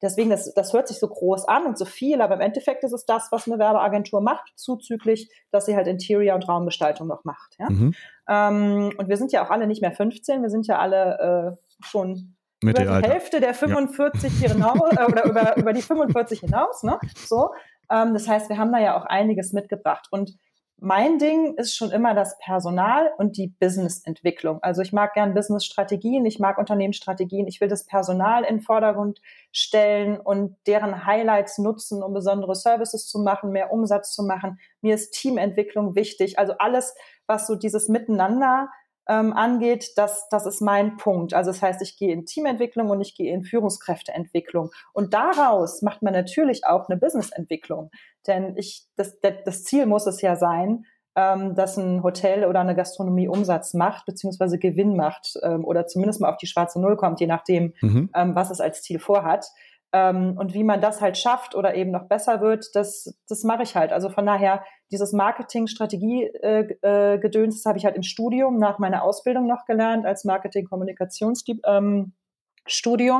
Deswegen, 0.00 0.30
das, 0.30 0.52
das 0.54 0.72
hört 0.72 0.88
sich 0.88 0.98
so 0.98 1.08
groß 1.08 1.48
an 1.48 1.66
und 1.66 1.76
so 1.76 1.84
viel, 1.84 2.20
aber 2.20 2.34
im 2.34 2.40
Endeffekt 2.40 2.84
ist 2.84 2.92
es 2.92 3.04
das, 3.04 3.28
was 3.30 3.46
eine 3.46 3.58
Werbeagentur 3.58 4.20
macht, 4.20 4.52
zuzüglich, 4.56 5.30
dass 5.50 5.66
sie 5.66 5.74
halt 5.74 5.88
Interior 5.88 6.34
und 6.34 6.48
Raumgestaltung 6.48 7.08
noch 7.08 7.24
macht. 7.24 7.56
Ja? 7.58 7.68
Mhm. 7.68 7.94
Ähm, 8.28 8.92
und 8.96 9.08
wir 9.08 9.16
sind 9.16 9.32
ja 9.32 9.44
auch 9.44 9.50
alle 9.50 9.66
nicht 9.66 9.82
mehr 9.82 9.92
15, 9.92 10.42
wir 10.42 10.50
sind 10.50 10.66
ja 10.66 10.78
alle 10.78 11.56
äh, 11.58 11.84
schon 11.84 12.36
Mitte 12.62 12.82
über 12.82 12.90
die 12.90 12.96
Alter. 12.96 13.08
Hälfte 13.10 13.40
der 13.40 13.54
45 13.54 14.40
ja. 14.40 14.50
hinaus 14.50 14.92
äh, 14.96 15.04
oder 15.08 15.24
über, 15.24 15.56
über 15.56 15.72
die 15.72 15.82
45 15.82 16.40
hinaus. 16.40 16.82
Ne? 16.82 16.98
So, 17.16 17.50
ähm, 17.90 18.14
das 18.14 18.28
heißt, 18.28 18.48
wir 18.48 18.58
haben 18.58 18.72
da 18.72 18.78
ja 18.78 18.98
auch 18.98 19.04
einiges 19.04 19.52
mitgebracht. 19.52 20.08
Und 20.10 20.36
mein 20.80 21.18
Ding 21.18 21.54
ist 21.54 21.74
schon 21.74 21.90
immer 21.90 22.14
das 22.14 22.38
Personal 22.38 23.10
und 23.18 23.36
die 23.36 23.48
Businessentwicklung. 23.48 24.62
Also 24.62 24.80
ich 24.80 24.92
mag 24.92 25.12
gern 25.14 25.34
Businessstrategien, 25.34 26.24
ich 26.24 26.38
mag 26.38 26.56
Unternehmensstrategien, 26.56 27.48
ich 27.48 27.60
will 27.60 27.68
das 27.68 27.84
Personal 27.84 28.44
in 28.44 28.56
den 28.56 28.60
Vordergrund 28.60 29.20
stellen 29.50 30.20
und 30.20 30.56
deren 30.66 31.04
Highlights 31.04 31.58
nutzen, 31.58 32.02
um 32.02 32.14
besondere 32.14 32.54
Services 32.54 33.08
zu 33.08 33.18
machen, 33.18 33.50
mehr 33.50 33.72
Umsatz 33.72 34.12
zu 34.12 34.22
machen. 34.22 34.60
Mir 34.80 34.94
ist 34.94 35.10
Teamentwicklung 35.12 35.96
wichtig. 35.96 36.38
Also 36.38 36.54
alles, 36.58 36.94
was 37.26 37.48
so 37.48 37.56
dieses 37.56 37.88
Miteinander 37.88 38.68
ähm, 39.08 39.32
angeht, 39.32 39.92
das, 39.96 40.28
das 40.28 40.46
ist 40.46 40.60
mein 40.60 40.96
Punkt. 40.98 41.32
Also 41.32 41.50
das 41.50 41.62
heißt, 41.62 41.82
ich 41.82 41.96
gehe 41.96 42.12
in 42.12 42.26
Teamentwicklung 42.26 42.90
und 42.90 43.00
ich 43.00 43.14
gehe 43.14 43.32
in 43.32 43.42
Führungskräfteentwicklung. 43.42 44.70
Und 44.92 45.14
daraus 45.14 45.82
macht 45.82 46.02
man 46.02 46.12
natürlich 46.12 46.66
auch 46.66 46.88
eine 46.88 46.98
Businessentwicklung. 46.98 47.90
Denn 48.26 48.54
ich, 48.56 48.86
das, 48.96 49.18
das 49.20 49.64
Ziel 49.64 49.86
muss 49.86 50.06
es 50.06 50.20
ja 50.20 50.36
sein, 50.36 50.84
ähm, 51.16 51.54
dass 51.54 51.76
ein 51.76 52.02
Hotel 52.02 52.44
oder 52.44 52.60
eine 52.60 52.76
Gastronomie 52.76 53.28
Umsatz 53.28 53.74
macht, 53.74 54.06
beziehungsweise 54.06 54.58
Gewinn 54.58 54.94
macht 54.94 55.38
ähm, 55.42 55.64
oder 55.64 55.86
zumindest 55.86 56.20
mal 56.20 56.30
auf 56.30 56.36
die 56.36 56.46
schwarze 56.46 56.80
Null 56.80 56.96
kommt, 56.96 57.18
je 57.20 57.26
nachdem, 57.26 57.72
mhm. 57.80 58.10
ähm, 58.14 58.34
was 58.34 58.50
es 58.50 58.60
als 58.60 58.82
Ziel 58.82 58.98
vorhat. 58.98 59.46
Ähm, 59.92 60.36
und 60.36 60.52
wie 60.52 60.64
man 60.64 60.82
das 60.82 61.00
halt 61.00 61.16
schafft 61.16 61.54
oder 61.54 61.74
eben 61.74 61.90
noch 61.90 62.08
besser 62.08 62.42
wird, 62.42 62.66
das, 62.74 63.18
das 63.26 63.42
mache 63.44 63.62
ich 63.62 63.74
halt. 63.74 63.90
Also 63.92 64.10
von 64.10 64.26
daher, 64.26 64.62
dieses 64.90 65.14
Marketing-Strategie-Gedöns, 65.14 66.82
äh, 66.82 67.16
äh, 67.24 67.46
das 67.48 67.64
habe 67.64 67.78
ich 67.78 67.86
halt 67.86 67.96
im 67.96 68.02
Studium 68.02 68.58
nach 68.58 68.78
meiner 68.78 69.02
Ausbildung 69.02 69.46
noch 69.46 69.64
gelernt, 69.64 70.04
als 70.04 70.24
Marketing-Kommunikationsstudium. 70.24 72.12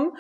Ähm, 0.03 0.13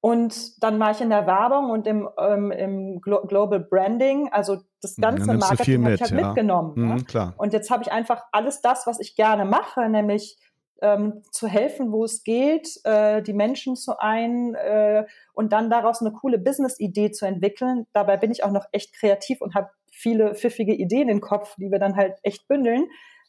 und 0.00 0.62
dann 0.62 0.78
war 0.78 0.92
ich 0.92 1.00
in 1.00 1.10
der 1.10 1.26
Werbung 1.26 1.70
und 1.70 1.88
im, 1.88 2.08
ähm, 2.18 2.52
im 2.52 3.00
Glo 3.00 3.22
Global 3.26 3.58
Branding, 3.58 4.28
also 4.30 4.58
das 4.80 4.94
ganze 4.94 5.34
Marketing 5.34 5.84
habe 5.84 5.94
ich 5.94 6.00
halt 6.00 6.12
ja. 6.12 6.26
mitgenommen. 6.26 6.72
Mhm, 6.76 6.98
ja. 6.98 7.04
klar. 7.04 7.34
Und 7.36 7.52
jetzt 7.52 7.68
habe 7.72 7.82
ich 7.82 7.90
einfach 7.90 8.22
alles 8.30 8.60
das, 8.60 8.86
was 8.86 9.00
ich 9.00 9.16
gerne 9.16 9.44
mache, 9.44 9.88
nämlich 9.88 10.38
ähm, 10.80 11.22
zu 11.30 11.46
helfen, 11.48 11.92
wo 11.92 12.04
es 12.04 12.22
geht, 12.22 12.80
äh, 12.84 13.22
die 13.22 13.32
Menschen 13.32 13.76
zu 13.76 13.98
ein 13.98 14.54
äh, 14.54 15.04
und 15.34 15.52
dann 15.52 15.70
daraus 15.70 16.00
eine 16.00 16.12
coole 16.12 16.38
Business-Idee 16.38 17.10
zu 17.10 17.26
entwickeln. 17.26 17.86
Dabei 17.92 18.16
bin 18.16 18.30
ich 18.30 18.44
auch 18.44 18.52
noch 18.52 18.66
echt 18.72 18.94
kreativ 18.94 19.40
und 19.40 19.54
habe 19.54 19.70
viele 19.90 20.34
pfiffige 20.34 20.74
Ideen 20.74 21.08
im 21.08 21.20
Kopf, 21.20 21.56
die 21.56 21.70
wir 21.70 21.78
dann 21.78 21.96
halt 21.96 22.18
echt 22.22 22.46
bündeln. 22.48 22.86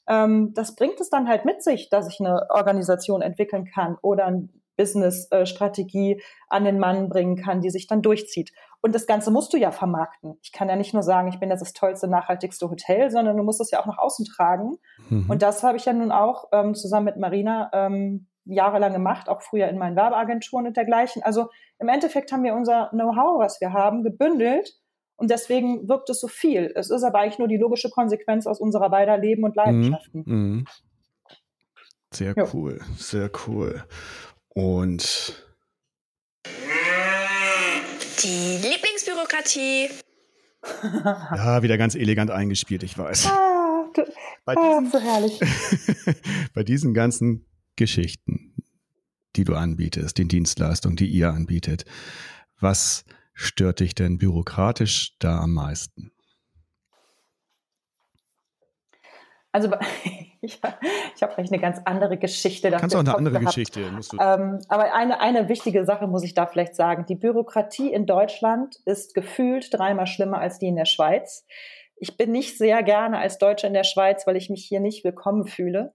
Ähm, 0.07 0.53
das 0.53 0.75
bringt 0.75 0.99
es 0.99 1.09
dann 1.09 1.27
halt 1.27 1.45
mit 1.45 1.63
sich, 1.63 1.89
dass 1.89 2.07
ich 2.07 2.19
eine 2.19 2.47
Organisation 2.49 3.21
entwickeln 3.21 3.65
kann 3.65 3.97
oder 4.01 4.25
ein 4.25 4.49
Business-Strategie 4.79 6.21
an 6.47 6.63
den 6.63 6.79
Mann 6.79 7.09
bringen 7.09 7.35
kann, 7.35 7.59
die 7.59 7.69
sich 7.69 7.85
dann 7.85 8.01
durchzieht. 8.01 8.51
Und 8.81 8.95
das 8.95 9.05
Ganze 9.07 9.29
musst 9.29 9.51
du 9.53 9.57
ja 9.57 9.71
vermarkten. 9.71 10.37
Ich 10.41 10.53
kann 10.53 10.69
ja 10.69 10.77
nicht 10.77 10.93
nur 10.93 11.03
sagen, 11.03 11.27
ich 11.27 11.39
bin 11.39 11.49
jetzt 11.49 11.59
das 11.59 11.73
tollste, 11.73 12.07
nachhaltigste 12.07 12.69
Hotel, 12.69 13.11
sondern 13.11 13.35
du 13.35 13.43
musst 13.43 13.59
es 13.59 13.71
ja 13.71 13.81
auch 13.81 13.85
nach 13.85 13.97
außen 13.97 14.25
tragen. 14.25 14.77
Mhm. 15.09 15.29
Und 15.29 15.41
das 15.41 15.63
habe 15.63 15.75
ich 15.75 15.83
ja 15.83 15.91
nun 15.91 16.13
auch 16.13 16.45
ähm, 16.53 16.73
zusammen 16.75 17.05
mit 17.05 17.17
Marina 17.17 17.69
ähm, 17.73 18.27
jahrelang 18.45 18.93
gemacht, 18.93 19.27
auch 19.27 19.41
früher 19.41 19.67
in 19.67 19.77
meinen 19.77 19.97
Werbeagenturen 19.97 20.65
und 20.67 20.77
dergleichen. 20.77 21.21
Also 21.23 21.49
im 21.77 21.89
Endeffekt 21.89 22.31
haben 22.31 22.43
wir 22.43 22.53
unser 22.53 22.87
Know-how, 22.91 23.39
was 23.39 23.59
wir 23.59 23.73
haben, 23.73 24.01
gebündelt. 24.01 24.71
Und 25.17 25.29
deswegen 25.29 25.89
wirkt 25.89 26.09
es 26.09 26.21
so 26.21 26.29
viel. 26.29 26.71
Es 26.75 26.89
ist 26.89 27.03
aber 27.03 27.19
eigentlich 27.19 27.39
nur 27.39 27.49
die 27.49 27.57
logische 27.57 27.89
Konsequenz 27.89 28.47
aus 28.47 28.61
unserer 28.61 28.89
beider 28.89 29.17
Leben 29.17 29.43
und 29.43 29.57
Leidenschaften. 29.57 30.23
Mhm. 30.25 30.35
mhm. 30.35 30.65
Sehr 32.11 32.33
jo. 32.35 32.47
cool, 32.53 32.81
sehr 32.97 33.29
cool. 33.45 33.83
Und 34.49 35.43
die 38.23 38.57
Lieblingsbürokratie. 38.57 39.89
ja, 40.83 41.63
wieder 41.63 41.77
ganz 41.77 41.95
elegant 41.95 42.31
eingespielt, 42.31 42.83
ich 42.83 42.97
weiß. 42.97 43.27
Ah, 43.27 43.87
du, 43.93 44.03
bei 44.45 44.55
ah, 44.55 44.79
diesen, 44.79 44.91
so 44.91 44.99
herrlich. 44.99 45.39
bei 46.53 46.63
diesen 46.63 46.93
ganzen 46.93 47.45
Geschichten, 47.75 48.55
die 49.35 49.45
du 49.45 49.55
anbietest, 49.55 50.17
den 50.17 50.27
Dienstleistungen, 50.27 50.97
die 50.97 51.07
ihr 51.07 51.29
anbietet, 51.29 51.85
was 52.59 53.05
stört 53.33 53.79
dich 53.79 53.95
denn 53.95 54.17
bürokratisch 54.17 55.15
da 55.19 55.39
am 55.39 55.53
meisten? 55.53 56.11
Also 59.51 59.71
ich, 60.41 60.61
ich 61.15 61.21
habe 61.21 61.33
vielleicht 61.33 61.51
eine 61.51 61.61
ganz 61.61 61.81
andere 61.85 62.17
Geschichte. 62.17 62.71
Kannst 62.71 62.95
auch 62.95 62.99
eine 62.99 63.15
andere 63.15 63.39
gehabt. 63.39 63.55
Geschichte. 63.55 63.81
Ähm, 63.81 64.59
aber 64.67 64.93
eine, 64.93 65.19
eine 65.19 65.49
wichtige 65.49 65.83
Sache 65.85 66.07
muss 66.07 66.23
ich 66.23 66.33
da 66.33 66.45
vielleicht 66.45 66.75
sagen. 66.75 67.05
Die 67.07 67.15
Bürokratie 67.15 67.91
in 67.91 68.05
Deutschland 68.05 68.77
ist 68.85 69.13
gefühlt 69.13 69.73
dreimal 69.73 70.07
schlimmer 70.07 70.39
als 70.39 70.59
die 70.59 70.67
in 70.67 70.75
der 70.75 70.85
Schweiz. 70.85 71.45
Ich 71.97 72.15
bin 72.15 72.31
nicht 72.31 72.57
sehr 72.57 72.81
gerne 72.83 73.17
als 73.19 73.37
Deutsche 73.37 73.67
in 73.67 73.73
der 73.73 73.83
Schweiz, 73.83 74.25
weil 74.25 74.37
ich 74.37 74.49
mich 74.49 74.65
hier 74.65 74.79
nicht 74.79 75.03
willkommen 75.03 75.45
fühle 75.45 75.93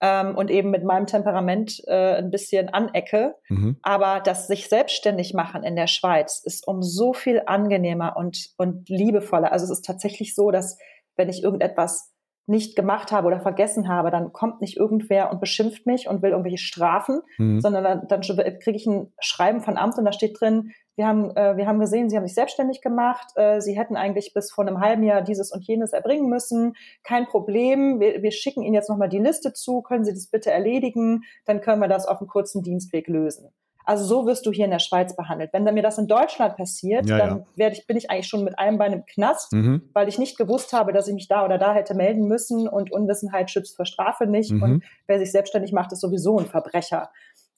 ähm, 0.00 0.36
und 0.36 0.50
eben 0.50 0.70
mit 0.70 0.82
meinem 0.82 1.06
Temperament 1.06 1.80
äh, 1.86 2.16
ein 2.16 2.30
bisschen 2.30 2.68
anecke. 2.70 3.36
Mhm. 3.48 3.78
Aber 3.82 4.20
das 4.20 4.48
sich 4.48 4.68
selbstständig 4.68 5.34
machen 5.34 5.62
in 5.62 5.76
der 5.76 5.86
Schweiz 5.86 6.42
ist 6.44 6.66
um 6.66 6.82
so 6.82 7.12
viel 7.12 7.42
angenehmer 7.46 8.16
und, 8.16 8.50
und 8.56 8.88
liebevoller. 8.88 9.52
Also 9.52 9.64
es 9.64 9.70
ist 9.70 9.84
tatsächlich 9.84 10.34
so, 10.34 10.50
dass 10.50 10.78
wenn 11.16 11.28
ich 11.28 11.44
irgendetwas 11.44 12.13
nicht 12.46 12.76
gemacht 12.76 13.10
habe 13.10 13.26
oder 13.26 13.40
vergessen 13.40 13.88
habe, 13.88 14.10
dann 14.10 14.32
kommt 14.32 14.60
nicht 14.60 14.76
irgendwer 14.76 15.30
und 15.30 15.40
beschimpft 15.40 15.86
mich 15.86 16.08
und 16.08 16.22
will 16.22 16.30
irgendwelche 16.30 16.58
Strafen, 16.58 17.20
mhm. 17.38 17.60
sondern 17.60 17.84
dann, 17.84 18.08
dann 18.08 18.20
kriege 18.20 18.76
ich 18.76 18.86
ein 18.86 19.12
Schreiben 19.18 19.60
von 19.60 19.78
Amt 19.78 19.96
und 19.98 20.04
da 20.04 20.12
steht 20.12 20.40
drin, 20.40 20.72
wir 20.96 21.06
haben, 21.06 21.36
äh, 21.36 21.56
wir 21.56 21.66
haben 21.66 21.80
gesehen, 21.80 22.08
Sie 22.08 22.16
haben 22.16 22.26
sich 22.26 22.34
selbstständig 22.34 22.80
gemacht, 22.80 23.26
äh, 23.36 23.60
Sie 23.60 23.76
hätten 23.78 23.96
eigentlich 23.96 24.32
bis 24.32 24.52
vor 24.52 24.66
einem 24.66 24.80
halben 24.80 25.02
Jahr 25.02 25.22
dieses 25.22 25.52
und 25.52 25.66
jenes 25.66 25.92
erbringen 25.92 26.28
müssen, 26.28 26.74
kein 27.02 27.26
Problem, 27.26 27.98
wir, 27.98 28.22
wir 28.22 28.30
schicken 28.30 28.62
Ihnen 28.62 28.74
jetzt 28.74 28.90
nochmal 28.90 29.08
die 29.08 29.18
Liste 29.18 29.52
zu, 29.52 29.82
können 29.82 30.04
Sie 30.04 30.12
das 30.12 30.28
bitte 30.28 30.50
erledigen, 30.50 31.22
dann 31.46 31.60
können 31.60 31.80
wir 31.80 31.88
das 31.88 32.06
auf 32.06 32.20
einem 32.20 32.28
kurzen 32.28 32.62
Dienstweg 32.62 33.08
lösen. 33.08 33.50
Also 33.84 34.04
so 34.04 34.26
wirst 34.26 34.46
du 34.46 34.52
hier 34.52 34.64
in 34.64 34.70
der 34.70 34.78
Schweiz 34.78 35.14
behandelt. 35.14 35.50
Wenn 35.52 35.64
mir 35.64 35.82
das 35.82 35.98
in 35.98 36.06
Deutschland 36.06 36.56
passiert, 36.56 37.06
ja, 37.06 37.18
dann 37.18 37.46
werde 37.54 37.76
ich, 37.76 37.86
bin 37.86 37.96
ich 37.96 38.10
eigentlich 38.10 38.28
schon 38.28 38.42
mit 38.42 38.58
einem 38.58 38.78
Bein 38.78 38.92
im 38.92 39.04
Knast, 39.04 39.52
mhm. 39.52 39.90
weil 39.92 40.08
ich 40.08 40.18
nicht 40.18 40.38
gewusst 40.38 40.72
habe, 40.72 40.92
dass 40.92 41.06
ich 41.06 41.14
mich 41.14 41.28
da 41.28 41.44
oder 41.44 41.58
da 41.58 41.74
hätte 41.74 41.94
melden 41.94 42.26
müssen 42.26 42.66
und 42.66 42.90
Unwissenheit 42.90 43.50
schützt 43.50 43.76
vor 43.76 43.84
Strafe 43.84 44.26
nicht. 44.26 44.52
Mhm. 44.52 44.62
Und 44.62 44.84
wer 45.06 45.18
sich 45.18 45.32
selbstständig 45.32 45.72
macht, 45.72 45.92
ist 45.92 46.00
sowieso 46.00 46.38
ein 46.38 46.46
Verbrecher. 46.46 47.10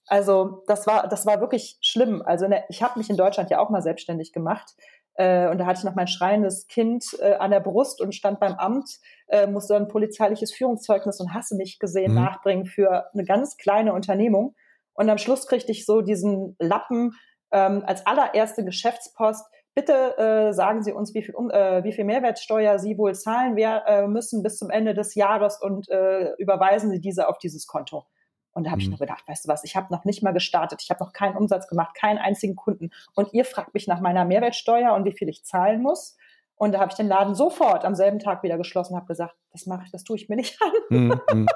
Also 0.09 0.63
das 0.67 0.87
war, 0.87 1.09
das 1.09 1.27
war 1.27 1.41
wirklich 1.41 1.79
schlimm. 1.81 2.23
Also 2.25 2.49
der, 2.49 2.65
ich 2.69 2.83
habe 2.83 2.99
mich 2.99 3.11
in 3.11 3.17
Deutschland 3.17 3.51
ja 3.51 3.59
auch 3.59 3.71
mal 3.71 3.83
selbstständig 3.83 4.33
gemacht. 4.33 4.75
Äh, 5.15 5.49
und 5.49 5.59
da 5.59 5.67
hatte 5.67 5.79
ich 5.79 5.85
noch 5.85 5.95
mein 5.95 6.09
schreiendes 6.09 6.67
Kind 6.69 7.17
äh, 7.21 7.35
an 7.35 7.51
der 7.51 7.61
Brust 7.61 8.01
und 8.01 8.15
stand 8.15 8.39
beim 8.39 8.55
Amt, 8.55 8.89
äh, 9.29 9.47
musste 9.47 9.77
ein 9.77 9.89
polizeiliches 9.89 10.53
Führungszeugnis 10.53 11.21
und 11.21 11.35
hasse 11.35 11.57
nicht 11.57 11.81
gesehen 11.81 12.13
mhm. 12.13 12.23
nachbringen 12.23 12.67
für 12.67 13.13
eine 13.13 13.25
ganz 13.25 13.57
kleine 13.57 13.93
Unternehmung. 13.95 14.55
Und 14.97 15.09
am 15.11 15.19
Schluss 15.19 15.47
kriegte 15.47 15.73
ich 15.73 15.87
so 15.87 16.01
diesen 16.01 16.57
Lappen 16.59 17.13
ähm, 17.53 17.83
als 17.87 18.07
allererste 18.07 18.65
Geschäftspost. 18.65 19.45
Bitte 19.75 20.17
äh, 20.17 20.53
sagen 20.53 20.83
Sie 20.83 20.93
uns, 20.93 21.15
wie 21.15 21.23
viel, 21.23 21.35
äh, 21.51 21.85
wie 21.85 21.93
viel 21.93 22.05
Mehrwertsteuer 22.05 22.79
Sie 22.79 22.97
wohl 22.97 23.15
zahlen 23.15 23.57
wir, 23.57 23.85
äh, 23.87 24.09
müssen 24.09 24.43
bis 24.43 24.57
zum 24.57 24.71
Ende 24.71 24.95
des 24.95 25.15
Jahres 25.15 25.61
und 25.61 25.89
äh, 25.91 26.33
überweisen 26.39 26.91
Sie 26.91 27.01
diese 27.01 27.29
auf 27.29 27.39
dieses 27.39 27.67
Konto. 27.67 28.07
Und 28.53 28.65
da 28.65 28.71
habe 28.71 28.79
mhm. 28.79 28.85
ich 28.85 28.89
nur 28.89 28.99
gedacht, 28.99 29.29
weißt 29.29 29.45
du 29.45 29.49
was, 29.51 29.65
ich 29.65 29.77
habe 29.77 29.93
noch 29.93 30.07
nicht 30.07 30.23
mal 30.23 30.33
gestartet, 30.33 30.81
ich 30.83 30.89
habe 30.89 31.05
noch 31.05 31.13
keinen 31.13 31.37
Umsatz 31.37 31.69
gemacht, 31.69 31.95
keinen 31.95 32.17
einzigen 32.17 32.57
Kunden. 32.57 32.89
Und 33.15 33.35
ihr 33.35 33.45
fragt 33.45 33.75
mich 33.75 33.87
nach 33.87 34.01
meiner 34.01 34.25
Mehrwertsteuer 34.25 34.95
und 34.95 35.05
wie 35.05 35.13
viel 35.13 35.29
ich 35.29 35.45
zahlen 35.45 35.83
muss. 35.83 36.17
Und 36.57 36.73
da 36.73 36.81
habe 36.81 36.91
ich 36.91 36.97
den 36.97 37.09
Laden 37.09 37.35
sofort 37.35 37.85
am 37.85 37.95
selben 37.95 38.19
Tag 38.19 38.43
wieder 38.43 38.57
geschlossen, 38.57 38.97
habe 38.97 39.07
gesagt, 39.07 39.35
das 39.53 39.67
mache 39.67 39.83
ich, 39.85 39.93
das 39.93 40.05
tue 40.05 40.17
ich 40.17 40.29
mir 40.29 40.37
nicht 40.37 40.59
an. 40.63 40.73
Mhm, 40.91 41.21
mhm. 41.33 41.47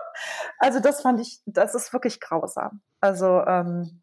also 0.59 0.81
das 0.81 1.01
fand 1.03 1.21
ich, 1.21 1.41
das 1.47 1.75
ist 1.75 1.93
wirklich 1.93 2.21
grausam. 2.21 2.83
Also 3.01 3.43
ähm, 3.47 4.03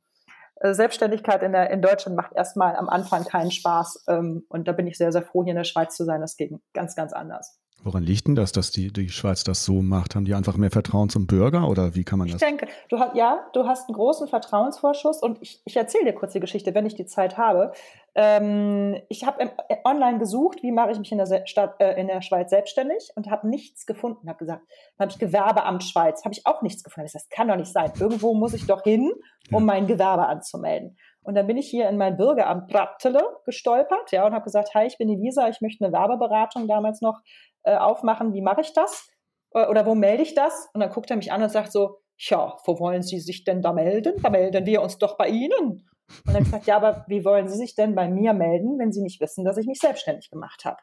äh, 0.59 0.73
Selbstständigkeit 0.73 1.43
in, 1.43 1.51
der, 1.51 1.69
in 1.69 1.81
Deutschland 1.81 2.17
macht 2.17 2.33
erstmal 2.33 2.75
am 2.75 2.89
Anfang 2.89 3.25
keinen 3.25 3.51
Spaß. 3.51 4.05
Ähm, 4.07 4.45
und 4.49 4.67
da 4.67 4.71
bin 4.71 4.87
ich 4.87 4.97
sehr, 4.97 5.11
sehr 5.11 5.23
froh, 5.23 5.43
hier 5.43 5.51
in 5.51 5.57
der 5.57 5.63
Schweiz 5.63 5.95
zu 5.95 6.03
sein. 6.03 6.21
Das 6.21 6.35
ging 6.35 6.59
ganz, 6.73 6.95
ganz 6.95 7.13
anders. 7.13 7.56
Woran 7.83 8.03
liegt 8.03 8.27
denn 8.27 8.35
das, 8.35 8.51
dass 8.51 8.71
die, 8.71 8.91
die 8.91 9.09
Schweiz 9.09 9.43
das 9.43 9.63
so 9.63 9.81
macht? 9.81 10.15
Haben 10.15 10.25
die 10.25 10.33
einfach 10.33 10.57
mehr 10.57 10.71
Vertrauen 10.71 11.09
zum 11.09 11.27
Bürger 11.27 11.69
oder 11.69 11.95
wie 11.95 12.03
kann 12.03 12.19
man 12.19 12.27
das? 12.27 12.41
Ich 12.41 12.47
denke, 12.47 12.67
du 12.89 12.99
hast, 12.99 13.15
ja, 13.15 13.47
du 13.53 13.65
hast 13.65 13.87
einen 13.87 13.95
großen 13.95 14.27
Vertrauensvorschuss 14.27 15.21
und 15.21 15.41
ich, 15.41 15.61
ich 15.63 15.77
erzähle 15.77 16.05
dir 16.05 16.13
kurz 16.13 16.33
die 16.33 16.39
Geschichte, 16.39 16.73
wenn 16.73 16.85
ich 16.85 16.95
die 16.95 17.05
Zeit 17.05 17.37
habe. 17.37 17.71
Ähm, 18.15 18.99
ich 19.09 19.25
habe 19.25 19.43
äh, 19.69 19.77
online 19.85 20.17
gesucht, 20.17 20.63
wie 20.63 20.71
mache 20.71 20.91
ich 20.91 20.99
mich 20.99 21.11
in 21.11 21.19
der, 21.19 21.45
Stadt, 21.45 21.79
äh, 21.79 21.99
in 21.99 22.07
der 22.07 22.21
Schweiz 22.21 22.49
selbstständig 22.49 23.11
und 23.15 23.29
habe 23.29 23.47
nichts 23.47 23.85
gefunden. 23.85 24.27
Habe 24.27 24.39
gesagt, 24.39 24.63
dann 24.97 25.05
habe 25.05 25.11
ich 25.11 25.19
Gewerbeamt 25.19 25.83
Schweiz, 25.83 26.25
habe 26.25 26.33
ich 26.33 26.47
auch 26.47 26.63
nichts 26.63 26.83
gefunden. 26.83 27.05
Ich 27.05 27.13
das 27.13 27.29
kann 27.29 27.47
doch 27.47 27.57
nicht 27.57 27.71
sein. 27.71 27.91
Irgendwo 27.99 28.33
muss 28.33 28.53
ich 28.53 28.65
doch 28.65 28.83
hin, 28.83 29.11
um 29.51 29.59
ja. 29.59 29.65
mein 29.65 29.87
Gewerbe 29.87 30.25
anzumelden. 30.25 30.97
Und 31.27 31.35
dann 31.35 31.45
bin 31.45 31.57
ich 31.57 31.69
hier 31.69 31.89
in 31.89 31.97
mein 31.97 32.15
Bürgeramt 32.15 32.69
Brattele 32.69 33.21
gestolpert, 33.43 34.13
ja, 34.13 34.25
und 34.25 34.33
habe 34.33 34.45
gesagt, 34.45 34.73
hi, 34.73 34.87
ich 34.87 34.97
bin 34.97 35.09
die 35.09 35.17
Lisa, 35.17 35.49
ich 35.49 35.59
möchte 35.59 35.83
eine 35.83 35.91
Werbeberatung 35.91 36.69
damals 36.69 37.01
noch 37.01 37.19
äh, 37.67 37.75
aufmachen. 37.75 38.33
Wie 38.33 38.41
mache 38.41 38.61
ich 38.61 38.73
das? 38.73 39.09
Äh, 39.53 39.65
oder 39.67 39.85
wo 39.85 39.95
melde 39.95 40.23
ich 40.23 40.33
das? 40.35 40.69
Und 40.73 40.81
dann 40.81 40.89
guckt 40.89 41.09
er 41.09 41.17
mich 41.17 41.31
an 41.31 41.43
und 41.43 41.49
sagt 41.49 41.71
so, 41.71 41.99
ja, 42.17 42.57
wo 42.65 42.79
wollen 42.79 43.03
Sie 43.03 43.19
sich 43.19 43.43
denn 43.43 43.61
da 43.61 43.73
melden? 43.73 44.13
Da 44.21 44.29
melden 44.29 44.65
wir 44.65 44.81
uns 44.81 44.97
doch 44.97 45.17
bei 45.17 45.27
Ihnen. 45.27 45.87
Und 46.25 46.33
dann 46.33 46.43
gesagt, 46.43 46.65
ja, 46.65 46.77
aber 46.77 47.05
wie 47.07 47.25
wollen 47.25 47.49
Sie 47.49 47.57
sich 47.57 47.75
denn 47.75 47.93
bei 47.93 48.07
mir 48.07 48.33
melden, 48.33 48.79
wenn 48.79 48.91
Sie 48.91 49.01
nicht 49.01 49.19
wissen, 49.19 49.43
dass 49.43 49.57
ich 49.57 49.67
mich 49.67 49.79
selbstständig 49.79 50.29
gemacht 50.29 50.63
habe? 50.65 50.77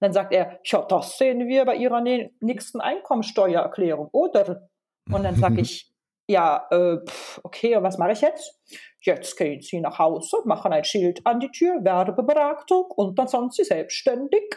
Dann 0.00 0.12
sagt 0.12 0.34
er, 0.34 0.60
ja, 0.64 0.82
das 0.82 1.16
sehen 1.16 1.46
wir 1.46 1.64
bei 1.64 1.76
Ihrer 1.76 2.02
nächsten 2.02 2.80
Einkommensteuererklärung, 2.80 4.08
oder? 4.12 4.68
Und 5.10 5.22
dann 5.22 5.36
sage 5.36 5.60
ich, 5.60 5.90
ja, 6.28 6.66
äh, 6.70 6.98
okay, 7.44 7.76
und 7.76 7.84
was 7.84 7.96
mache 7.96 8.12
ich 8.12 8.20
jetzt? 8.20 8.60
Jetzt 9.00 9.36
gehen 9.36 9.60
Sie 9.62 9.80
nach 9.80 9.98
Hause, 9.98 10.38
machen 10.44 10.72
ein 10.72 10.84
Schild 10.84 11.24
an 11.24 11.40
die 11.40 11.50
Tür, 11.50 11.82
Werbeberatung 11.82 12.86
und 12.90 13.18
dann 13.18 13.28
sind 13.28 13.54
Sie 13.54 13.64
selbstständig. 13.64 14.54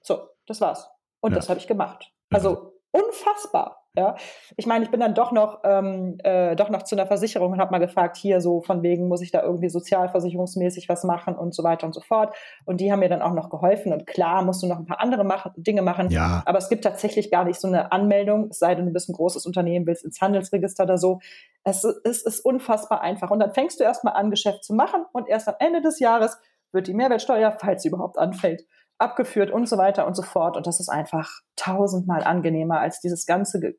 So, 0.00 0.28
das 0.46 0.60
war's. 0.60 0.91
Und 1.22 1.30
ja. 1.30 1.36
das 1.36 1.48
habe 1.48 1.58
ich 1.58 1.66
gemacht. 1.66 2.12
Also 2.30 2.74
unfassbar. 2.90 3.78
Ja, 3.94 4.16
ich 4.56 4.64
meine, 4.64 4.86
ich 4.86 4.90
bin 4.90 5.00
dann 5.00 5.14
doch 5.14 5.32
noch, 5.32 5.60
ähm, 5.64 6.16
äh, 6.24 6.56
doch 6.56 6.70
noch 6.70 6.82
zu 6.82 6.94
einer 6.94 7.06
Versicherung 7.06 7.52
und 7.52 7.60
habe 7.60 7.72
mal 7.72 7.78
gefragt, 7.78 8.16
hier 8.16 8.40
so 8.40 8.62
von 8.62 8.82
wegen, 8.82 9.06
muss 9.06 9.20
ich 9.20 9.32
da 9.32 9.42
irgendwie 9.42 9.68
sozialversicherungsmäßig 9.68 10.88
was 10.88 11.04
machen 11.04 11.36
und 11.36 11.54
so 11.54 11.62
weiter 11.62 11.86
und 11.86 11.92
so 11.92 12.00
fort. 12.00 12.34
Und 12.64 12.80
die 12.80 12.90
haben 12.90 13.00
mir 13.00 13.10
dann 13.10 13.20
auch 13.20 13.34
noch 13.34 13.50
geholfen. 13.50 13.92
Und 13.92 14.06
klar, 14.06 14.42
musst 14.46 14.62
du 14.62 14.66
noch 14.66 14.78
ein 14.78 14.86
paar 14.86 15.00
andere 15.00 15.24
machen, 15.24 15.52
Dinge 15.56 15.82
machen. 15.82 16.08
Ja. 16.08 16.42
Aber 16.46 16.56
es 16.56 16.70
gibt 16.70 16.84
tatsächlich 16.84 17.30
gar 17.30 17.44
nicht 17.44 17.60
so 17.60 17.68
eine 17.68 17.92
Anmeldung, 17.92 18.48
es 18.48 18.60
sei 18.60 18.74
denn, 18.74 18.86
du 18.86 18.92
bist 18.94 19.10
ein 19.10 19.14
großes 19.14 19.44
Unternehmen, 19.44 19.86
willst 19.86 20.06
ins 20.06 20.22
Handelsregister 20.22 20.84
oder 20.84 20.96
so. 20.96 21.20
Es, 21.62 21.84
es 21.84 22.22
ist 22.22 22.40
unfassbar 22.40 23.02
einfach. 23.02 23.30
Und 23.30 23.40
dann 23.40 23.52
fängst 23.52 23.78
du 23.78 23.84
erstmal 23.84 24.14
an, 24.14 24.30
Geschäft 24.30 24.64
zu 24.64 24.72
machen 24.72 25.04
und 25.12 25.28
erst 25.28 25.48
am 25.48 25.56
Ende 25.58 25.82
des 25.82 25.98
Jahres 25.98 26.38
wird 26.72 26.86
die 26.86 26.94
Mehrwertsteuer, 26.94 27.52
falls 27.60 27.82
sie 27.82 27.88
überhaupt 27.88 28.16
anfällt, 28.16 28.64
abgeführt 29.02 29.50
und 29.50 29.68
so 29.68 29.76
weiter 29.76 30.06
und 30.06 30.14
so 30.14 30.22
fort. 30.22 30.56
Und 30.56 30.66
das 30.66 30.80
ist 30.80 30.88
einfach 30.88 31.40
tausendmal 31.56 32.24
angenehmer 32.24 32.80
als 32.80 33.00
dieses 33.00 33.26
ganze 33.26 33.60
Ge 33.60 33.74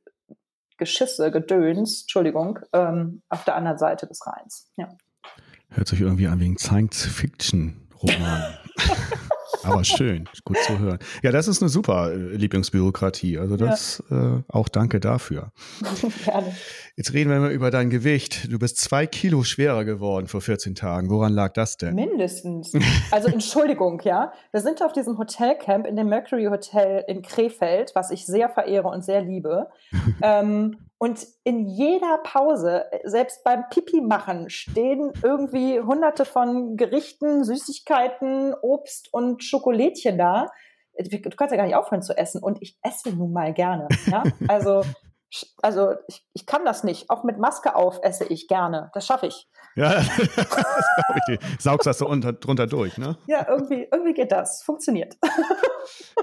Geschisse, 0.79 1.31
Gedöns, 1.31 2.01
Entschuldigung, 2.01 2.57
ähm, 2.73 3.21
auf 3.29 3.45
der 3.45 3.55
anderen 3.55 3.77
Seite 3.77 4.07
des 4.07 4.25
Rheins. 4.25 4.71
Ja. 4.75 4.89
Hört 5.69 5.87
sich 5.87 6.01
irgendwie 6.01 6.27
an 6.27 6.39
wie 6.39 6.47
ein 6.47 6.57
Science-Fiction-Roman. 6.57 8.57
Aber 9.63 9.83
schön, 9.83 10.29
gut 10.43 10.57
zu 10.57 10.79
hören. 10.79 10.99
Ja, 11.21 11.31
das 11.31 11.47
ist 11.47 11.61
eine 11.61 11.69
super 11.69 12.11
äh, 12.11 12.15
Lieblingsbürokratie. 12.15 13.37
Also 13.37 13.57
das 13.57 14.03
ja. 14.09 14.37
äh, 14.37 14.43
auch 14.47 14.69
danke 14.69 14.99
dafür. 14.99 15.51
Gerne. 16.25 16.55
Jetzt 16.95 17.13
reden 17.13 17.29
wir 17.31 17.39
mal 17.39 17.51
über 17.51 17.71
dein 17.71 17.89
Gewicht. 17.89 18.51
Du 18.51 18.59
bist 18.59 18.77
zwei 18.77 19.07
Kilo 19.07 19.43
schwerer 19.43 19.85
geworden 19.85 20.27
vor 20.27 20.41
14 20.41 20.75
Tagen. 20.75 21.09
Woran 21.09 21.33
lag 21.33 21.53
das 21.53 21.77
denn? 21.77 21.95
Mindestens. 21.95 22.73
Also 23.11 23.29
Entschuldigung, 23.29 24.01
ja. 24.03 24.33
Wir 24.51 24.61
sind 24.61 24.81
auf 24.81 24.93
diesem 24.93 25.17
Hotelcamp 25.17 25.87
in 25.87 25.95
dem 25.95 26.07
Mercury 26.09 26.45
Hotel 26.45 27.03
in 27.07 27.21
Krefeld, 27.21 27.91
was 27.95 28.11
ich 28.11 28.25
sehr 28.25 28.49
verehre 28.49 28.87
und 28.87 29.03
sehr 29.03 29.21
liebe. 29.21 29.67
ähm, 30.21 30.77
und 31.03 31.27
in 31.43 31.67
jeder 31.67 32.17
Pause, 32.19 32.85
selbst 33.03 33.43
beim 33.43 33.67
Pipi 33.69 33.99
machen, 33.99 34.49
stehen 34.49 35.11
irgendwie 35.21 35.81
hunderte 35.81 36.23
von 36.23 36.77
Gerichten, 36.77 37.43
Süßigkeiten, 37.43 38.53
Obst 38.61 39.13
und 39.13 39.43
Schokolädchen 39.43 40.17
da. 40.17 40.47
Du 40.97 41.29
kannst 41.35 41.51
ja 41.51 41.57
gar 41.57 41.65
nicht 41.65 41.75
aufhören 41.75 42.03
zu 42.03 42.17
essen. 42.17 42.41
Und 42.41 42.61
ich 42.61 42.77
esse 42.83 43.13
nun 43.13 43.33
mal 43.33 43.53
gerne. 43.53 43.89
Ja? 44.09 44.23
Also 44.47 44.83
also 45.61 45.93
ich, 46.07 46.25
ich 46.33 46.45
kann 46.45 46.65
das 46.65 46.83
nicht. 46.83 47.09
Auch 47.09 47.23
mit 47.23 47.37
Maske 47.39 47.75
auf 47.75 47.99
esse 48.03 48.25
ich 48.25 48.47
gerne. 48.47 48.91
Das 48.93 49.05
schaffe 49.05 49.27
ich. 49.27 49.47
Ja, 49.75 49.93
das 50.17 50.17
glaube 50.17 51.21
ich. 51.27 51.39
Saugst 51.59 51.87
das 51.87 51.97
so 51.97 52.07
unter, 52.07 52.33
drunter 52.33 52.67
durch, 52.67 52.97
ne? 52.97 53.17
Ja, 53.27 53.47
irgendwie, 53.49 53.87
irgendwie 53.91 54.13
geht 54.13 54.31
das. 54.31 54.63
Funktioniert. 54.63 55.17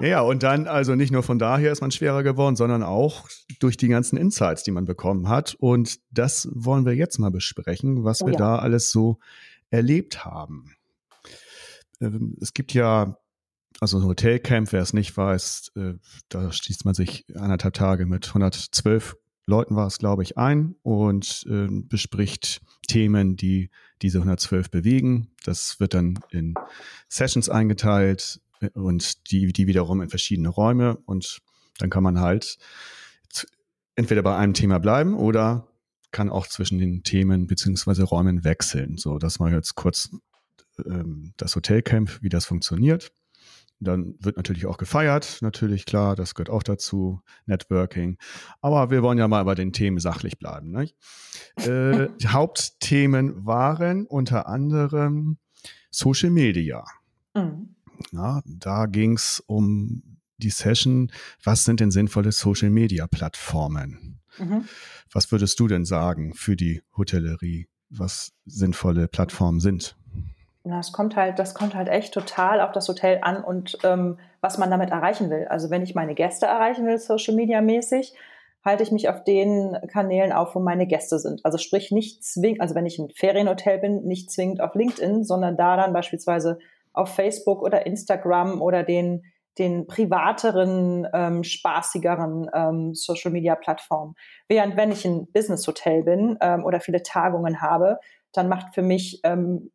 Ja, 0.01 0.21
und 0.21 0.41
dann, 0.41 0.67
also 0.67 0.95
nicht 0.95 1.11
nur 1.11 1.21
von 1.21 1.37
daher 1.37 1.71
ist 1.71 1.81
man 1.81 1.91
schwerer 1.91 2.23
geworden, 2.23 2.55
sondern 2.55 2.81
auch 2.81 3.27
durch 3.59 3.77
die 3.77 3.89
ganzen 3.89 4.17
Insights, 4.17 4.63
die 4.63 4.71
man 4.71 4.85
bekommen 4.85 5.29
hat. 5.29 5.55
Und 5.59 5.99
das 6.09 6.49
wollen 6.53 6.85
wir 6.85 6.95
jetzt 6.95 7.19
mal 7.19 7.29
besprechen, 7.29 8.03
was 8.03 8.23
oh, 8.23 8.25
wir 8.25 8.33
ja. 8.33 8.39
da 8.39 8.55
alles 8.57 8.91
so 8.91 9.19
erlebt 9.69 10.25
haben. 10.25 10.75
Ähm, 11.99 12.35
es 12.41 12.53
gibt 12.53 12.73
ja 12.73 13.17
also 13.81 13.97
ein 13.97 14.05
Hotelcamp, 14.05 14.71
wer 14.71 14.81
es 14.81 14.93
nicht 14.93 15.17
weiß, 15.17 15.71
äh, 15.75 15.93
da 16.29 16.51
schließt 16.51 16.85
man 16.85 16.93
sich 16.93 17.25
anderthalb 17.35 17.73
Tage 17.73 18.05
mit 18.05 18.27
112 18.27 19.17
Leuten 19.47 19.75
war 19.75 19.87
es, 19.87 19.97
glaube 19.97 20.21
ich, 20.21 20.37
ein 20.37 20.75
und 20.83 21.45
äh, 21.49 21.67
bespricht 21.67 22.61
Themen, 22.87 23.35
die 23.35 23.71
diese 24.03 24.19
112 24.19 24.69
bewegen. 24.69 25.31
Das 25.43 25.79
wird 25.79 25.95
dann 25.95 26.19
in 26.29 26.53
Sessions 27.09 27.49
eingeteilt 27.49 28.39
äh, 28.61 28.69
und 28.69 29.31
die, 29.31 29.51
die 29.51 29.65
wiederum 29.65 29.99
in 30.01 30.09
verschiedene 30.09 30.49
Räume 30.49 30.97
und 31.05 31.39
dann 31.79 31.89
kann 31.89 32.03
man 32.03 32.19
halt 32.19 32.59
entweder 33.95 34.21
bei 34.21 34.37
einem 34.37 34.53
Thema 34.53 34.79
bleiben 34.79 35.15
oder 35.15 35.67
kann 36.11 36.29
auch 36.29 36.45
zwischen 36.45 36.77
den 36.77 37.01
Themen 37.01 37.47
beziehungsweise 37.47 38.03
Räumen 38.03 38.43
wechseln. 38.43 38.97
So, 38.97 39.17
das 39.17 39.39
mal 39.39 39.51
jetzt 39.51 39.73
kurz 39.73 40.11
ähm, 40.85 41.33
das 41.37 41.55
Hotelcamp, 41.55 42.21
wie 42.21 42.29
das 42.29 42.45
funktioniert. 42.45 43.11
Dann 43.83 44.15
wird 44.19 44.37
natürlich 44.37 44.67
auch 44.67 44.77
gefeiert, 44.77 45.39
natürlich 45.41 45.85
klar, 45.85 46.15
das 46.15 46.35
gehört 46.35 46.51
auch 46.51 46.61
dazu, 46.61 47.21
Networking. 47.47 48.17
Aber 48.61 48.91
wir 48.91 49.01
wollen 49.01 49.17
ja 49.17 49.27
mal 49.27 49.43
bei 49.43 49.55
den 49.55 49.73
Themen 49.73 49.97
sachlich 49.97 50.37
bleiben. 50.37 50.71
Nicht? 50.71 50.95
Äh, 51.57 52.09
die 52.21 52.27
Hauptthemen 52.27 53.45
waren 53.45 54.05
unter 54.05 54.47
anderem 54.47 55.37
Social 55.89 56.29
Media. 56.29 56.85
Mhm. 57.33 57.75
Ja, 58.11 58.41
da 58.45 58.85
ging 58.85 59.13
es 59.13 59.43
um 59.47 60.03
die 60.37 60.49
Session, 60.49 61.11
was 61.43 61.65
sind 61.65 61.79
denn 61.79 61.91
sinnvolle 61.91 62.31
Social 62.31 62.69
Media 62.69 63.07
Plattformen? 63.07 64.19
Mhm. 64.37 64.65
Was 65.11 65.31
würdest 65.31 65.59
du 65.59 65.67
denn 65.67 65.85
sagen 65.85 66.33
für 66.33 66.55
die 66.55 66.81
Hotellerie, 66.95 67.67
was 67.89 68.33
sinnvolle 68.45 69.07
Plattformen 69.07 69.59
sind? 69.59 69.95
Na, 70.63 70.79
es 70.79 70.91
kommt 70.91 71.15
halt, 71.15 71.39
das 71.39 71.55
kommt 71.55 71.73
halt 71.73 71.89
echt 71.89 72.13
total 72.13 72.61
auf 72.61 72.71
das 72.71 72.87
Hotel 72.87 73.19
an 73.23 73.43
und 73.43 73.79
ähm, 73.83 74.17
was 74.41 74.59
man 74.59 74.69
damit 74.69 74.91
erreichen 74.91 75.29
will. 75.31 75.47
Also 75.47 75.71
wenn 75.71 75.81
ich 75.81 75.95
meine 75.95 76.13
Gäste 76.13 76.45
erreichen 76.45 76.85
will, 76.85 76.99
Social 76.99 77.33
Media 77.33 77.61
mäßig, 77.61 78.13
halte 78.63 78.83
ich 78.83 78.91
mich 78.91 79.09
auf 79.09 79.23
den 79.23 79.75
Kanälen 79.91 80.31
auf, 80.31 80.53
wo 80.53 80.59
meine 80.59 80.85
Gäste 80.85 81.17
sind. 81.17 81.43
Also 81.43 81.57
sprich 81.57 81.91
nicht 81.91 82.23
zwingend, 82.23 82.61
also 82.61 82.75
wenn 82.75 82.85
ich 82.85 82.99
ein 82.99 83.09
Ferienhotel 83.09 83.79
bin, 83.79 84.03
nicht 84.03 84.29
zwingend 84.29 84.61
auf 84.61 84.75
LinkedIn, 84.75 85.23
sondern 85.23 85.57
da 85.57 85.77
dann 85.77 85.93
beispielsweise 85.93 86.59
auf 86.93 87.09
Facebook 87.09 87.63
oder 87.63 87.87
Instagram 87.87 88.61
oder 88.61 88.83
den 88.83 89.23
den 89.57 89.85
privateren, 89.85 91.07
ähm, 91.13 91.43
spaßigeren 91.43 92.49
ähm, 92.53 92.93
Social-Media-Plattformen. 92.95 94.15
Während 94.47 94.77
wenn 94.77 94.91
ich 94.91 95.05
ein 95.05 95.27
Business-Hotel 95.31 96.03
bin 96.03 96.37
ähm, 96.39 96.63
oder 96.63 96.79
viele 96.79 97.03
Tagungen 97.03 97.61
habe, 97.61 97.99
dann 98.33 98.47
macht 98.47 98.73
für 98.73 98.81
mich 98.81 99.19
ähm, 99.23 99.71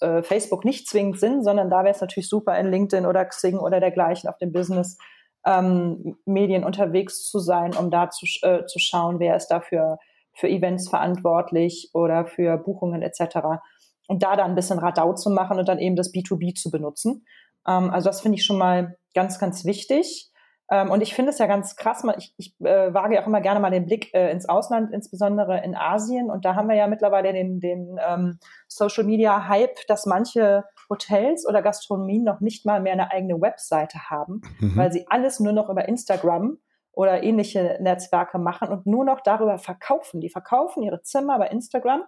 äh, 0.00 0.22
Facebook 0.22 0.64
nicht 0.64 0.88
zwingend 0.88 1.18
Sinn, 1.18 1.42
sondern 1.42 1.70
da 1.70 1.84
wäre 1.84 1.94
es 1.94 2.00
natürlich 2.00 2.28
super, 2.28 2.58
in 2.58 2.70
LinkedIn 2.70 3.06
oder 3.06 3.24
Xing 3.24 3.58
oder 3.58 3.80
dergleichen 3.80 4.28
auf 4.28 4.38
dem 4.38 4.52
Business 4.52 4.96
ähm, 5.44 6.16
Medien 6.24 6.64
unterwegs 6.64 7.24
zu 7.24 7.38
sein, 7.38 7.74
um 7.74 7.90
da 7.90 8.10
zu, 8.10 8.26
äh, 8.42 8.64
zu 8.66 8.78
schauen, 8.78 9.18
wer 9.18 9.36
ist 9.36 9.48
dafür 9.48 9.98
für 10.32 10.48
Events 10.48 10.88
verantwortlich 10.88 11.90
oder 11.94 12.26
für 12.26 12.56
Buchungen 12.58 13.02
etc. 13.02 13.60
Und 14.08 14.22
da 14.22 14.36
dann 14.36 14.50
ein 14.50 14.54
bisschen 14.54 14.78
Radau 14.78 15.14
zu 15.14 15.30
machen 15.30 15.58
und 15.58 15.68
dann 15.68 15.78
eben 15.78 15.96
das 15.96 16.12
B2B 16.12 16.54
zu 16.54 16.70
benutzen. 16.70 17.24
Ähm, 17.66 17.90
also 17.90 18.08
das 18.08 18.20
finde 18.20 18.38
ich 18.38 18.44
schon 18.44 18.58
mal 18.58 18.96
ganz, 19.14 19.38
ganz 19.38 19.64
wichtig. 19.64 20.30
Ähm, 20.70 20.90
und 20.90 21.02
ich 21.02 21.14
finde 21.14 21.30
es 21.30 21.38
ja 21.38 21.46
ganz 21.46 21.76
krass, 21.76 22.04
ich, 22.16 22.34
ich 22.38 22.54
äh, 22.60 22.92
wage 22.94 23.20
auch 23.20 23.26
immer 23.26 23.40
gerne 23.40 23.60
mal 23.60 23.70
den 23.70 23.84
Blick 23.84 24.14
äh, 24.14 24.30
ins 24.30 24.48
Ausland, 24.48 24.92
insbesondere 24.92 25.62
in 25.62 25.74
Asien. 25.74 26.30
Und 26.30 26.44
da 26.44 26.54
haben 26.54 26.68
wir 26.68 26.76
ja 26.76 26.86
mittlerweile 26.86 27.32
den, 27.32 27.60
den 27.60 27.98
ähm, 28.06 28.38
Social 28.68 29.04
Media 29.04 29.48
Hype, 29.48 29.86
dass 29.88 30.06
manche 30.06 30.64
Hotels 30.88 31.46
oder 31.46 31.62
Gastronomien 31.62 32.24
noch 32.24 32.40
nicht 32.40 32.64
mal 32.64 32.80
mehr 32.80 32.94
eine 32.94 33.10
eigene 33.10 33.40
Webseite 33.40 34.10
haben, 34.10 34.40
mhm. 34.60 34.76
weil 34.76 34.92
sie 34.92 35.06
alles 35.08 35.40
nur 35.40 35.52
noch 35.52 35.68
über 35.68 35.86
Instagram 35.88 36.58
oder 36.92 37.22
ähnliche 37.22 37.78
Netzwerke 37.80 38.38
machen 38.38 38.68
und 38.68 38.86
nur 38.86 39.04
noch 39.04 39.20
darüber 39.20 39.58
verkaufen. 39.58 40.20
Die 40.20 40.30
verkaufen 40.30 40.82
ihre 40.82 41.02
Zimmer 41.02 41.38
bei 41.38 41.48
Instagram 41.48 42.04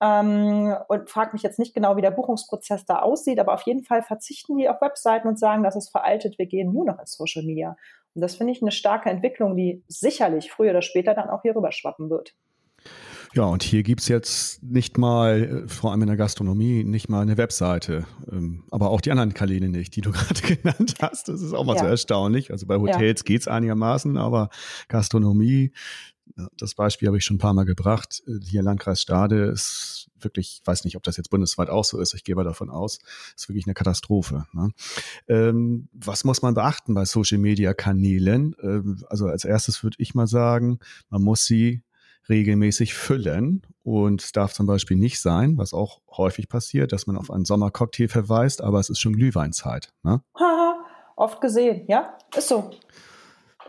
ähm, 0.00 0.76
und 0.88 1.08
frage 1.08 1.32
mich 1.32 1.42
jetzt 1.42 1.58
nicht 1.58 1.74
genau, 1.74 1.96
wie 1.96 2.02
der 2.02 2.10
Buchungsprozess 2.10 2.84
da 2.84 2.98
aussieht, 2.98 3.38
aber 3.38 3.54
auf 3.54 3.62
jeden 3.62 3.82
Fall 3.82 4.02
verzichten 4.02 4.56
die 4.58 4.68
auf 4.68 4.80
Webseiten 4.82 5.26
und 5.26 5.38
sagen, 5.38 5.62
das 5.62 5.76
ist 5.76 5.88
veraltet, 5.88 6.38
wir 6.38 6.46
gehen 6.46 6.72
nur 6.72 6.84
noch 6.84 6.98
in 6.98 7.06
Social 7.06 7.44
Media. 7.44 7.76
Und 8.16 8.22
das 8.22 8.34
finde 8.36 8.54
ich 8.54 8.62
eine 8.62 8.72
starke 8.72 9.10
Entwicklung, 9.10 9.56
die 9.56 9.82
sicherlich 9.88 10.50
früher 10.50 10.70
oder 10.70 10.80
später 10.80 11.12
dann 11.12 11.28
auch 11.28 11.42
hier 11.42 11.54
rüber 11.54 11.70
schwappen 11.70 12.08
wird. 12.08 12.34
Ja, 13.34 13.44
und 13.44 13.62
hier 13.62 13.82
gibt 13.82 14.00
es 14.00 14.08
jetzt 14.08 14.62
nicht 14.62 14.96
mal, 14.96 15.64
äh, 15.66 15.68
vor 15.68 15.90
allem 15.90 16.00
in 16.00 16.08
der 16.08 16.16
Gastronomie, 16.16 16.82
nicht 16.84 17.10
mal 17.10 17.20
eine 17.20 17.36
Webseite. 17.36 18.06
Ähm, 18.32 18.64
aber 18.70 18.88
auch 18.88 19.02
die 19.02 19.10
anderen 19.10 19.34
Kanäle 19.34 19.68
nicht, 19.68 19.94
die 19.94 20.00
du 20.00 20.12
gerade 20.12 20.40
genannt 20.40 20.94
hast. 21.02 21.28
Das 21.28 21.42
ist 21.42 21.52
auch 21.52 21.64
mal 21.64 21.74
ja. 21.74 21.82
so 21.82 21.86
erstaunlich. 21.86 22.50
Also 22.50 22.66
bei 22.66 22.76
Hotels 22.76 23.22
ja. 23.28 23.36
es 23.36 23.48
einigermaßen, 23.48 24.16
aber 24.16 24.48
Gastronomie, 24.88 25.72
das 26.56 26.74
Beispiel 26.74 27.08
habe 27.08 27.18
ich 27.18 27.24
schon 27.24 27.36
ein 27.36 27.40
paar 27.40 27.54
Mal 27.54 27.64
gebracht. 27.64 28.22
Äh, 28.26 28.44
hier 28.44 28.62
Landkreis 28.62 29.00
Stade 29.00 29.44
ist 29.44 30.10
wirklich, 30.18 30.60
ich 30.60 30.66
weiß 30.66 30.84
nicht, 30.84 30.96
ob 30.96 31.02
das 31.02 31.16
jetzt 31.16 31.30
bundesweit 31.30 31.68
auch 31.68 31.84
so 31.84 32.00
ist, 32.00 32.14
ich 32.14 32.24
gehe 32.24 32.34
mal 32.34 32.44
davon 32.44 32.70
aus, 32.70 32.98
ist 33.36 33.48
wirklich 33.48 33.66
eine 33.66 33.74
Katastrophe. 33.74 34.46
Ne? 34.52 34.70
Ähm, 35.28 35.88
was 35.92 36.24
muss 36.24 36.42
man 36.42 36.54
beachten 36.54 36.94
bei 36.94 37.04
Social 37.04 37.38
Media 37.38 37.74
Kanälen? 37.74 38.54
Ähm, 38.62 39.04
also 39.08 39.26
als 39.26 39.44
erstes 39.44 39.82
würde 39.82 39.96
ich 39.98 40.14
mal 40.14 40.26
sagen, 40.26 40.78
man 41.10 41.22
muss 41.22 41.44
sie 41.44 41.82
regelmäßig 42.28 42.94
füllen 42.94 43.62
und 43.82 44.22
es 44.22 44.32
darf 44.32 44.52
zum 44.52 44.66
Beispiel 44.66 44.96
nicht 44.96 45.20
sein, 45.20 45.58
was 45.58 45.72
auch 45.72 46.00
häufig 46.10 46.48
passiert, 46.48 46.92
dass 46.92 47.06
man 47.06 47.16
auf 47.16 47.30
einen 47.30 47.44
Sommercocktail 47.44 48.08
verweist, 48.08 48.62
aber 48.62 48.80
es 48.80 48.90
ist 48.90 49.00
schon 49.00 49.14
Glühweinzeit. 49.14 49.92
Ne? 50.02 50.22
Oft 51.14 51.40
gesehen, 51.40 51.84
ja, 51.88 52.18
ist 52.36 52.48
so. 52.48 52.70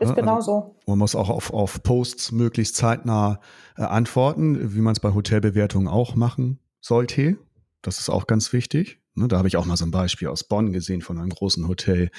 Ist 0.00 0.14
genau 0.14 0.36
also, 0.36 0.74
so. 0.76 0.76
Man 0.86 0.98
muss 0.98 1.14
auch 1.14 1.28
auf, 1.28 1.52
auf 1.52 1.82
Posts 1.82 2.32
möglichst 2.32 2.76
zeitnah 2.76 3.40
äh, 3.76 3.82
antworten, 3.82 4.74
wie 4.74 4.80
man 4.80 4.92
es 4.92 5.00
bei 5.00 5.12
Hotelbewertungen 5.12 5.88
auch 5.88 6.14
machen 6.14 6.58
sollte. 6.80 7.38
Das 7.82 7.98
ist 7.98 8.08
auch 8.08 8.26
ganz 8.26 8.52
wichtig. 8.52 9.00
Ne, 9.14 9.26
da 9.26 9.38
habe 9.38 9.48
ich 9.48 9.56
auch 9.56 9.64
mal 9.64 9.76
so 9.76 9.84
ein 9.84 9.90
Beispiel 9.90 10.28
aus 10.28 10.44
Bonn 10.44 10.72
gesehen 10.72 11.02
von 11.02 11.18
einem 11.18 11.30
großen 11.30 11.66
Hotel. 11.66 12.10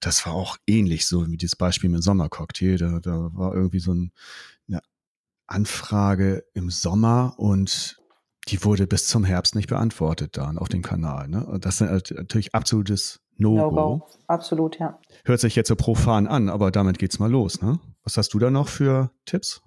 Das 0.00 0.26
war 0.26 0.32
auch 0.32 0.56
ähnlich 0.66 1.06
so 1.06 1.30
wie 1.30 1.36
dieses 1.36 1.56
Beispiel 1.56 1.90
mit 1.90 2.02
Sommercocktail. 2.02 2.76
Da, 2.78 3.00
da 3.00 3.30
war 3.34 3.54
irgendwie 3.54 3.80
so 3.80 3.92
ein, 3.92 4.12
eine 4.68 4.80
Anfrage 5.46 6.44
im 6.54 6.70
Sommer 6.70 7.34
und 7.36 8.00
die 8.48 8.64
wurde 8.64 8.86
bis 8.86 9.06
zum 9.06 9.24
Herbst 9.24 9.54
nicht 9.54 9.68
beantwortet 9.68 10.36
dann 10.36 10.58
auf 10.58 10.68
dem 10.68 10.82
Kanal. 10.82 11.28
Ne? 11.28 11.58
Das 11.60 11.80
ist 11.80 12.10
natürlich 12.10 12.54
absolutes 12.54 13.20
No-Go. 13.36 13.70
No 13.70 14.08
Absolut, 14.26 14.78
ja. 14.78 14.98
Hört 15.24 15.40
sich 15.40 15.54
jetzt 15.54 15.68
so 15.68 15.76
profan 15.76 16.26
an, 16.26 16.48
aber 16.48 16.70
damit 16.70 16.98
geht's 16.98 17.18
mal 17.18 17.30
los. 17.30 17.62
Ne? 17.62 17.78
Was 18.04 18.16
hast 18.16 18.34
du 18.34 18.38
da 18.38 18.50
noch 18.50 18.68
für 18.68 19.10
Tipps? 19.24 19.62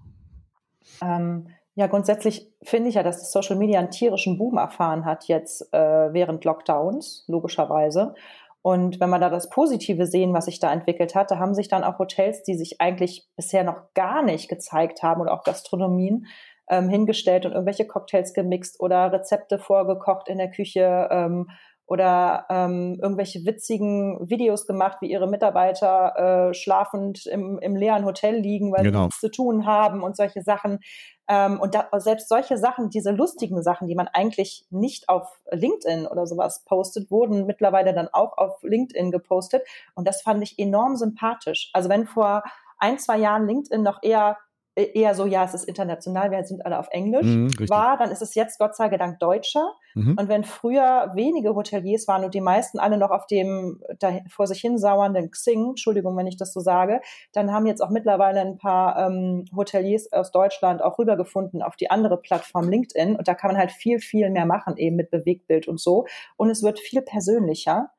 Ähm, 1.02 1.48
ja, 1.76 1.88
grundsätzlich 1.88 2.52
finde 2.62 2.90
ich 2.90 2.96
ja, 2.96 3.04
dass 3.04 3.20
das 3.20 3.32
Social 3.32 3.56
Media 3.56 3.80
einen 3.80 3.92
tierischen 3.92 4.38
Boom 4.38 4.58
erfahren 4.58 5.06
hat 5.06 5.28
jetzt 5.28 5.74
äh, 5.74 6.14
während 6.14 6.44
Lockdowns, 6.44 7.26
logischerweise. 7.28 8.16
Und 8.62 9.00
wenn 9.00 9.10
wir 9.10 9.20
da 9.20 9.30
das 9.30 9.50
Positive 9.50 10.08
sehen, 10.08 10.34
was 10.34 10.46
sich 10.46 10.60
da 10.60 10.74
entwickelt 10.74 11.16
hat, 11.16 11.32
da 11.32 11.38
haben 11.38 11.54
sich 11.54 11.68
dann 11.68 11.84
auch 11.84 12.00
Hotels, 12.00 12.44
die 12.44 12.56
sich 12.56 12.82
eigentlich 12.82 13.28
bisher 13.36 13.64
noch 13.64 13.94
gar 13.94 14.24
nicht 14.24 14.50
gezeigt 14.50 15.04
haben 15.04 15.22
oder 15.22 15.34
auch 15.34 15.44
Gastronomien, 15.44 16.26
ähm, 16.70 16.90
hingestellt 16.90 17.46
und 17.46 17.52
irgendwelche 17.52 17.86
Cocktails 17.86 18.34
gemixt 18.34 18.80
oder 18.80 19.12
Rezepte 19.12 19.60
vorgekocht 19.60 20.28
in 20.30 20.38
der 20.38 20.50
Küche 20.50 21.08
ähm, 21.12 21.50
oder 21.88 22.46
ähm, 22.50 22.98
irgendwelche 23.02 23.46
witzigen 23.46 24.30
Videos 24.30 24.66
gemacht, 24.66 24.98
wie 25.02 25.12
ihre 25.12 25.28
Mitarbeiter 25.28 26.50
äh, 26.50 26.54
schlafend 26.54 27.26
im, 27.28 27.60
im 27.60 27.76
leeren 27.76 28.06
Hotel 28.06 28.38
liegen, 28.38 28.72
weil 28.72 28.84
genau. 28.84 29.00
sie 29.00 29.06
nichts 29.06 29.20
zu 29.20 29.30
tun 29.30 29.66
haben 29.66 30.02
und 30.02 30.18
solche 30.18 30.42
Sachen. 30.42 30.80
Ähm, 31.28 31.60
und 31.60 31.76
da, 31.76 31.88
selbst 32.00 32.28
solche 32.28 32.58
Sachen, 32.58 32.90
diese 32.90 33.12
lustigen 33.12 33.62
Sachen, 33.62 33.88
die 33.88 33.96
man 33.96 34.08
eigentlich 34.08 34.66
nicht 34.72 35.10
auf 35.10 35.28
LinkedIn 35.52 36.08
oder 36.08 36.26
sowas 36.26 36.64
postet, 36.66 37.12
wurden 37.12 37.46
mittlerweile 37.46 37.94
dann 37.94 38.10
auch 38.12 38.38
auf 38.38 38.62
LinkedIn 38.64 39.12
gepostet. 39.12 39.64
Und 39.94 40.08
das 40.08 40.22
fand 40.24 40.42
ich 40.42 40.58
enorm 40.58 40.96
sympathisch. 40.96 41.70
Also 41.74 41.90
wenn 41.90 42.08
vor 42.08 42.44
ein, 42.80 42.98
zwei 43.00 43.18
Jahren 43.18 43.48
LinkedIn 43.48 43.84
noch 43.84 44.02
eher 44.02 44.38
eher 44.76 45.16
so, 45.16 45.26
ja, 45.26 45.44
es 45.46 45.54
ist 45.54 45.64
international, 45.64 46.32
wir 46.32 46.44
sind 46.44 46.66
alle 46.66 46.78
auf 46.78 46.88
Englisch, 46.92 47.26
mhm, 47.26 47.70
war, 47.70 47.98
dann 47.98 48.12
ist 48.12 48.22
es 48.22 48.36
jetzt 48.36 48.60
Gott 48.60 48.76
sei 48.76 48.90
Dank 48.90 49.20
deutscher. 49.20 49.74
Mhm. 49.94 50.18
Und 50.20 50.28
wenn 50.28 50.44
früher 50.44 51.12
wenige 51.16 51.56
Hoteliers 51.56 52.08
waren 52.08 52.26
und 52.26 52.34
die 52.34 52.42
meisten 52.42 52.80
alle 52.80 52.98
noch 52.98 53.12
auf 53.12 53.26
dem 53.28 53.82
da 54.00 54.20
vor 54.30 54.48
sich 54.48 54.60
hin 54.60 54.78
sauernden 54.78 55.32
Xing, 55.32 55.70
Entschuldigung, 55.70 56.18
wenn 56.18 56.28
ich 56.28 56.36
das 56.36 56.52
so 56.52 56.60
sage, 56.60 57.00
dann 57.32 57.52
haben 57.52 57.66
jetzt 57.66 57.82
auch 57.82 57.90
mittlerweile 57.90 58.42
ein 58.42 58.58
paar 58.58 59.08
ähm, 59.08 59.46
Hoteliers 59.56 60.12
aus 60.12 60.32
Deutschland 60.32 60.82
auch 60.82 61.00
rübergefunden 61.00 61.62
auf 61.62 61.78
die 61.78 61.90
andere 61.90 62.18
Plattform 62.18 62.70
LinkedIn. 62.70 63.16
Und 63.16 63.28
da 63.28 63.34
kann 63.34 63.52
man 63.52 63.58
halt 63.58 63.72
viel, 63.72 64.00
viel 64.00 64.30
mehr 64.30 64.46
machen, 64.46 64.76
eben 64.78 64.98
mit 64.98 65.10
Bewegtbild 65.10 65.68
und 65.70 65.80
so. 65.80 66.06
Und 66.36 66.50
es 66.50 66.64
wird 66.64 66.80
viel 66.80 67.02
persönlicher. 67.02 67.92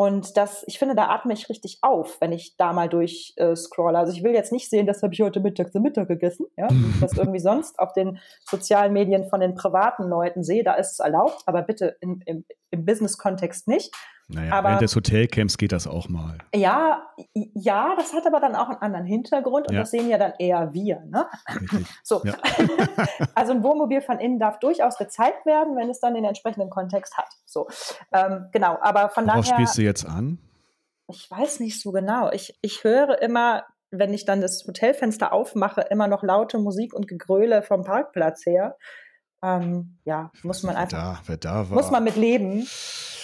Und 0.00 0.38
das, 0.38 0.64
ich 0.66 0.78
finde, 0.78 0.94
da 0.94 1.10
atme 1.10 1.34
ich 1.34 1.50
richtig 1.50 1.80
auf, 1.82 2.22
wenn 2.22 2.32
ich 2.32 2.56
da 2.56 2.72
mal 2.72 2.88
durch 2.88 3.34
äh, 3.36 3.54
scrolle. 3.54 3.98
Also 3.98 4.14
ich 4.14 4.24
will 4.24 4.32
jetzt 4.32 4.50
nicht 4.50 4.70
sehen, 4.70 4.86
das 4.86 5.02
habe 5.02 5.12
ich 5.12 5.20
heute 5.20 5.40
Mittag 5.40 5.72
zum 5.72 5.82
Mittag 5.82 6.08
gegessen, 6.08 6.46
ja, 6.56 6.68
das 7.02 7.18
irgendwie 7.18 7.38
sonst 7.38 7.78
auf 7.78 7.92
den 7.92 8.18
sozialen 8.48 8.94
Medien 8.94 9.28
von 9.28 9.40
den 9.40 9.54
privaten 9.54 10.04
Leuten 10.04 10.42
sehe, 10.42 10.64
da 10.64 10.72
ist 10.72 10.92
es 10.92 11.00
erlaubt, 11.00 11.42
aber 11.44 11.60
bitte 11.60 11.98
in, 12.00 12.22
im, 12.24 12.46
im 12.70 12.86
Business-Kontext 12.86 13.68
nicht. 13.68 13.94
Naja, 14.32 14.52
aber, 14.52 14.68
während 14.68 14.82
des 14.82 14.94
Hotelcamps 14.94 15.58
geht 15.58 15.72
das 15.72 15.86
auch 15.86 16.08
mal. 16.08 16.38
Ja, 16.54 17.02
ja, 17.34 17.94
das 17.96 18.12
hat 18.12 18.26
aber 18.26 18.38
dann 18.38 18.54
auch 18.54 18.68
einen 18.68 18.78
anderen 18.80 19.06
Hintergrund 19.06 19.68
und 19.68 19.74
ja. 19.74 19.80
das 19.80 19.90
sehen 19.90 20.08
ja 20.08 20.18
dann 20.18 20.32
eher 20.38 20.72
wir. 20.72 21.00
Ne? 21.06 21.26
So. 22.02 22.22
Ja. 22.24 22.34
also 23.34 23.52
ein 23.52 23.62
Wohnmobil 23.62 24.00
von 24.00 24.18
innen 24.18 24.38
darf 24.38 24.58
durchaus 24.58 24.96
gezeigt 24.96 25.46
werden, 25.46 25.76
wenn 25.76 25.90
es 25.90 26.00
dann 26.00 26.14
den 26.14 26.24
entsprechenden 26.24 26.70
Kontext 26.70 27.16
hat. 27.16 27.28
So, 27.44 27.68
ähm, 28.12 28.48
genau. 28.52 28.78
Aber 28.80 29.08
von 29.10 29.26
Worauf 29.26 29.44
daher. 29.44 29.56
spielst 29.56 29.78
du 29.78 29.82
jetzt 29.82 30.06
an? 30.06 30.38
Ich 31.08 31.30
weiß 31.30 31.60
nicht 31.60 31.80
so 31.80 31.92
genau. 31.92 32.30
Ich, 32.32 32.56
ich 32.62 32.84
höre 32.84 33.20
immer, 33.20 33.64
wenn 33.90 34.14
ich 34.14 34.24
dann 34.24 34.40
das 34.40 34.64
Hotelfenster 34.66 35.32
aufmache, 35.32 35.82
immer 35.90 36.06
noch 36.06 36.22
laute 36.22 36.58
Musik 36.58 36.94
und 36.94 37.08
Gegröle 37.08 37.62
vom 37.62 37.84
Parkplatz 37.84 38.46
her. 38.46 38.76
Ähm, 39.42 39.96
ja, 40.04 40.30
muss 40.42 40.62
man 40.62 40.76
einfach. 40.76 40.98
Da, 40.98 41.22
wer 41.26 41.36
da 41.38 41.70
war. 41.70 41.76
Muss 41.76 41.90
man 41.90 42.04
mit 42.04 42.16
leben. 42.16 42.66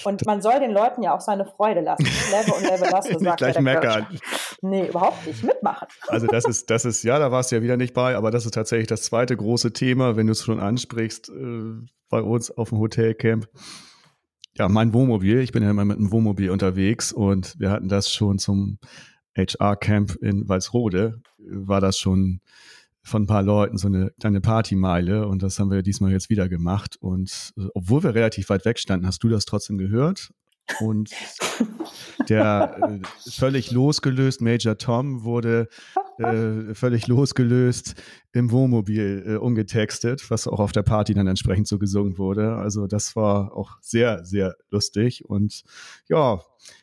Und 0.04 0.24
man 0.24 0.40
soll 0.40 0.60
den 0.60 0.70
Leuten 0.70 1.02
ja 1.02 1.14
auch 1.14 1.20
seine 1.20 1.44
Freude 1.44 1.80
lassen. 1.80 2.04
Lebe 2.30 2.56
und 2.56 2.62
lebe 2.62 2.90
lasse, 2.90 3.18
sagt 3.18 3.38
gleich 3.38 3.60
meckern. 3.60 4.06
Nee, 4.62 4.88
überhaupt 4.88 5.26
nicht. 5.26 5.42
Mitmachen. 5.42 5.88
Also 6.08 6.26
das 6.26 6.44
ist, 6.44 6.70
das 6.70 6.84
ist, 6.84 7.02
ja, 7.02 7.18
da 7.18 7.32
warst 7.32 7.50
du 7.50 7.56
ja 7.56 7.62
wieder 7.62 7.76
nicht 7.76 7.92
bei, 7.92 8.16
aber 8.16 8.30
das 8.30 8.46
ist 8.46 8.54
tatsächlich 8.54 8.86
das 8.86 9.02
zweite 9.02 9.36
große 9.36 9.72
Thema, 9.72 10.16
wenn 10.16 10.26
du 10.26 10.32
es 10.32 10.42
schon 10.42 10.60
ansprichst, 10.60 11.28
äh, 11.28 11.86
bei 12.08 12.22
uns 12.22 12.50
auf 12.50 12.70
dem 12.70 12.78
Hotelcamp. 12.78 13.48
Ja, 14.54 14.68
mein 14.68 14.94
Wohnmobil, 14.94 15.40
ich 15.40 15.52
bin 15.52 15.62
ja 15.62 15.70
immer 15.70 15.84
mit 15.84 15.98
einem 15.98 16.12
Wohnmobil 16.12 16.50
unterwegs 16.50 17.12
und 17.12 17.58
wir 17.58 17.70
hatten 17.70 17.88
das 17.88 18.10
schon 18.10 18.38
zum 18.38 18.78
HR-Camp 19.36 20.14
in 20.22 20.48
Walsrode, 20.48 21.20
war 21.38 21.80
das 21.80 21.98
schon 21.98 22.40
von 23.06 23.22
ein 23.22 23.26
paar 23.26 23.42
Leuten 23.42 23.78
so 23.78 23.86
eine 23.86 24.10
kleine 24.20 24.40
Partymeile 24.40 25.28
und 25.28 25.42
das 25.42 25.58
haben 25.58 25.70
wir 25.70 25.82
diesmal 25.82 26.10
jetzt 26.10 26.28
wieder 26.28 26.48
gemacht. 26.48 26.96
Und 27.00 27.52
äh, 27.56 27.66
obwohl 27.74 28.02
wir 28.02 28.14
relativ 28.14 28.48
weit 28.50 28.64
weg 28.64 28.78
standen, 28.78 29.06
hast 29.06 29.22
du 29.22 29.28
das 29.28 29.44
trotzdem 29.44 29.78
gehört. 29.78 30.32
Und 30.80 31.10
der 32.28 33.00
äh, 33.00 33.30
völlig 33.30 33.70
losgelöst, 33.70 34.40
Major 34.40 34.76
Tom, 34.76 35.22
wurde 35.22 35.68
äh, 36.18 36.74
völlig 36.74 37.06
losgelöst 37.06 37.94
im 38.32 38.50
Wohnmobil 38.50 39.24
äh, 39.24 39.34
umgetextet, 39.36 40.28
was 40.30 40.48
auch 40.48 40.58
auf 40.58 40.72
der 40.72 40.82
Party 40.82 41.14
dann 41.14 41.28
entsprechend 41.28 41.68
so 41.68 41.78
gesungen 41.78 42.18
wurde. 42.18 42.56
Also 42.56 42.88
das 42.88 43.14
war 43.14 43.56
auch 43.56 43.76
sehr, 43.80 44.24
sehr 44.24 44.56
lustig 44.70 45.24
und 45.24 45.62
ja, 46.08 46.40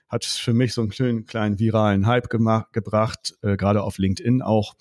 hat 0.07 0.23
für 0.23 0.53
mich 0.53 0.73
so 0.73 0.81
einen 0.81 0.91
kleinen, 0.91 1.25
kleinen 1.25 1.59
viralen 1.59 2.07
Hype 2.07 2.29
gemacht, 2.29 2.71
gebracht, 2.71 3.35
äh, 3.41 3.57
gerade 3.57 3.83
auf 3.83 3.97
LinkedIn 3.97 4.41
auch. 4.41 4.75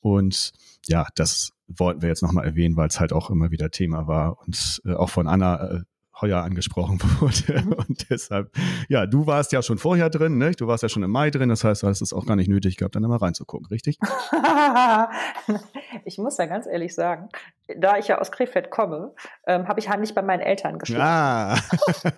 Und 0.00 0.52
ja, 0.86 1.06
das 1.14 1.50
wollten 1.66 2.02
wir 2.02 2.08
jetzt 2.08 2.22
nochmal 2.22 2.44
erwähnen, 2.44 2.76
weil 2.76 2.88
es 2.88 3.00
halt 3.00 3.12
auch 3.12 3.30
immer 3.30 3.50
wieder 3.50 3.70
Thema 3.70 4.06
war 4.06 4.38
und 4.40 4.82
äh, 4.84 4.94
auch 4.94 5.10
von 5.10 5.26
Anna 5.26 5.70
äh, 5.70 5.80
Heuer 6.20 6.42
angesprochen 6.42 7.00
wurde. 7.20 7.62
Mhm. 7.62 7.72
Und 7.72 8.10
deshalb, 8.10 8.50
ja, 8.88 9.06
du 9.06 9.26
warst 9.26 9.52
ja 9.52 9.62
schon 9.62 9.78
vorher 9.78 10.10
drin, 10.10 10.38
ne? 10.38 10.52
Du 10.52 10.66
warst 10.66 10.82
ja 10.82 10.88
schon 10.88 11.02
im 11.02 11.10
Mai 11.10 11.30
drin, 11.30 11.48
das 11.48 11.64
heißt, 11.64 11.82
du 11.82 11.88
hast 11.88 12.00
es 12.00 12.12
auch 12.12 12.26
gar 12.26 12.36
nicht 12.36 12.48
nötig 12.48 12.76
gehabt, 12.76 12.94
dann 12.94 13.02
mal 13.02 13.16
reinzugucken, 13.16 13.66
richtig? 13.66 13.98
ich 16.04 16.18
muss 16.18 16.36
ja 16.38 16.46
ganz 16.46 16.66
ehrlich 16.66 16.94
sagen, 16.94 17.28
da 17.76 17.98
ich 17.98 18.08
ja 18.08 18.18
aus 18.18 18.30
Krefeld 18.30 18.70
komme, 18.70 19.14
ähm, 19.46 19.66
habe 19.66 19.80
ich 19.80 19.88
heimlich 19.88 20.14
bei 20.14 20.22
meinen 20.22 20.40
Eltern 20.40 20.78
geschlafen. 20.78 21.02
Ah. 21.02 21.56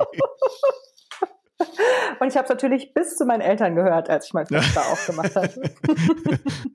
okay. 0.00 0.20
Und 2.20 2.28
ich 2.28 2.36
habe 2.36 2.44
es 2.44 2.50
natürlich 2.50 2.94
bis 2.94 3.16
zu 3.16 3.24
meinen 3.24 3.40
Eltern 3.40 3.74
gehört, 3.74 4.08
als 4.10 4.26
ich 4.26 4.32
mein 4.32 4.46
Fenster 4.48 4.80
aufgemacht 4.90 5.34
habe. 5.36 5.50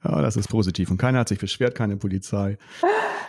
ja, 0.04 0.22
das 0.22 0.36
ist 0.36 0.50
positiv. 0.50 0.92
Und 0.92 0.98
keiner 0.98 1.20
hat 1.20 1.30
sich 1.30 1.40
beschwert, 1.40 1.76
keine 1.76 1.98
Polizei. 1.98 2.58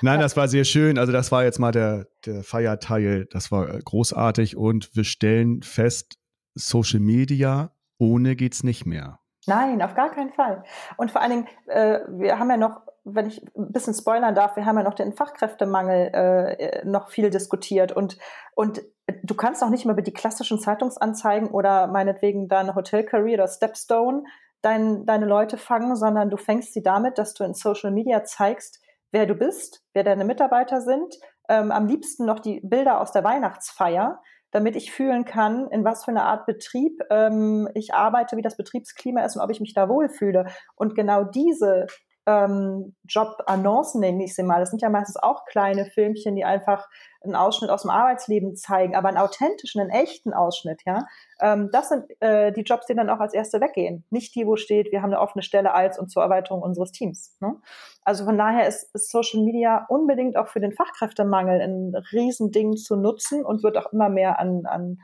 Nein, 0.02 0.20
das 0.20 0.36
war 0.36 0.48
sehr 0.48 0.64
schön. 0.64 0.98
Also 0.98 1.12
das 1.12 1.32
war 1.32 1.44
jetzt 1.44 1.58
mal 1.58 1.72
der, 1.72 2.06
der 2.26 2.42
Feierteil. 2.42 3.26
Das 3.30 3.50
war 3.50 3.74
äh, 3.74 3.80
großartig. 3.84 4.56
Und 4.56 4.94
wir 4.94 5.04
stellen 5.04 5.62
fest, 5.62 6.18
Social 6.54 7.00
Media 7.00 7.72
ohne 7.98 8.36
geht's 8.36 8.62
nicht 8.62 8.86
mehr. 8.86 9.20
Nein, 9.48 9.82
auf 9.82 9.94
gar 9.94 10.10
keinen 10.10 10.32
Fall. 10.32 10.62
Und 10.96 11.10
vor 11.10 11.20
allen 11.20 11.30
Dingen, 11.30 11.46
äh, 11.66 12.00
wir 12.08 12.38
haben 12.38 12.50
ja 12.50 12.56
noch, 12.56 12.82
wenn 13.04 13.26
ich 13.26 13.42
ein 13.56 13.72
bisschen 13.72 13.94
spoilern 13.94 14.34
darf, 14.34 14.56
wir 14.56 14.66
haben 14.66 14.76
ja 14.76 14.82
noch 14.82 14.94
den 14.94 15.12
Fachkräftemangel 15.12 16.10
äh, 16.12 16.84
noch 16.84 17.08
viel 17.08 17.30
diskutiert 17.30 17.92
und, 17.92 18.18
und 18.54 18.82
du 19.22 19.34
kannst 19.34 19.62
auch 19.62 19.70
nicht 19.70 19.84
mehr 19.84 19.94
über 19.94 20.02
die 20.02 20.12
klassischen 20.12 20.60
Zeitungsanzeigen 20.60 21.48
oder 21.48 21.86
meinetwegen 21.86 22.48
deine 22.48 22.74
Hotel 22.74 23.04
Career 23.04 23.34
oder 23.34 23.48
Stepstone 23.48 24.24
dein, 24.62 25.06
deine 25.06 25.26
Leute 25.26 25.56
fangen, 25.56 25.96
sondern 25.96 26.30
du 26.30 26.36
fängst 26.36 26.74
sie 26.74 26.82
damit, 26.82 27.18
dass 27.18 27.34
du 27.34 27.44
in 27.44 27.54
Social 27.54 27.90
Media 27.90 28.24
zeigst, 28.24 28.80
wer 29.10 29.26
du 29.26 29.34
bist, 29.34 29.82
wer 29.94 30.04
deine 30.04 30.24
Mitarbeiter 30.24 30.80
sind, 30.80 31.14
ähm, 31.48 31.70
am 31.70 31.86
liebsten 31.86 32.26
noch 32.26 32.40
die 32.40 32.60
Bilder 32.62 33.00
aus 33.00 33.12
der 33.12 33.24
Weihnachtsfeier, 33.24 34.20
damit 34.50 34.76
ich 34.76 34.92
fühlen 34.92 35.24
kann, 35.24 35.68
in 35.70 35.84
was 35.84 36.04
für 36.04 36.10
eine 36.10 36.24
Art 36.24 36.46
Betrieb 36.46 37.00
ähm, 37.10 37.68
ich 37.74 37.94
arbeite, 37.94 38.36
wie 38.36 38.42
das 38.42 38.56
Betriebsklima 38.56 39.22
ist 39.24 39.36
und 39.36 39.42
ob 39.42 39.50
ich 39.50 39.60
mich 39.60 39.74
da 39.74 39.88
wohlfühle. 39.88 40.46
Und 40.74 40.94
genau 40.94 41.24
diese 41.24 41.86
ähm, 42.28 42.94
Job-Annoncen, 43.08 44.02
nenne 44.02 44.22
ich 44.22 44.34
sie 44.34 44.42
mal. 44.42 44.60
Das 44.60 44.68
sind 44.68 44.82
ja 44.82 44.90
meistens 44.90 45.16
auch 45.16 45.46
kleine 45.46 45.86
Filmchen, 45.86 46.36
die 46.36 46.44
einfach 46.44 46.86
einen 47.22 47.34
Ausschnitt 47.34 47.70
aus 47.70 47.82
dem 47.82 47.90
Arbeitsleben 47.90 48.54
zeigen, 48.54 48.94
aber 48.94 49.08
einen 49.08 49.16
authentischen, 49.16 49.80
einen 49.80 49.90
echten 49.90 50.34
Ausschnitt, 50.34 50.82
ja. 50.84 51.06
Ähm, 51.40 51.70
das 51.72 51.88
sind 51.88 52.04
äh, 52.20 52.52
die 52.52 52.62
Jobs, 52.62 52.84
die 52.84 52.94
dann 52.94 53.08
auch 53.08 53.20
als 53.20 53.32
erste 53.32 53.62
weggehen. 53.62 54.04
Nicht 54.10 54.34
die, 54.34 54.46
wo 54.46 54.56
steht, 54.56 54.92
wir 54.92 55.00
haben 55.00 55.12
eine 55.12 55.20
offene 55.20 55.42
Stelle 55.42 55.72
als 55.72 55.98
und 55.98 56.10
zur 56.10 56.22
Erweiterung 56.22 56.60
unseres 56.60 56.92
Teams. 56.92 57.34
Ne? 57.40 57.56
Also 58.04 58.26
von 58.26 58.36
daher 58.36 58.68
ist, 58.68 58.94
ist 58.94 59.10
Social 59.10 59.42
Media 59.42 59.86
unbedingt 59.88 60.36
auch 60.36 60.48
für 60.48 60.60
den 60.60 60.72
Fachkräftemangel 60.72 61.62
ein 61.62 61.94
Riesending 62.12 62.76
zu 62.76 62.96
nutzen 62.96 63.42
und 63.42 63.62
wird 63.62 63.78
auch 63.78 63.90
immer 63.92 64.10
mehr 64.10 64.38
an, 64.38 64.66
an 64.66 64.98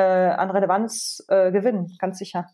an 0.00 0.50
Relevanz 0.50 1.24
äh, 1.28 1.52
gewinnen, 1.52 1.96
ganz 1.98 2.18
sicher. 2.18 2.46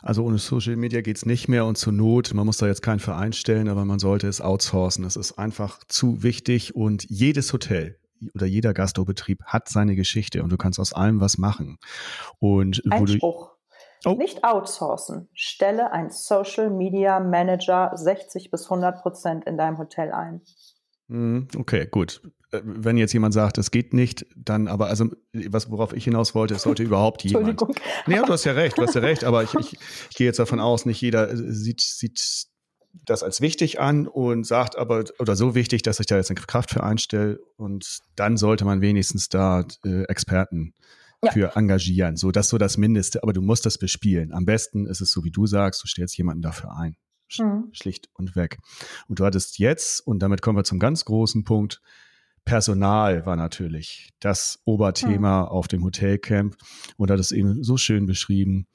Also 0.00 0.24
ohne 0.24 0.38
Social 0.38 0.76
Media 0.76 1.00
geht 1.00 1.16
es 1.16 1.26
nicht 1.26 1.48
mehr 1.48 1.66
und 1.66 1.76
zur 1.76 1.92
Not, 1.92 2.34
man 2.34 2.46
muss 2.46 2.58
da 2.58 2.66
jetzt 2.66 2.82
keinen 2.82 3.00
Verein 3.00 3.32
stellen, 3.32 3.68
aber 3.68 3.84
man 3.84 3.98
sollte 3.98 4.26
es 4.28 4.40
outsourcen. 4.40 5.04
Es 5.04 5.16
ist 5.16 5.38
einfach 5.38 5.80
zu 5.88 6.22
wichtig 6.22 6.74
und 6.74 7.04
jedes 7.08 7.52
Hotel, 7.52 7.98
oder 8.34 8.46
jeder 8.46 8.72
Gastrobetrieb 8.72 9.42
hat 9.44 9.68
seine 9.68 9.96
Geschichte 9.96 10.42
und 10.42 10.50
du 10.50 10.56
kannst 10.56 10.78
aus 10.78 10.92
allem 10.92 11.20
was 11.20 11.38
machen. 11.38 11.78
Und 12.38 12.82
Einspruch. 12.90 13.50
Oh. 14.04 14.14
Nicht 14.14 14.42
outsourcen. 14.42 15.28
Stelle 15.32 15.92
ein 15.92 16.10
Social 16.10 16.70
Media 16.70 17.20
Manager 17.20 17.92
60 17.94 18.50
bis 18.50 18.64
100 18.64 19.00
Prozent 19.00 19.44
in 19.44 19.56
deinem 19.56 19.78
Hotel 19.78 20.10
ein. 20.10 20.40
Mhm, 21.06 21.48
okay, 21.56 21.86
gut. 21.88 22.20
Äh, 22.52 22.60
wenn 22.64 22.96
jetzt 22.96 23.12
jemand 23.12 23.34
sagt, 23.34 23.58
es 23.58 23.70
geht 23.70 23.92
nicht, 23.92 24.26
dann 24.36 24.68
aber, 24.68 24.86
also 24.86 25.10
was, 25.32 25.70
worauf 25.70 25.92
ich 25.92 26.04
hinaus 26.04 26.34
wollte, 26.34 26.54
es 26.54 26.62
sollte 26.62 26.82
überhaupt 26.82 27.24
jemand. 27.24 27.48
Entschuldigung. 27.48 27.84
Nee, 28.06 28.20
du 28.24 28.32
hast 28.32 28.44
ja 28.44 28.52
recht, 28.52 28.78
du 28.78 28.82
hast 28.82 28.94
ja 28.94 29.00
recht, 29.00 29.24
aber 29.24 29.42
ich, 29.42 29.54
ich, 29.54 29.72
ich 30.10 30.16
gehe 30.16 30.26
jetzt 30.26 30.38
davon 30.38 30.60
aus, 30.60 30.86
nicht 30.86 31.00
jeder 31.00 31.30
äh, 31.30 31.36
sieht, 31.36 31.80
sieht 31.80 32.46
das 33.06 33.22
als 33.22 33.40
wichtig 33.40 33.80
an 33.80 34.06
und 34.06 34.46
sagt 34.46 34.76
aber, 34.76 35.04
oder 35.18 35.34
so 35.34 35.54
wichtig, 35.54 35.82
dass 35.82 35.98
ich 35.98 36.06
da 36.06 36.16
jetzt 36.16 36.30
eine 36.30 36.40
Kraft 36.40 36.70
für 36.70 36.82
einstelle 36.82 37.40
und 37.56 38.00
dann 38.16 38.36
sollte 38.36 38.64
man 38.64 38.82
wenigstens 38.82 39.28
da 39.28 39.64
äh, 39.84 40.02
Experten 40.04 40.74
ja. 41.24 41.32
für 41.32 41.56
engagieren. 41.56 42.16
So, 42.16 42.30
das 42.30 42.46
ist 42.46 42.50
so 42.50 42.58
das 42.58 42.76
Mindeste, 42.76 43.22
aber 43.22 43.32
du 43.32 43.40
musst 43.40 43.64
das 43.64 43.78
bespielen. 43.78 44.32
Am 44.32 44.44
besten 44.44 44.86
ist 44.86 45.00
es 45.00 45.10
so, 45.10 45.24
wie 45.24 45.30
du 45.30 45.46
sagst, 45.46 45.82
du 45.82 45.88
stellst 45.88 46.16
jemanden 46.18 46.42
dafür 46.42 46.76
ein. 46.76 46.96
Mhm. 47.38 47.68
Schlicht 47.72 48.10
und 48.12 48.36
weg. 48.36 48.58
Und 49.08 49.20
du 49.20 49.24
hattest 49.24 49.58
jetzt, 49.58 50.06
und 50.06 50.18
damit 50.18 50.42
kommen 50.42 50.58
wir 50.58 50.64
zum 50.64 50.78
ganz 50.78 51.06
großen 51.06 51.44
Punkt, 51.44 51.80
Personal 52.44 53.24
war 53.24 53.36
natürlich 53.36 54.10
das 54.20 54.60
Oberthema 54.64 55.42
mhm. 55.42 55.48
auf 55.48 55.68
dem 55.68 55.84
Hotelcamp 55.84 56.56
und 56.96 57.10
hat 57.10 57.20
es 57.20 57.32
eben 57.32 57.62
so 57.62 57.76
schön 57.76 58.06
beschrieben, 58.06 58.66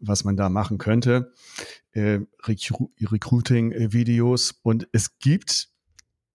was 0.00 0.24
man 0.24 0.36
da 0.36 0.48
machen 0.48 0.78
könnte. 0.78 1.32
Äh, 1.92 2.20
Recru 2.44 2.90
Recruiting-Videos. 3.00 4.60
Und 4.62 4.88
es 4.92 5.18
gibt, 5.18 5.68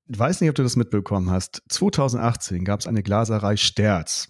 ich 0.08 0.20
weiß 0.20 0.42
nicht, 0.42 0.50
ob 0.50 0.56
du 0.56 0.64
das 0.64 0.76
mitbekommen 0.76 1.30
hast, 1.30 1.64
2018 1.70 2.66
gab 2.66 2.82
es 2.82 2.88
eine 2.88 3.04
Glaserei 3.04 3.56
Sterz. 3.56 4.30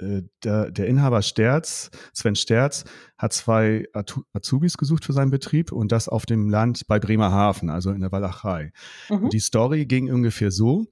Äh, 0.00 0.22
der, 0.42 0.70
der, 0.70 0.86
Inhaber 0.88 1.22
Sterz, 1.22 1.90
Sven 2.12 2.34
Sterz, 2.34 2.84
hat 3.16 3.32
zwei 3.32 3.86
Azubis 4.32 4.76
gesucht 4.76 5.04
für 5.04 5.12
seinen 5.12 5.30
Betrieb 5.30 5.70
und 5.70 5.92
das 5.92 6.08
auf 6.08 6.26
dem 6.26 6.48
Land 6.48 6.86
bei 6.88 6.98
Bremerhaven, 6.98 7.70
also 7.70 7.92
in 7.92 8.00
der 8.00 8.10
Walachei. 8.10 8.72
Mhm. 9.08 9.28
die 9.30 9.40
Story 9.40 9.86
ging 9.86 10.10
ungefähr 10.12 10.50
so. 10.50 10.86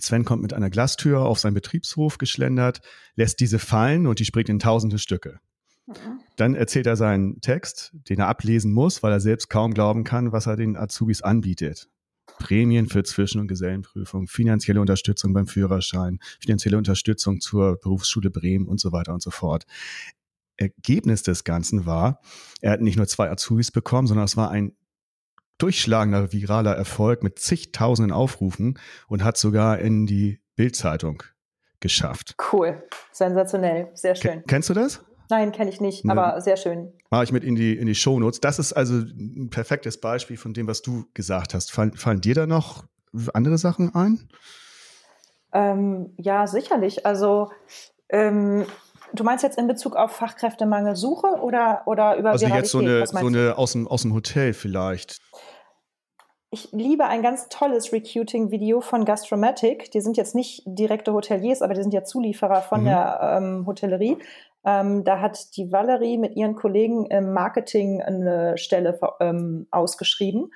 Sven 0.00 0.24
kommt 0.24 0.42
mit 0.42 0.52
einer 0.52 0.70
Glastür 0.70 1.20
auf 1.20 1.38
seinen 1.38 1.54
Betriebshof 1.54 2.18
geschlendert, 2.18 2.80
lässt 3.14 3.40
diese 3.40 3.58
fallen 3.58 4.06
und 4.06 4.18
die 4.18 4.24
springt 4.24 4.48
in 4.48 4.58
tausende 4.58 4.98
Stücke. 4.98 5.38
Mhm. 5.86 6.20
Dann 6.36 6.54
erzählt 6.54 6.86
er 6.86 6.96
seinen 6.96 7.40
Text, 7.40 7.94
den 8.08 8.18
er 8.18 8.28
ablesen 8.28 8.72
muss, 8.72 9.02
weil 9.02 9.12
er 9.12 9.20
selbst 9.20 9.48
kaum 9.48 9.74
glauben 9.74 10.04
kann, 10.04 10.32
was 10.32 10.46
er 10.46 10.56
den 10.56 10.76
Azubis 10.76 11.22
anbietet. 11.22 11.88
Prämien 12.38 12.88
für 12.88 13.04
Zwischen- 13.04 13.40
und 13.40 13.48
Gesellenprüfung, 13.48 14.26
finanzielle 14.26 14.80
Unterstützung 14.80 15.32
beim 15.32 15.46
Führerschein, 15.46 16.18
finanzielle 16.40 16.76
Unterstützung 16.76 17.40
zur 17.40 17.78
Berufsschule 17.78 18.30
Bremen 18.30 18.66
und 18.66 18.80
so 18.80 18.92
weiter 18.92 19.14
und 19.14 19.22
so 19.22 19.30
fort. 19.30 19.64
Ergebnis 20.56 21.22
des 21.22 21.44
Ganzen 21.44 21.86
war, 21.86 22.20
er 22.60 22.72
hat 22.72 22.80
nicht 22.80 22.96
nur 22.96 23.06
zwei 23.06 23.30
Azubis 23.30 23.70
bekommen, 23.70 24.08
sondern 24.08 24.24
es 24.24 24.36
war 24.36 24.50
ein 24.50 24.72
durchschlagender 25.58 26.32
viraler 26.32 26.74
Erfolg 26.76 27.22
mit 27.22 27.38
zigtausenden 27.38 28.12
Aufrufen 28.12 28.78
und 29.08 29.24
hat 29.24 29.36
sogar 29.36 29.78
in 29.78 30.06
die 30.06 30.40
Bildzeitung 30.56 31.22
geschafft. 31.80 32.34
Cool, 32.52 32.82
sensationell, 33.12 33.90
sehr 33.94 34.14
schön. 34.14 34.42
Kennst 34.46 34.70
du 34.70 34.74
das? 34.74 35.04
Nein, 35.28 35.52
kenne 35.52 35.70
ich 35.70 35.80
nicht, 35.80 36.04
ne. 36.04 36.12
aber 36.12 36.40
sehr 36.40 36.56
schön. 36.56 36.92
Mache 37.10 37.24
ich 37.24 37.32
mit 37.32 37.42
in 37.42 37.56
die, 37.56 37.76
in 37.76 37.86
die 37.86 37.94
Shownotes. 37.94 38.40
Das 38.40 38.58
ist 38.58 38.72
also 38.72 38.94
ein 38.94 39.50
perfektes 39.50 40.00
Beispiel 40.00 40.36
von 40.36 40.54
dem, 40.54 40.66
was 40.66 40.82
du 40.82 41.06
gesagt 41.14 41.54
hast. 41.54 41.72
Fallen, 41.72 41.92
fallen 41.96 42.20
dir 42.20 42.34
da 42.34 42.46
noch 42.46 42.84
andere 43.32 43.58
Sachen 43.58 43.94
ein? 43.94 44.28
Ähm, 45.52 46.12
ja, 46.16 46.46
sicherlich. 46.46 47.06
Also 47.06 47.50
ähm, 48.08 48.66
du 49.12 49.24
meinst 49.24 49.42
jetzt 49.42 49.58
in 49.58 49.66
Bezug 49.66 49.96
auf 49.96 50.12
Fachkräftemangelsuche 50.12 51.40
oder, 51.40 51.82
oder 51.86 52.16
über 52.16 52.30
Also 52.30 52.46
jetzt 52.46 52.70
so 52.70 52.78
eine, 52.78 53.06
so 53.06 53.26
eine 53.26 53.58
aus, 53.58 53.72
dem, 53.72 53.88
aus 53.88 54.02
dem 54.02 54.14
Hotel 54.14 54.52
vielleicht. 54.52 55.20
Ich 56.50 56.70
liebe 56.72 57.04
ein 57.06 57.22
ganz 57.22 57.48
tolles 57.48 57.92
Recruiting-Video 57.92 58.80
von 58.80 59.04
Gastromatic. 59.04 59.90
Die 59.90 60.00
sind 60.00 60.16
jetzt 60.16 60.34
nicht 60.34 60.62
direkte 60.64 61.12
Hoteliers, 61.12 61.60
aber 61.60 61.74
die 61.74 61.82
sind 61.82 61.92
ja 61.92 62.04
Zulieferer 62.04 62.62
von 62.62 62.82
mhm. 62.82 62.84
der 62.84 63.20
ähm, 63.36 63.66
Hotellerie. 63.66 64.16
Ähm, 64.64 65.04
da 65.04 65.20
hat 65.20 65.56
die 65.56 65.70
Valerie 65.70 66.18
mit 66.18 66.36
ihren 66.36 66.54
Kollegen 66.54 67.06
im 67.06 67.32
Marketing 67.32 68.00
eine 68.00 68.56
Stelle 68.58 68.98
ähm, 69.20 69.66
ausgeschrieben. 69.70 70.52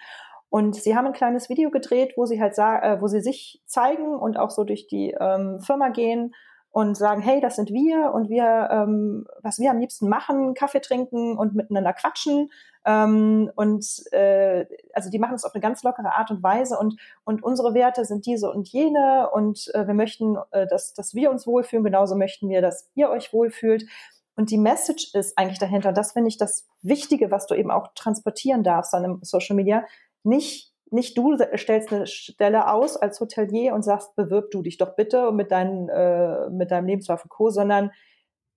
Und 0.49 0.75
sie 0.75 0.97
haben 0.97 1.07
ein 1.07 1.13
kleines 1.13 1.49
Video 1.49 1.71
gedreht, 1.71 2.15
wo 2.17 2.25
sie 2.25 2.41
halt 2.41 2.57
äh, 2.59 3.01
wo 3.01 3.07
sie 3.07 3.21
sich 3.21 3.63
zeigen 3.67 4.15
und 4.17 4.37
auch 4.37 4.51
so 4.51 4.65
durch 4.65 4.87
die 4.87 5.15
ähm, 5.19 5.61
Firma 5.61 5.91
gehen 5.91 6.35
und 6.73 6.97
sagen, 6.97 7.21
hey, 7.21 7.41
das 7.41 7.57
sind 7.57 7.71
wir 7.71 8.13
und 8.15 8.29
wir, 8.29 8.69
ähm, 8.71 9.27
was 9.43 9.59
wir 9.59 9.71
am 9.71 9.79
liebsten 9.79 10.09
machen, 10.09 10.55
Kaffee 10.55 10.81
trinken 10.81 11.37
und 11.37 11.55
miteinander 11.55 11.93
quatschen. 11.93 12.51
Ähm, 12.85 13.51
und 13.57 13.85
äh, 14.13 14.67
also 14.95 15.11
die 15.11 15.19
machen 15.19 15.35
es 15.35 15.45
auf 15.45 15.55
eine 15.55 15.61
ganz 15.61 15.83
lockere 15.83 16.15
Art 16.15 16.31
und 16.31 16.43
Weise 16.43 16.79
und, 16.79 16.99
und 17.25 17.43
unsere 17.43 17.75
Werte 17.75 18.05
sind 18.05 18.25
diese 18.25 18.51
und 18.51 18.69
jene 18.69 19.29
und 19.33 19.71
äh, 19.75 19.87
wir 19.87 19.95
möchten, 19.95 20.37
äh, 20.53 20.67
dass, 20.69 20.95
dass 20.95 21.15
wir 21.15 21.31
uns 21.31 21.47
wohlfühlen, 21.47 21.85
genauso 21.85 22.15
möchten 22.15 22.49
wir, 22.49 22.63
dass 22.63 22.89
ihr 22.95 23.11
euch 23.11 23.33
wohlfühlt. 23.33 23.85
Und 24.37 24.51
die 24.51 24.59
Message 24.59 25.13
ist 25.13 25.37
eigentlich 25.37 25.59
dahinter, 25.59 25.91
und 25.91 25.99
das 25.99 26.13
finde 26.13 26.29
ich 26.29 26.39
das 26.39 26.67
Wichtige, 26.83 27.31
was 27.31 27.47
du 27.47 27.55
eben 27.55 27.71
auch 27.71 27.89
transportieren 27.95 28.63
darfst 28.63 28.95
an 28.95 29.05
einem 29.05 29.19
Social 29.23 29.57
Media, 29.57 29.85
nicht 30.23 30.73
nicht 30.91 31.17
du 31.17 31.37
stellst 31.57 31.93
eine 31.93 32.07
Stelle 32.07 32.71
aus 32.71 32.97
als 32.97 33.21
Hotelier 33.21 33.75
und 33.75 33.83
sagst, 33.83 34.15
bewirb 34.17 34.51
du 34.51 34.63
dich 34.63 34.77
doch 34.77 34.97
bitte 34.97 35.33
mit, 35.33 35.51
deinen, 35.53 35.89
äh, 35.89 36.51
mit 36.51 36.71
deinem 36.71 36.87
Lebenslauf 36.87 37.23
und 37.25 37.31
Co., 37.31 37.51
sondern 37.51 37.93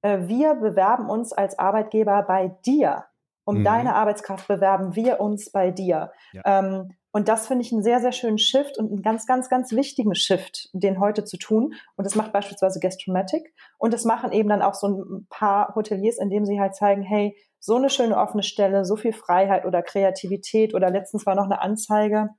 äh, 0.02 0.20
wir 0.28 0.56
bewerben 0.56 1.10
uns 1.10 1.34
als 1.34 1.58
Arbeitgeber 1.60 2.24
bei 2.24 2.56
dir. 2.66 3.06
Um 3.46 3.60
mhm. 3.60 3.64
deine 3.66 3.96
Arbeitskraft 3.96 4.48
bewerben 4.48 4.96
wir 4.96 5.20
uns 5.20 5.52
bei 5.52 5.72
dir. 5.72 6.12
Ja. 6.32 6.42
Ähm, 6.46 6.96
und 7.16 7.28
das 7.28 7.45
finde 7.45 7.64
ich 7.64 7.72
einen 7.72 7.84
sehr, 7.84 7.99
sehr 7.99 8.11
schönen 8.11 8.39
Shift 8.39 8.80
und 8.80 8.91
einen 8.91 9.03
ganz, 9.03 9.28
ganz, 9.28 9.47
ganz 9.47 9.72
wichtigen 9.72 10.16
Shift, 10.16 10.70
den 10.74 10.99
heute 10.99 11.24
zu 11.24 11.38
tun. 11.38 11.76
Und 11.95 12.05
das 12.05 12.16
macht 12.16 12.34
beispielsweise 12.34 12.80
Gastromatic. 12.80 13.53
Und 13.78 13.93
das 13.93 14.03
machen 14.03 14.32
eben 14.32 14.49
dann 14.49 14.64
auch 14.64 14.74
so 14.74 14.88
ein 14.88 15.28
paar 15.30 15.76
Hoteliers, 15.76 16.18
indem 16.18 16.43
sie 16.43 16.59
halt 16.59 16.76
zeigen, 16.76 17.03
hey, 17.03 17.38
so 17.59 17.76
eine 17.76 17.91
schöne 17.91 18.18
offene 18.18 18.41
Stelle, 18.41 18.84
so 18.84 18.95
viel 18.95 19.14
Freiheit 19.14 19.66
oder 19.66 19.84
Kreativität 19.84 20.74
oder 20.74 20.89
letztens 20.89 21.28
war 21.28 21.36
noch 21.36 21.45
eine 21.45 21.61
Anzeige, 21.61 22.30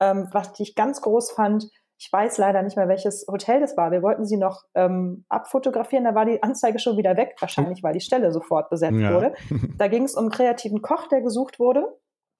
ähm, 0.00 0.28
was 0.32 0.52
ich 0.60 0.74
ganz 0.74 1.00
groß 1.00 1.30
fand. 1.30 1.70
Ich 1.96 2.12
weiß 2.12 2.36
leider 2.36 2.62
nicht 2.62 2.76
mehr, 2.76 2.88
welches 2.88 3.24
Hotel 3.26 3.60
das 3.60 3.78
war. 3.78 3.90
Wir 3.90 4.02
wollten 4.02 4.26
sie 4.26 4.36
noch 4.36 4.64
ähm, 4.74 5.24
abfotografieren, 5.30 6.04
da 6.04 6.14
war 6.14 6.26
die 6.26 6.42
Anzeige 6.42 6.78
schon 6.78 6.98
wieder 6.98 7.16
weg, 7.16 7.36
wahrscheinlich 7.40 7.82
weil 7.82 7.94
die 7.94 8.00
Stelle 8.00 8.32
sofort 8.32 8.68
besetzt 8.68 8.98
ja. 9.00 9.14
wurde. 9.14 9.32
Da 9.78 9.88
ging 9.88 10.04
es 10.04 10.14
um 10.14 10.24
einen 10.24 10.30
kreativen 10.30 10.82
Koch, 10.82 11.08
der 11.08 11.22
gesucht 11.22 11.58
wurde. 11.58 11.86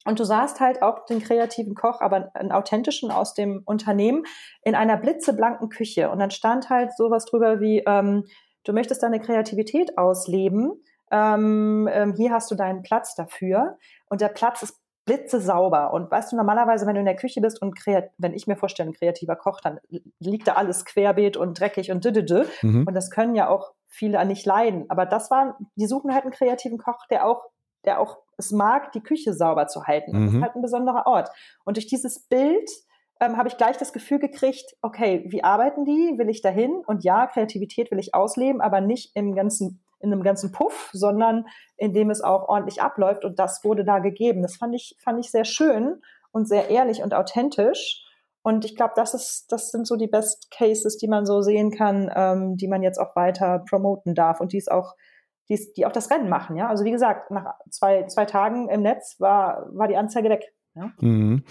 Und 0.04 0.18
du 0.18 0.24
sahst 0.24 0.60
halt 0.60 0.82
auch 0.82 1.04
den 1.04 1.20
kreativen 1.20 1.74
Koch, 1.74 2.00
aber 2.00 2.30
einen 2.34 2.52
authentischen 2.52 3.10
aus 3.10 3.34
dem 3.34 3.62
Unternehmen 3.64 4.24
in 4.62 4.74
einer 4.74 4.96
blitzeblanken 4.96 5.68
Küche. 5.68 6.10
Und 6.10 6.18
dann 6.18 6.30
stand 6.30 6.70
halt 6.70 6.96
sowas 6.96 7.26
drüber 7.26 7.60
wie, 7.60 7.82
ähm, 7.86 8.24
du 8.64 8.72
möchtest 8.72 9.02
deine 9.02 9.20
Kreativität 9.20 9.98
ausleben 9.98 10.82
ähm, 11.10 11.88
ähm, 11.92 12.14
hier 12.14 12.32
hast 12.32 12.50
du 12.50 12.54
deinen 12.54 12.82
Platz 12.82 13.14
dafür. 13.14 13.78
Und 14.08 14.20
der 14.20 14.28
Platz 14.28 14.62
ist 14.62 14.80
blitzesauber. 15.06 15.92
Und 15.92 16.10
weißt 16.10 16.32
du, 16.32 16.36
normalerweise, 16.36 16.86
wenn 16.86 16.94
du 16.94 17.00
in 17.00 17.06
der 17.06 17.16
Küche 17.16 17.40
bist 17.40 17.60
und 17.60 17.74
wenn 18.18 18.32
ich 18.32 18.46
mir 18.46 18.56
vorstelle, 18.56 18.90
ein 18.90 18.94
kreativer 18.94 19.34
Koch, 19.34 19.60
dann 19.60 19.80
liegt 20.20 20.46
da 20.46 20.54
alles 20.54 20.84
querbeet 20.84 21.36
und 21.36 21.58
dreckig 21.58 21.90
und 21.90 22.04
düdüdü. 22.04 22.44
Mhm. 22.62 22.86
Und 22.86 22.94
das 22.94 23.10
können 23.10 23.34
ja 23.34 23.48
auch 23.48 23.72
viele 23.88 24.24
nicht 24.24 24.46
leiden. 24.46 24.86
Aber 24.88 25.06
das 25.06 25.30
war, 25.30 25.58
die 25.74 25.86
suchen 25.86 26.14
halt 26.14 26.24
einen 26.24 26.32
kreativen 26.32 26.78
Koch, 26.78 27.06
der 27.08 27.26
auch, 27.26 27.42
der 27.84 27.98
auch 27.98 28.18
es 28.40 28.50
mag, 28.50 28.92
die 28.92 29.02
Küche 29.02 29.32
sauber 29.32 29.68
zu 29.68 29.84
halten. 29.84 30.12
Mhm. 30.12 30.24
Das 30.24 30.34
ist 30.34 30.42
halt 30.42 30.56
ein 30.56 30.62
besonderer 30.62 31.06
Ort. 31.06 31.30
Und 31.64 31.76
durch 31.76 31.86
dieses 31.86 32.18
Bild 32.20 32.68
ähm, 33.20 33.36
habe 33.36 33.48
ich 33.48 33.56
gleich 33.56 33.76
das 33.76 33.92
Gefühl 33.92 34.18
gekriegt, 34.18 34.76
okay, 34.82 35.24
wie 35.28 35.44
arbeiten 35.44 35.84
die? 35.84 36.18
Will 36.18 36.28
ich 36.28 36.42
dahin? 36.42 36.82
Und 36.86 37.04
ja, 37.04 37.26
Kreativität 37.26 37.90
will 37.90 37.98
ich 37.98 38.14
ausleben, 38.14 38.60
aber 38.60 38.80
nicht 38.80 39.14
im 39.14 39.34
ganzen 39.34 39.80
in 40.00 40.12
einem 40.12 40.22
ganzen 40.22 40.50
Puff, 40.50 40.90
sondern 40.92 41.46
indem 41.76 42.10
es 42.10 42.22
auch 42.22 42.48
ordentlich 42.48 42.80
abläuft. 42.82 43.24
Und 43.24 43.38
das 43.38 43.62
wurde 43.64 43.84
da 43.84 43.98
gegeben. 43.98 44.42
Das 44.42 44.56
fand 44.56 44.74
ich, 44.74 44.96
fand 44.98 45.20
ich 45.20 45.30
sehr 45.30 45.44
schön 45.44 46.00
und 46.32 46.48
sehr 46.48 46.70
ehrlich 46.70 47.02
und 47.02 47.14
authentisch. 47.14 48.04
Und 48.42 48.64
ich 48.64 48.74
glaube, 48.74 48.94
das 48.96 49.12
ist, 49.12 49.52
das 49.52 49.70
sind 49.70 49.86
so 49.86 49.96
die 49.96 50.06
Best 50.06 50.50
Cases, 50.50 50.96
die 50.96 51.08
man 51.08 51.26
so 51.26 51.42
sehen 51.42 51.70
kann, 51.70 52.10
ähm, 52.14 52.56
die 52.56 52.68
man 52.68 52.82
jetzt 52.82 52.98
auch 52.98 53.14
weiter 53.14 53.62
promoten 53.68 54.14
darf 54.14 54.40
und 54.40 54.52
die 54.52 54.58
es 54.58 54.68
auch, 54.68 54.94
die, 55.50 55.72
die 55.76 55.84
auch 55.84 55.92
das 55.92 56.10
Rennen 56.10 56.28
machen. 56.28 56.56
Ja, 56.56 56.68
also 56.68 56.84
wie 56.84 56.90
gesagt, 56.90 57.30
nach 57.30 57.54
zwei, 57.68 58.06
zwei 58.06 58.24
Tagen 58.24 58.68
im 58.68 58.82
Netz 58.82 59.16
war, 59.18 59.68
war 59.72 59.88
die 59.88 59.96
Anzeige 59.96 60.30
weg. 60.30 60.52
Ja? 60.74 60.92
Mhm. 61.00 61.42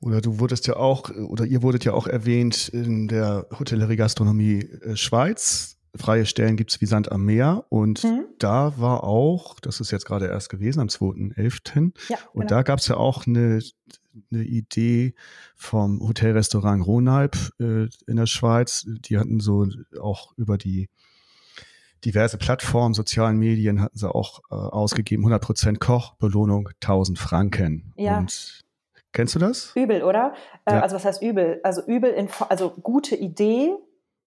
Oder 0.00 0.20
du 0.20 0.40
wurdest 0.40 0.66
ja 0.66 0.76
auch, 0.76 1.10
oder 1.10 1.44
ihr 1.44 1.62
wurdet 1.62 1.84
ja 1.84 1.92
auch 1.92 2.06
erwähnt 2.06 2.68
in 2.68 3.08
der 3.08 3.46
Hotellerie 3.58 3.96
Gastronomie 3.96 4.60
äh, 4.60 4.96
Schweiz 4.96 5.70
freie 5.96 6.26
Stellen 6.26 6.56
gibt 6.56 6.72
es 6.72 6.80
wie 6.80 6.86
Sand 6.86 7.12
am 7.12 7.24
Meer. 7.24 7.66
Und 7.68 8.02
mhm. 8.02 8.24
da 8.40 8.74
war 8.78 9.04
auch, 9.04 9.60
das 9.60 9.80
ist 9.80 9.92
jetzt 9.92 10.06
gerade 10.06 10.26
erst 10.26 10.48
gewesen, 10.48 10.80
am 10.80 10.88
2.11. 10.88 11.92
Ja, 12.08 12.18
und 12.32 12.40
genau. 12.40 12.48
da 12.48 12.62
gab 12.62 12.80
es 12.80 12.88
ja 12.88 12.96
auch 12.96 13.28
eine 13.28 13.60
eine 14.32 14.44
Idee 14.44 15.14
vom 15.56 16.00
Hotelrestaurant 16.00 16.86
Ronalp 16.86 17.36
äh, 17.58 17.88
in 18.06 18.16
der 18.16 18.26
Schweiz. 18.26 18.86
Die 18.86 19.18
hatten 19.18 19.40
so 19.40 19.66
auch 20.00 20.32
über 20.36 20.58
die 20.58 20.88
diverse 22.04 22.38
Plattformen, 22.38 22.94
sozialen 22.94 23.38
Medien 23.38 23.80
hatten 23.80 23.96
sie 23.96 24.12
auch 24.12 24.40
äh, 24.50 24.54
ausgegeben, 24.54 25.26
100% 25.26 25.78
Koch, 25.78 26.14
Belohnung 26.16 26.68
1000 26.82 27.18
Franken. 27.18 27.92
Ja. 27.96 28.18
Und 28.18 28.62
kennst 29.12 29.34
du 29.34 29.38
das? 29.38 29.72
Übel, 29.74 30.02
oder? 30.02 30.34
Äh, 30.64 30.74
ja. 30.74 30.80
Also 30.80 30.96
was 30.96 31.04
heißt 31.04 31.22
übel? 31.22 31.60
Also 31.62 31.82
übel, 31.86 32.10
in, 32.10 32.28
also 32.48 32.70
gute 32.70 33.16
Idee, 33.16 33.74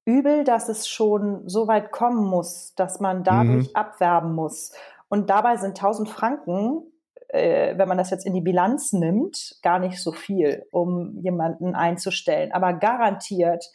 übel, 0.05 0.43
dass 0.43 0.69
es 0.69 0.88
schon 0.88 1.47
so 1.47 1.67
weit 1.67 1.91
kommen 1.91 2.25
muss, 2.25 2.73
dass 2.75 2.99
man 2.99 3.23
dadurch 3.23 3.67
mhm. 3.67 3.75
abwerben 3.75 4.34
muss. 4.34 4.71
Und 5.09 5.30
dabei 5.30 5.57
sind 5.57 5.71
1000 5.71 6.09
Franken, 6.09 6.82
äh, 7.30 7.78
wenn 7.78 7.88
man 7.88 7.97
das 7.97 8.09
jetzt 8.09 8.25
in 8.25 8.34
die 8.34 8.41
Bilanz 8.41 8.93
nimmt, 8.93 9.57
gar 9.61 9.80
nicht 9.80 10.01
so 10.01 10.11
viel, 10.11 10.65
um 10.71 11.17
jemanden 11.19 11.75
einzustellen. 11.75 12.51
Aber 12.53 12.73
garantiert 12.73 13.69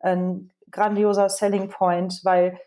ein 0.00 0.50
grandioser 0.70 1.28
Selling 1.28 1.68
Point, 1.68 2.20
weil 2.24 2.58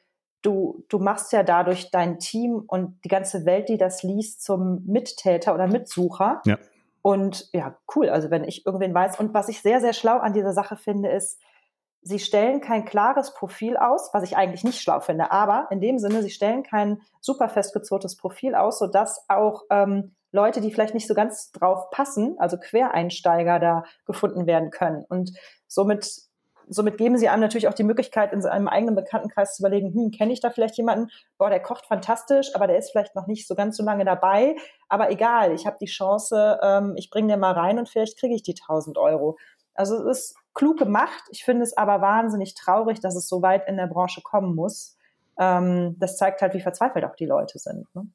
du, 0.42 0.86
du 0.90 1.00
machst 1.00 1.32
ja 1.34 1.44
dadurch 1.44 1.92
dein 1.92 2.20
Team 2.20 2.64
und 2.68 3.04
die 3.04 3.10
ganze 3.10 3.46
Welt, 3.46 3.70
die 3.70 3.78
das 3.78 4.04
liest, 4.04 4.44
zum 4.44 4.84
Mittäter 4.86 5.54
oder 5.54 5.68
Mitsucher. 5.68 6.42
Ja. 6.46 6.58
Und 7.02 7.50
ja, 7.54 7.78
cool. 7.96 8.10
Also 8.10 8.30
wenn 8.30 8.44
ich 8.44 8.66
irgendwen 8.66 8.94
weiß. 8.94 9.20
Und 9.20 9.34
was 9.34 9.50
ich 9.50 9.62
sehr, 9.62 9.82
sehr 9.82 9.94
schlau 9.94 10.18
an 10.18 10.34
dieser 10.34 10.54
Sache 10.54 10.76
finde, 10.76 11.10
ist, 11.10 11.40
sie 12.02 12.20
stellen 12.20 12.62
kein 12.62 12.86
klares 12.86 13.34
Profil 13.34 13.78
aus, 13.78 14.10
was 14.14 14.24
ich 14.24 14.38
eigentlich 14.38 14.64
nicht 14.64 14.82
schlau 14.82 15.00
finde. 15.00 15.32
Aber 15.32 15.68
in 15.72 15.82
dem 15.82 16.00
Sinne, 16.00 16.22
sie 16.22 16.30
stellen 16.30 16.64
kein 16.64 17.02
super 17.20 17.50
festgezurrtes 17.50 18.16
Profil 18.18 18.56
aus, 18.56 18.80
sodass 18.80 19.26
auch 19.28 19.64
ähm, 19.70 20.16
Leute, 20.32 20.62
die 20.62 20.72
vielleicht 20.72 20.94
nicht 20.94 21.08
so 21.08 21.14
ganz 21.14 21.52
drauf 21.52 21.90
passen, 21.90 22.36
also 22.38 22.58
Quereinsteiger 22.58 23.60
da 23.60 23.84
gefunden 24.06 24.46
werden 24.46 24.70
können. 24.70 25.04
Und 25.10 25.32
somit 25.68 26.29
somit 26.70 26.98
geben 26.98 27.18
sie 27.18 27.28
einem 27.30 27.42
natürlich 27.42 27.68
auch 27.68 27.74
die 27.74 27.84
Möglichkeit, 27.84 28.32
in 28.32 28.42
seinem 28.42 28.68
eigenen 28.68 28.96
Bekanntenkreis 28.96 29.56
zu 29.56 29.64
überlegen, 29.64 29.94
hm, 29.94 30.12
kenne 30.12 30.32
ich 30.32 30.40
da 30.40 30.50
vielleicht 30.50 30.78
jemanden, 30.78 31.10
boah, 31.38 31.50
der 31.50 31.62
kocht 31.62 31.86
fantastisch, 31.86 32.56
aber 32.56 32.68
der 32.68 32.78
ist 32.78 32.92
vielleicht 32.92 33.16
noch 33.16 33.28
nicht 33.28 33.48
so 33.48 33.56
ganz 33.56 33.76
so 33.76 33.84
lange 33.84 34.06
dabei. 34.06 34.56
Aber 34.88 35.12
egal, 35.12 35.54
ich 35.54 35.66
habe 35.66 35.78
die 35.82 35.88
Chance, 35.88 36.60
ähm, 36.62 36.94
ich 36.96 37.10
bringe 37.10 37.28
den 37.28 37.40
mal 37.40 37.54
rein 37.54 37.80
und 37.80 37.90
vielleicht 37.90 38.20
kriege 38.20 38.36
ich 38.36 38.44
die 38.44 38.56
1000 38.56 38.98
Euro. 38.98 39.38
Also 39.74 39.96
es 40.08 40.20
ist 40.20 40.36
klug 40.54 40.78
gemacht. 40.78 41.24
Ich 41.32 41.44
finde 41.44 41.64
es 41.64 41.76
aber 41.76 42.02
wahnsinnig 42.02 42.54
traurig, 42.54 43.00
dass 43.00 43.16
es 43.16 43.28
so 43.28 43.42
weit 43.42 43.68
in 43.68 43.78
der 43.78 43.88
Branche 43.88 44.22
kommen 44.22 44.56
muss. 44.56 44.98
Ähm, 45.38 45.96
das 46.00 46.18
zeigt 46.18 46.42
halt, 46.42 46.54
wie 46.54 46.62
verzweifelt 46.62 47.06
auch 47.06 47.16
die 47.16 47.26
Leute 47.26 47.58
sind. 47.60 47.88
Ne? 47.96 48.08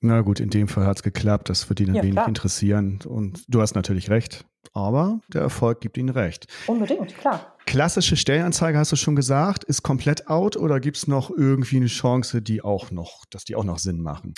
Na 0.00 0.20
gut, 0.20 0.38
in 0.38 0.50
dem 0.50 0.68
Fall 0.68 0.86
hat 0.86 0.98
es 0.98 1.02
geklappt. 1.02 1.48
Das 1.48 1.68
wird 1.68 1.80
ihn 1.80 1.90
ein 1.90 1.96
ja, 1.96 2.02
wenig 2.02 2.14
klar. 2.14 2.28
interessieren. 2.28 3.00
Und 3.06 3.42
du 3.48 3.60
hast 3.60 3.74
natürlich 3.74 4.10
recht. 4.10 4.44
Aber 4.72 5.20
der 5.28 5.42
Erfolg 5.42 5.80
gibt 5.80 5.96
ihnen 5.96 6.10
recht. 6.10 6.46
Unbedingt, 6.66 7.16
klar. 7.16 7.54
Klassische 7.66 8.16
Stellenanzeige 8.16 8.78
hast 8.78 8.92
du 8.92 8.96
schon 8.96 9.16
gesagt, 9.16 9.64
ist 9.64 9.82
komplett 9.82 10.28
out 10.28 10.56
oder 10.56 10.78
gibt 10.80 10.96
es 10.96 11.08
noch 11.08 11.30
irgendwie 11.30 11.76
eine 11.76 11.86
Chance, 11.86 12.42
die 12.42 12.62
auch 12.62 12.90
noch, 12.90 13.24
dass 13.30 13.44
die 13.44 13.56
auch 13.56 13.64
noch 13.64 13.78
Sinn 13.78 14.00
machen? 14.00 14.34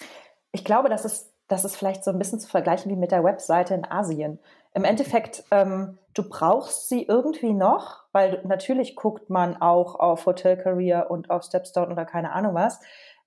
Ich 0.52 0.64
glaube, 0.64 0.88
das 0.88 1.04
ist, 1.04 1.32
das 1.48 1.64
ist 1.64 1.76
vielleicht 1.76 2.04
so 2.04 2.10
ein 2.10 2.18
bisschen 2.18 2.40
zu 2.40 2.48
vergleichen 2.48 2.90
wie 2.90 2.96
mit 2.96 3.12
der 3.12 3.22
Webseite 3.22 3.74
in 3.74 3.84
Asien. 3.84 4.38
Im 4.72 4.84
Endeffekt, 4.84 5.44
ähm, 5.50 5.98
du 6.14 6.28
brauchst 6.28 6.88
sie 6.88 7.04
irgendwie 7.04 7.52
noch, 7.52 8.04
weil 8.12 8.40
natürlich 8.44 8.96
guckt 8.96 9.30
man 9.30 9.60
auch 9.60 9.96
auf 9.96 10.26
Hotel 10.26 10.56
Career 10.56 11.10
und 11.10 11.30
auf 11.30 11.42
Stepstone 11.42 11.92
oder 11.92 12.04
keine 12.04 12.32
Ahnung 12.32 12.54
was. 12.54 12.80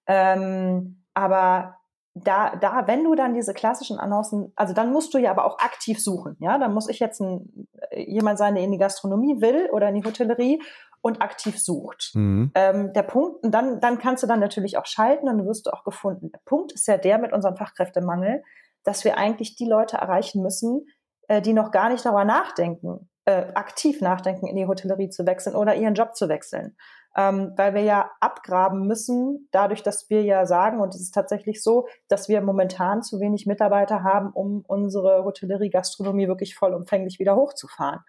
Ähm, 0.07 1.03
aber 1.13 1.77
da, 2.15 2.55
da, 2.55 2.85
wenn 2.85 3.03
du 3.03 3.15
dann 3.15 3.33
diese 3.33 3.53
klassischen 3.53 3.99
Annoncen, 3.99 4.53
also 4.55 4.73
dann 4.73 4.91
musst 4.91 5.13
du 5.13 5.17
ja 5.17 5.31
aber 5.31 5.45
auch 5.45 5.59
aktiv 5.59 6.01
suchen, 6.01 6.37
ja, 6.39 6.57
dann 6.59 6.73
muss 6.73 6.87
ich 6.87 6.99
jetzt 6.99 7.19
ein, 7.21 7.67
jemand 7.95 8.37
sein, 8.37 8.55
der 8.55 8.63
in 8.63 8.71
die 8.71 8.77
Gastronomie 8.77 9.41
will 9.41 9.69
oder 9.71 9.89
in 9.89 9.95
die 9.95 10.03
Hotellerie 10.03 10.61
und 11.01 11.21
aktiv 11.21 11.59
sucht. 11.59 12.11
Mhm. 12.13 12.51
Ähm, 12.53 12.93
der 12.93 13.03
Punkt, 13.03 13.43
und 13.43 13.51
dann, 13.51 13.79
dann 13.79 13.97
kannst 13.97 14.21
du 14.23 14.27
dann 14.27 14.39
natürlich 14.39 14.77
auch 14.77 14.85
schalten 14.85 15.27
und 15.27 15.45
wirst 15.45 15.65
du 15.65 15.71
auch 15.71 15.83
gefunden. 15.83 16.29
Der 16.31 16.41
Punkt 16.45 16.71
ist 16.71 16.87
ja 16.87 16.97
der 16.97 17.17
mit 17.17 17.33
unserem 17.33 17.57
Fachkräftemangel, 17.57 18.43
dass 18.83 19.03
wir 19.03 19.17
eigentlich 19.17 19.55
die 19.55 19.67
Leute 19.67 19.97
erreichen 19.97 20.41
müssen, 20.43 20.85
äh, 21.27 21.41
die 21.41 21.53
noch 21.53 21.71
gar 21.71 21.89
nicht 21.89 22.05
darüber 22.05 22.25
nachdenken, 22.25 23.09
äh, 23.25 23.47
aktiv 23.55 24.01
nachdenken, 24.01 24.45
in 24.45 24.55
die 24.55 24.67
Hotellerie 24.67 25.09
zu 25.09 25.25
wechseln 25.25 25.55
oder 25.55 25.75
ihren 25.75 25.95
Job 25.95 26.15
zu 26.15 26.29
wechseln 26.29 26.75
ähm, 27.15 27.53
weil 27.55 27.73
wir 27.73 27.81
ja 27.83 28.11
abgraben 28.19 28.87
müssen, 28.87 29.47
dadurch, 29.51 29.83
dass 29.83 30.09
wir 30.09 30.23
ja 30.23 30.45
sagen, 30.45 30.79
und 30.79 30.95
es 30.95 31.01
ist 31.01 31.13
tatsächlich 31.13 31.61
so, 31.61 31.87
dass 32.07 32.29
wir 32.29 32.41
momentan 32.41 33.03
zu 33.03 33.19
wenig 33.19 33.45
Mitarbeiter 33.45 34.03
haben, 34.03 34.31
um 34.31 34.63
unsere 34.67 35.23
Hotellerie, 35.23 35.69
Gastronomie 35.69 36.27
wirklich 36.27 36.55
vollumfänglich 36.55 37.19
wieder 37.19 37.35
hochzufahren. 37.35 37.99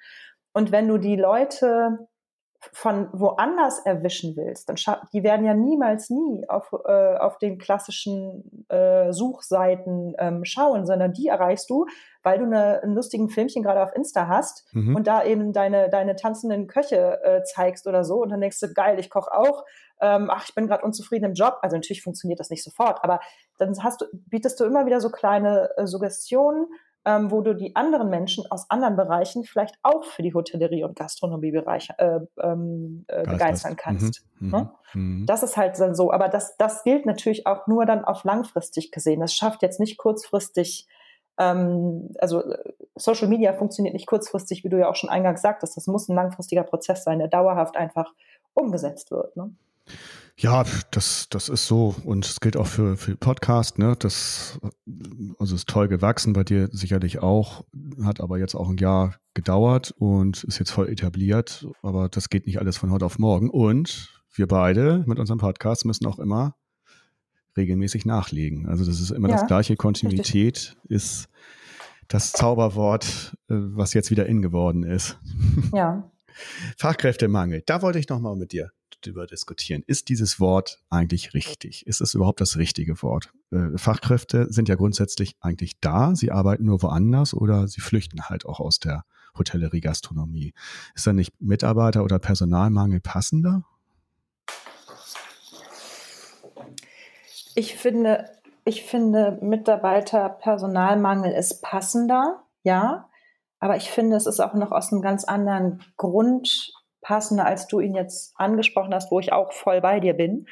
Und 0.52 0.72
wenn 0.72 0.88
du 0.88 0.98
die 0.98 1.16
Leute 1.16 1.98
von 2.72 3.08
woanders 3.12 3.80
erwischen 3.80 4.36
willst, 4.36 4.68
dann 4.68 4.76
die 5.12 5.22
werden 5.22 5.44
ja 5.44 5.54
niemals 5.54 6.10
nie 6.10 6.48
auf, 6.48 6.72
äh, 6.86 7.16
auf 7.16 7.38
den 7.38 7.58
klassischen 7.58 8.66
äh, 8.68 9.12
Suchseiten 9.12 10.14
ähm, 10.18 10.44
schauen, 10.44 10.86
sondern 10.86 11.12
die 11.12 11.28
erreichst 11.28 11.68
du, 11.70 11.86
weil 12.22 12.38
du 12.38 12.44
eine, 12.44 12.82
einen 12.82 12.94
lustigen 12.94 13.28
Filmchen 13.28 13.62
gerade 13.62 13.82
auf 13.82 13.94
Insta 13.94 14.28
hast 14.28 14.66
mhm. 14.72 14.96
und 14.96 15.06
da 15.06 15.24
eben 15.24 15.52
deine, 15.52 15.90
deine 15.90 16.16
tanzenden 16.16 16.66
Köche 16.66 17.22
äh, 17.22 17.42
zeigst 17.44 17.86
oder 17.86 18.04
so 18.04 18.22
und 18.22 18.30
dann 18.30 18.40
denkst 18.40 18.60
du, 18.60 18.72
geil, 18.72 18.98
ich 18.98 19.10
koche 19.10 19.32
auch, 19.32 19.64
ähm, 20.00 20.28
ach, 20.30 20.44
ich 20.48 20.54
bin 20.54 20.66
gerade 20.66 20.84
unzufrieden 20.84 21.26
im 21.26 21.34
Job. 21.34 21.58
Also 21.62 21.76
natürlich 21.76 22.02
funktioniert 22.02 22.40
das 22.40 22.50
nicht 22.50 22.64
sofort, 22.64 23.02
aber 23.02 23.20
dann 23.58 23.74
hast 23.82 24.00
du, 24.00 24.06
bietest 24.12 24.58
du 24.60 24.64
immer 24.64 24.86
wieder 24.86 25.00
so 25.00 25.10
kleine 25.10 25.70
äh, 25.76 25.86
Suggestionen, 25.86 26.66
ähm, 27.04 27.30
wo 27.30 27.42
du 27.42 27.54
die 27.54 27.76
anderen 27.76 28.08
Menschen 28.08 28.44
aus 28.50 28.70
anderen 28.70 28.96
Bereichen 28.96 29.44
vielleicht 29.44 29.76
auch 29.82 30.04
für 30.04 30.22
die 30.22 30.34
Hotellerie 30.34 30.84
und 30.84 30.96
Gastronomiebereich 30.96 31.90
äh, 31.98 32.20
ähm, 32.40 33.04
äh, 33.08 33.24
begeistern 33.24 33.76
kannst. 33.76 34.24
Mhm, 34.38 34.50
ne? 34.50 34.70
mhm. 34.94 35.26
Das 35.26 35.42
ist 35.42 35.56
halt 35.56 35.78
dann 35.78 35.94
so. 35.94 36.12
Aber 36.12 36.28
das, 36.28 36.56
das 36.56 36.82
gilt 36.82 37.06
natürlich 37.06 37.46
auch 37.46 37.66
nur 37.66 37.84
dann 37.86 38.04
auf 38.04 38.24
langfristig 38.24 38.90
gesehen. 38.90 39.20
Das 39.20 39.34
schafft 39.34 39.62
jetzt 39.62 39.80
nicht 39.80 39.98
kurzfristig 39.98 40.88
ähm, 41.38 42.10
also 42.18 42.42
äh, 42.42 42.72
Social 42.94 43.28
Media 43.28 43.52
funktioniert 43.52 43.94
nicht 43.94 44.06
kurzfristig, 44.06 44.64
wie 44.64 44.68
du 44.68 44.78
ja 44.78 44.88
auch 44.88 44.94
schon 44.94 45.10
eingangs 45.10 45.42
sagtest. 45.42 45.76
Das 45.76 45.86
muss 45.86 46.08
ein 46.08 46.14
langfristiger 46.14 46.62
Prozess 46.62 47.04
sein, 47.04 47.18
der 47.18 47.28
dauerhaft 47.28 47.76
einfach 47.76 48.12
umgesetzt 48.54 49.10
wird. 49.10 49.36
Ne? 49.36 49.50
Ja, 50.36 50.64
das, 50.90 51.28
das 51.30 51.48
ist 51.48 51.66
so. 51.66 51.94
Und 52.04 52.26
es 52.26 52.40
gilt 52.40 52.56
auch 52.56 52.66
für, 52.66 52.96
für 52.96 53.16
Podcast, 53.16 53.78
ne? 53.78 53.94
Das 53.96 54.58
also 55.38 55.54
ist 55.54 55.68
toll 55.68 55.86
gewachsen, 55.86 56.32
bei 56.32 56.42
dir 56.42 56.68
sicherlich 56.72 57.20
auch, 57.20 57.64
hat 58.02 58.20
aber 58.20 58.38
jetzt 58.38 58.56
auch 58.56 58.68
ein 58.68 58.76
Jahr 58.76 59.14
gedauert 59.34 59.94
und 59.96 60.42
ist 60.44 60.58
jetzt 60.58 60.72
voll 60.72 60.88
etabliert. 60.88 61.66
Aber 61.82 62.08
das 62.08 62.30
geht 62.30 62.46
nicht 62.46 62.58
alles 62.58 62.76
von 62.76 62.90
heute 62.90 63.06
auf 63.06 63.18
morgen. 63.18 63.48
Und 63.48 64.22
wir 64.34 64.48
beide 64.48 65.04
mit 65.06 65.20
unserem 65.20 65.38
Podcast 65.38 65.84
müssen 65.84 66.06
auch 66.06 66.18
immer 66.18 66.56
regelmäßig 67.56 68.04
nachlegen. 68.04 68.66
Also 68.66 68.84
das 68.84 69.00
ist 69.00 69.10
immer 69.10 69.28
ja, 69.28 69.36
das 69.36 69.46
gleiche. 69.46 69.76
Kontinuität 69.76 70.74
richtig. 70.74 70.90
ist 70.90 71.28
das 72.08 72.32
Zauberwort, 72.32 73.36
äh, 73.48 73.54
was 73.54 73.94
jetzt 73.94 74.10
wieder 74.10 74.26
in 74.26 74.42
geworden 74.42 74.82
ist. 74.82 75.16
Ja. 75.72 76.10
Fachkräftemangel. 76.76 77.62
Da 77.64 77.82
wollte 77.82 78.00
ich 78.00 78.08
nochmal 78.08 78.34
mit 78.34 78.50
dir 78.50 78.72
darüber 79.06 79.26
diskutieren. 79.26 79.82
Ist 79.86 80.08
dieses 80.08 80.40
Wort 80.40 80.82
eigentlich 80.90 81.34
richtig? 81.34 81.86
Ist 81.86 82.00
es 82.00 82.14
überhaupt 82.14 82.40
das 82.40 82.56
richtige 82.56 83.00
Wort? 83.02 83.32
Äh, 83.50 83.76
Fachkräfte 83.76 84.52
sind 84.52 84.68
ja 84.68 84.74
grundsätzlich 84.74 85.36
eigentlich 85.40 85.80
da. 85.80 86.14
Sie 86.14 86.30
arbeiten 86.30 86.64
nur 86.64 86.82
woanders 86.82 87.34
oder 87.34 87.68
sie 87.68 87.80
flüchten 87.80 88.28
halt 88.28 88.46
auch 88.46 88.60
aus 88.60 88.78
der 88.78 89.04
Hotellerie, 89.36 89.80
Gastronomie. 89.80 90.54
Ist 90.94 91.06
da 91.06 91.12
nicht 91.12 91.32
Mitarbeiter- 91.40 92.04
oder 92.04 92.18
Personalmangel 92.18 93.00
passender? 93.00 93.64
Ich 97.56 97.76
finde, 97.76 98.28
ich 98.64 98.84
finde 98.84 99.38
Mitarbeiter, 99.40 100.28
Personalmangel 100.28 101.32
ist 101.32 101.62
passender, 101.62 102.44
ja. 102.62 103.08
Aber 103.60 103.76
ich 103.76 103.90
finde, 103.90 104.16
es 104.16 104.26
ist 104.26 104.40
auch 104.40 104.54
noch 104.54 104.72
aus 104.72 104.92
einem 104.92 105.02
ganz 105.02 105.24
anderen 105.24 105.82
Grund 105.96 106.72
passender, 107.04 107.46
als 107.46 107.68
du 107.68 107.78
ihn 107.78 107.94
jetzt 107.94 108.34
angesprochen 108.36 108.92
hast, 108.92 109.12
wo 109.12 109.20
ich 109.20 109.32
auch 109.32 109.52
voll 109.52 109.80
bei 109.80 110.00
dir 110.00 110.14
bin. 110.14 110.46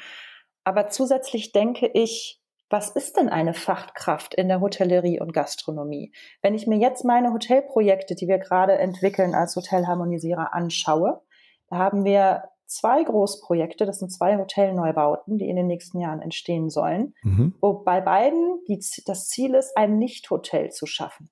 Aber 0.63 0.87
zusätzlich 0.87 1.51
denke 1.51 1.87
ich, 1.87 2.39
was 2.69 2.89
ist 2.89 3.17
denn 3.17 3.29
eine 3.29 3.53
Fachkraft 3.53 4.33
in 4.33 4.47
der 4.47 4.61
Hotellerie 4.61 5.19
und 5.19 5.33
Gastronomie? 5.33 6.13
Wenn 6.41 6.55
ich 6.55 6.65
mir 6.65 6.77
jetzt 6.77 7.03
meine 7.03 7.33
Hotelprojekte, 7.33 8.15
die 8.15 8.27
wir 8.27 8.39
gerade 8.39 8.77
entwickeln 8.77 9.35
als 9.35 9.55
Hotelharmonisierer 9.55 10.53
anschaue, 10.53 11.21
da 11.67 11.77
haben 11.77 12.05
wir 12.05 12.45
zwei 12.65 13.03
Großprojekte, 13.03 13.85
das 13.85 13.99
sind 13.99 14.11
zwei 14.11 14.37
Hotelneubauten, 14.37 15.37
die 15.37 15.49
in 15.49 15.55
den 15.55 15.67
nächsten 15.67 15.99
Jahren 15.99 16.21
entstehen 16.21 16.69
sollen, 16.69 17.13
mhm. 17.21 17.53
wo 17.61 17.73
bei 17.73 18.01
beiden 18.01 18.59
die, 18.67 18.83
das 19.05 19.27
Ziel 19.27 19.53
ist, 19.53 19.77
ein 19.77 19.97
Nicht-Hotel 19.99 20.71
zu 20.71 20.87
schaffen. 20.87 21.29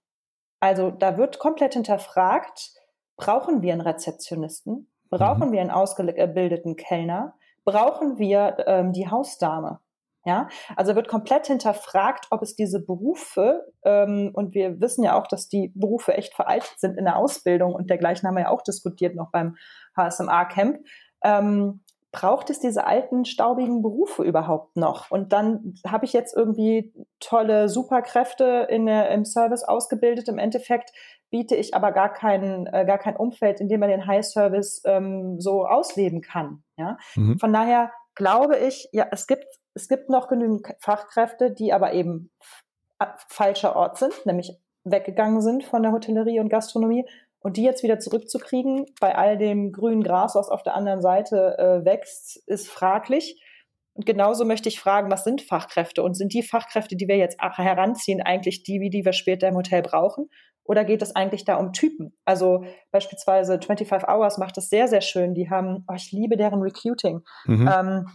Also 0.60 0.92
da 0.92 1.18
wird 1.18 1.40
komplett 1.40 1.74
hinterfragt, 1.74 2.74
brauchen 3.18 3.62
wir 3.62 3.74
einen 3.74 3.82
Rezeptionisten? 3.82 4.91
Brauchen 5.12 5.50
mhm. 5.50 5.52
wir 5.52 5.62
einen 5.62 5.72
ausgebildeten 5.72 6.76
Kellner? 6.76 7.36
Brauchen 7.64 8.18
wir 8.18 8.58
ähm, 8.66 8.94
die 8.94 9.10
Hausdame? 9.10 9.80
Ja, 10.24 10.50
also 10.76 10.96
wird 10.96 11.08
komplett 11.08 11.48
hinterfragt, 11.48 12.28
ob 12.30 12.44
es 12.44 12.56
diese 12.56 12.80
Berufe, 12.80 13.66
ähm, 13.84 14.30
und 14.34 14.54
wir 14.54 14.80
wissen 14.80 15.04
ja 15.04 15.20
auch, 15.20 15.26
dass 15.26 15.50
die 15.50 15.72
Berufe 15.74 16.14
echt 16.14 16.36
veraltet 16.36 16.76
sind 16.78 16.96
in 16.96 17.06
der 17.06 17.18
Ausbildung 17.18 17.74
und 17.74 17.90
dergleichen 17.90 18.28
haben 18.28 18.36
wir 18.36 18.44
ja 18.44 18.50
auch 18.50 18.62
diskutiert 18.62 19.16
noch 19.16 19.32
beim 19.32 19.58
HSMA-Camp. 19.98 20.78
Ähm, 21.24 21.82
braucht 22.12 22.52
es 22.52 22.60
diese 22.60 22.86
alten, 22.86 23.26
staubigen 23.26 23.82
Berufe 23.82 24.24
überhaupt 24.24 24.76
noch? 24.76 25.10
Und 25.10 25.34
dann 25.34 25.74
habe 25.88 26.06
ich 26.06 26.14
jetzt 26.14 26.36
irgendwie 26.36 26.94
tolle 27.20 27.68
Superkräfte 27.68 28.68
in 28.70 28.88
im 28.88 29.26
Service 29.26 29.64
ausgebildet. 29.64 30.28
Im 30.28 30.38
Endeffekt 30.38 30.92
biete 31.32 31.56
ich 31.56 31.74
aber 31.74 31.92
gar 31.92 32.14
kein, 32.14 32.68
äh, 32.68 32.86
gar 32.86 33.00
kein 33.00 33.16
Umfeld, 33.16 33.60
in 33.60 33.70
dem 33.70 33.80
man 33.80 33.90
den 33.90 34.06
High 34.06 34.26
Service 34.26 34.82
ähm, 34.86 35.40
so 35.40 35.66
ausleben 35.66 36.22
kann. 36.22 36.64
Ja? 36.78 36.98
Mhm. 37.16 37.40
Von 37.40 37.52
daher 37.52 37.92
glaube 38.16 38.58
ich, 38.58 38.88
ja, 38.92 39.08
es 39.12 39.26
gibt 39.26 39.46
es 39.74 39.88
gibt 39.88 40.10
noch 40.10 40.28
genügend 40.28 40.68
Fachkräfte, 40.80 41.52
die 41.52 41.74
aber 41.74 41.94
eben 41.94 42.30
falscher 43.30 43.76
Ort 43.76 43.98
sind, 43.98 44.26
nämlich 44.26 44.52
weggegangen 44.84 45.42
sind 45.42 45.64
von 45.64 45.84
der 45.84 45.92
Hotellerie 45.92 46.40
und 46.40 46.50
Gastronomie 46.50 47.06
und 47.40 47.58
die 47.58 47.64
jetzt 47.64 47.84
wieder 47.84 48.00
zurückzukriegen 48.00 48.86
bei 49.00 49.16
all 49.16 49.38
dem 49.38 49.72
grünen 49.72 50.04
Gras, 50.04 50.36
was 50.36 50.50
auf 50.50 50.64
der 50.64 50.76
anderen 50.76 51.02
Seite 51.02 51.58
äh, 51.58 51.86
wächst, 51.86 52.38
ist 52.48 52.68
fraglich. 52.68 53.42
Und 53.94 54.06
genauso 54.06 54.46
möchte 54.46 54.70
ich 54.70 54.80
fragen, 54.80 55.12
was 55.12 55.24
sind 55.24 55.42
Fachkräfte 55.42 56.04
und 56.04 56.16
sind 56.16 56.34
die 56.34 56.44
Fachkräfte, 56.44 56.96
die 56.96 57.08
wir 57.08 57.18
jetzt 57.18 57.38
heranziehen, 57.42 58.22
eigentlich 58.22 58.64
die, 58.64 58.80
wie 58.80 58.90
die 58.90 59.04
wir 59.04 59.14
später 59.14 59.48
im 59.48 59.56
Hotel 59.56 59.82
brauchen? 59.82 60.30
Oder 60.72 60.86
geht 60.86 61.02
es 61.02 61.14
eigentlich 61.18 61.44
da 61.44 61.56
um 61.56 61.74
Typen? 61.74 62.18
Also 62.24 62.64
beispielsweise 62.92 63.60
25 63.60 64.08
Hours 64.08 64.38
macht 64.38 64.56
das 64.56 64.70
sehr, 64.70 64.88
sehr 64.88 65.02
schön. 65.02 65.34
Die 65.34 65.50
haben, 65.50 65.84
oh, 65.90 65.94
ich 65.96 66.14
liebe 66.14 66.38
deren 66.38 66.62
Recruiting. 66.62 67.24
Mhm. 67.44 67.68
Ähm, 67.68 68.06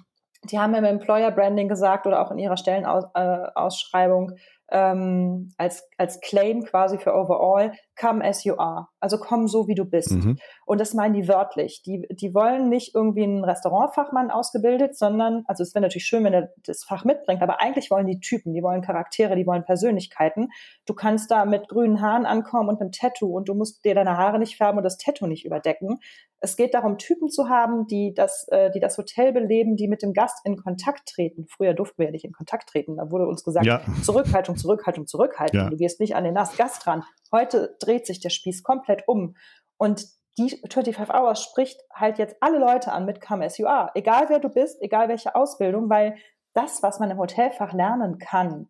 die 0.44 0.58
haben 0.58 0.74
im 0.74 0.84
Employer 0.84 1.30
Branding 1.32 1.68
gesagt 1.68 2.06
oder 2.06 2.18
auch 2.22 2.30
in 2.30 2.38
ihrer 2.38 2.56
Stellenausschreibung, 2.56 4.38
ähm, 4.70 5.52
als, 5.56 5.88
als 5.96 6.20
Claim 6.20 6.64
quasi 6.64 6.98
für 6.98 7.14
overall, 7.14 7.72
come 7.98 8.24
as 8.24 8.44
you 8.44 8.56
are. 8.56 8.88
Also 9.00 9.18
komm 9.18 9.46
so, 9.48 9.68
wie 9.68 9.74
du 9.74 9.84
bist. 9.84 10.12
Mhm. 10.12 10.38
Und 10.64 10.80
das 10.80 10.94
meinen 10.94 11.14
die 11.14 11.28
wörtlich. 11.28 11.82
Die, 11.82 12.06
die 12.10 12.34
wollen 12.34 12.68
nicht 12.68 12.94
irgendwie 12.94 13.22
einen 13.22 13.44
Restaurantfachmann 13.44 14.30
ausgebildet, 14.30 14.96
sondern, 14.96 15.44
also 15.46 15.62
es 15.62 15.74
wäre 15.74 15.82
natürlich 15.82 16.06
schön, 16.06 16.24
wenn 16.24 16.34
er 16.34 16.50
das 16.64 16.84
Fach 16.84 17.04
mitbringt, 17.04 17.42
aber 17.42 17.60
eigentlich 17.60 17.90
wollen 17.90 18.06
die 18.06 18.20
Typen, 18.20 18.52
die 18.52 18.62
wollen 18.62 18.82
Charaktere, 18.82 19.36
die 19.36 19.46
wollen 19.46 19.64
Persönlichkeiten. 19.64 20.48
Du 20.84 20.94
kannst 20.94 21.30
da 21.30 21.44
mit 21.44 21.68
grünen 21.68 22.00
Haaren 22.00 22.26
ankommen 22.26 22.68
und 22.68 22.80
einem 22.80 22.92
Tattoo 22.92 23.36
und 23.36 23.48
du 23.48 23.54
musst 23.54 23.84
dir 23.84 23.94
deine 23.94 24.16
Haare 24.16 24.38
nicht 24.38 24.56
färben 24.56 24.78
und 24.78 24.84
das 24.84 24.98
Tattoo 24.98 25.26
nicht 25.26 25.44
überdecken. 25.44 26.00
Es 26.40 26.56
geht 26.56 26.74
darum, 26.74 26.98
Typen 26.98 27.30
zu 27.30 27.48
haben, 27.48 27.86
die 27.86 28.12
das, 28.14 28.46
äh, 28.48 28.70
die 28.70 28.80
das 28.80 28.98
Hotel 28.98 29.32
beleben, 29.32 29.76
die 29.76 29.88
mit 29.88 30.02
dem 30.02 30.12
Gast 30.12 30.44
in 30.44 30.56
Kontakt 30.56 31.08
treten. 31.08 31.46
Früher 31.48 31.72
durften 31.72 31.98
wir 31.98 32.06
ja 32.06 32.12
nicht 32.12 32.24
in 32.24 32.32
Kontakt 32.32 32.68
treten. 32.68 32.96
Da 32.96 33.10
wurde 33.10 33.26
uns 33.26 33.42
gesagt, 33.42 33.64
ja. 33.64 33.80
Zurückhaltung, 34.02 34.55
Zurückhaltung, 34.56 35.06
Zurückhaltung. 35.06 35.60
Ja. 35.60 35.70
Du 35.70 35.76
gehst 35.76 36.00
nicht 36.00 36.16
an 36.16 36.24
den 36.24 36.34
Gast 36.34 36.86
ran. 36.86 37.04
Heute 37.32 37.76
dreht 37.80 38.06
sich 38.06 38.20
der 38.20 38.30
Spieß 38.30 38.62
komplett 38.62 39.06
um. 39.06 39.36
Und 39.76 40.06
die 40.38 40.50
25 40.50 41.10
Hours 41.10 41.42
spricht 41.42 41.80
halt 41.92 42.18
jetzt 42.18 42.36
alle 42.40 42.58
Leute 42.58 42.92
an 42.92 43.06
mit 43.06 43.20
Come 43.20 43.44
As 43.44 43.58
You 43.58 43.66
Are. 43.66 43.90
Egal 43.94 44.26
wer 44.28 44.38
du 44.38 44.48
bist, 44.48 44.80
egal 44.82 45.08
welche 45.08 45.34
Ausbildung, 45.34 45.88
weil 45.88 46.16
das, 46.52 46.82
was 46.82 47.00
man 47.00 47.10
im 47.10 47.18
Hotelfach 47.18 47.72
lernen 47.72 48.18
kann, 48.18 48.68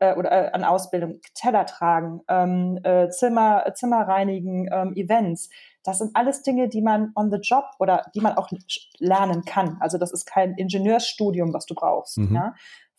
äh, 0.00 0.14
oder 0.14 0.32
äh, 0.32 0.50
an 0.52 0.64
Ausbildung, 0.64 1.20
Teller 1.34 1.66
tragen, 1.66 2.22
ähm, 2.28 2.78
äh, 2.84 3.10
Zimmer, 3.10 3.64
Zimmer 3.74 4.08
reinigen, 4.08 4.68
ähm, 4.72 4.94
Events. 4.94 5.50
Das 5.82 5.98
sind 5.98 6.12
alles 6.14 6.42
Dinge, 6.42 6.68
die 6.68 6.80
man 6.80 7.12
on 7.14 7.30
the 7.30 7.38
job 7.38 7.64
oder 7.78 8.06
die 8.14 8.20
man 8.20 8.36
auch 8.36 8.50
lernen 8.98 9.44
kann. 9.44 9.76
Also 9.80 9.98
das 9.98 10.12
ist 10.12 10.24
kein 10.24 10.54
Ingenieursstudium, 10.54 11.52
was 11.52 11.66
du 11.66 11.74
brauchst. 11.74 12.16
Mhm. 12.16 12.34
Ja? 12.34 12.54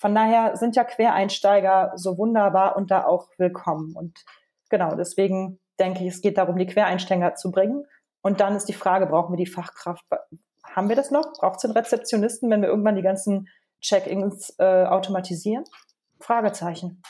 Von 0.06 0.14
daher 0.14 0.56
sind 0.56 0.76
ja 0.76 0.84
Quereinsteiger 0.84 1.94
so 1.96 2.20
wunderbar 2.20 2.76
und 2.78 2.92
da 2.92 3.08
auch 3.08 3.28
willkommen. 3.40 3.96
Und 3.96 4.24
genau, 4.70 4.94
deswegen 4.94 5.60
denke 5.80 6.04
ich, 6.04 6.14
es 6.14 6.22
geht 6.22 6.38
darum, 6.38 6.60
die 6.60 6.68
Quereinsteiger 6.68 7.34
zu 7.34 7.50
bringen. 7.50 7.88
Und 8.22 8.40
dann 8.40 8.56
ist 8.56 8.66
die 8.66 8.74
Frage, 8.74 9.08
brauchen 9.08 9.34
wir 9.34 9.44
die 9.44 9.52
Fachkraft? 9.52 10.06
Haben 10.64 10.90
wir 10.90 10.96
das 10.96 11.10
noch? 11.10 11.34
Braucht 11.34 11.58
es 11.58 11.66
einen 11.66 11.74
Rezeptionisten, 11.74 12.52
wenn 12.52 12.62
wir 12.62 12.70
irgendwann 12.70 12.96
die 12.96 13.02
ganzen 13.02 13.50
Check-ins 13.82 14.54
äh, 14.60 14.86
automatisieren? 14.86 15.64
Fragezeichen. 16.20 17.02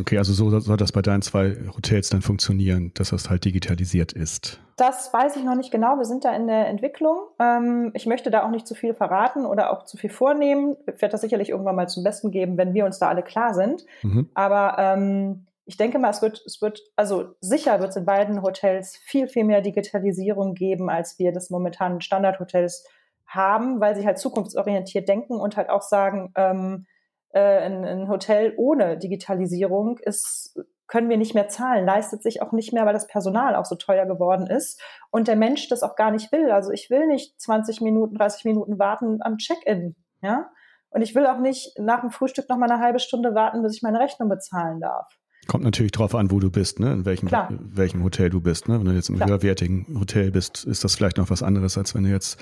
Okay, 0.00 0.18
also 0.18 0.32
so 0.32 0.58
soll 0.58 0.76
das 0.76 0.92
bei 0.92 1.02
deinen 1.02 1.22
zwei 1.22 1.56
Hotels 1.76 2.10
dann 2.10 2.20
funktionieren, 2.20 2.92
dass 2.94 3.10
das 3.10 3.30
halt 3.30 3.44
digitalisiert 3.44 4.12
ist. 4.12 4.60
Das 4.76 5.12
weiß 5.12 5.36
ich 5.36 5.44
noch 5.44 5.54
nicht 5.54 5.70
genau. 5.70 5.98
Wir 5.98 6.04
sind 6.04 6.24
da 6.24 6.34
in 6.34 6.48
der 6.48 6.66
Entwicklung. 6.66 7.16
Ähm, 7.38 7.92
ich 7.94 8.06
möchte 8.06 8.30
da 8.30 8.44
auch 8.44 8.50
nicht 8.50 8.66
zu 8.66 8.74
viel 8.74 8.92
verraten 8.94 9.46
oder 9.46 9.72
auch 9.72 9.84
zu 9.84 9.96
viel 9.96 10.10
vornehmen. 10.10 10.76
Ich 10.80 11.00
werde 11.00 11.12
das 11.12 11.20
sicherlich 11.20 11.50
irgendwann 11.50 11.76
mal 11.76 11.88
zum 11.88 12.02
Besten 12.02 12.32
geben, 12.32 12.56
wenn 12.56 12.74
wir 12.74 12.84
uns 12.84 12.98
da 12.98 13.08
alle 13.08 13.22
klar 13.22 13.54
sind. 13.54 13.84
Mhm. 14.02 14.30
Aber 14.34 14.76
ähm, 14.78 15.46
ich 15.64 15.76
denke 15.76 15.98
mal, 16.00 16.10
es 16.10 16.22
wird, 16.22 16.42
es 16.44 16.60
wird, 16.60 16.80
also 16.96 17.34
sicher 17.40 17.78
wird 17.78 17.90
es 17.90 17.96
in 17.96 18.04
beiden 18.04 18.42
Hotels 18.42 18.96
viel, 18.96 19.28
viel 19.28 19.44
mehr 19.44 19.60
Digitalisierung 19.60 20.54
geben, 20.54 20.90
als 20.90 21.20
wir 21.20 21.32
das 21.32 21.50
momentan 21.50 22.00
Standardhotels 22.00 22.84
haben, 23.26 23.80
weil 23.80 23.96
sie 23.96 24.04
halt 24.04 24.18
zukunftsorientiert 24.18 25.08
denken 25.08 25.34
und 25.40 25.56
halt 25.56 25.70
auch 25.70 25.82
sagen, 25.82 26.32
ähm, 26.36 26.86
äh, 27.34 27.58
ein, 27.58 27.84
ein 27.84 28.08
Hotel 28.08 28.54
ohne 28.56 28.96
Digitalisierung 28.96 29.98
ist, 29.98 30.58
können 30.86 31.08
wir 31.08 31.16
nicht 31.16 31.34
mehr 31.34 31.48
zahlen, 31.48 31.84
leistet 31.84 32.22
sich 32.22 32.42
auch 32.42 32.52
nicht 32.52 32.72
mehr, 32.72 32.86
weil 32.86 32.92
das 32.92 33.06
Personal 33.06 33.56
auch 33.56 33.64
so 33.64 33.74
teuer 33.74 34.06
geworden 34.06 34.46
ist 34.46 34.80
und 35.10 35.26
der 35.26 35.36
Mensch 35.36 35.68
das 35.68 35.82
auch 35.82 35.96
gar 35.96 36.10
nicht 36.10 36.30
will. 36.30 36.50
Also 36.50 36.70
ich 36.70 36.90
will 36.90 37.06
nicht 37.06 37.40
20 37.40 37.80
Minuten, 37.80 38.14
30 38.14 38.44
Minuten 38.44 38.78
warten 38.78 39.18
am 39.22 39.38
Check-in, 39.38 39.96
ja. 40.22 40.50
Und 40.90 41.02
ich 41.02 41.16
will 41.16 41.26
auch 41.26 41.40
nicht 41.40 41.76
nach 41.76 42.02
dem 42.02 42.10
Frühstück 42.10 42.48
noch 42.48 42.56
mal 42.56 42.70
eine 42.70 42.80
halbe 42.80 43.00
Stunde 43.00 43.34
warten, 43.34 43.62
bis 43.64 43.74
ich 43.74 43.82
meine 43.82 43.98
Rechnung 43.98 44.28
bezahlen 44.28 44.80
darf. 44.80 45.08
Kommt 45.48 45.64
natürlich 45.64 45.90
drauf 45.90 46.14
an, 46.14 46.30
wo 46.30 46.38
du 46.38 46.52
bist, 46.52 46.78
ne? 46.78 46.92
in 46.92 47.04
welchem, 47.04 47.28
welchem 47.74 48.04
Hotel 48.04 48.30
du 48.30 48.40
bist. 48.40 48.68
Ne? 48.68 48.78
Wenn 48.78 48.86
du 48.86 48.92
jetzt 48.92 49.08
im 49.08 49.16
Klar. 49.16 49.28
höherwertigen 49.28 49.98
Hotel 49.98 50.30
bist, 50.30 50.64
ist 50.64 50.84
das 50.84 50.94
vielleicht 50.94 51.16
noch 51.16 51.30
was 51.30 51.42
anderes, 51.42 51.76
als 51.76 51.96
wenn 51.96 52.04
du 52.04 52.10
jetzt 52.10 52.38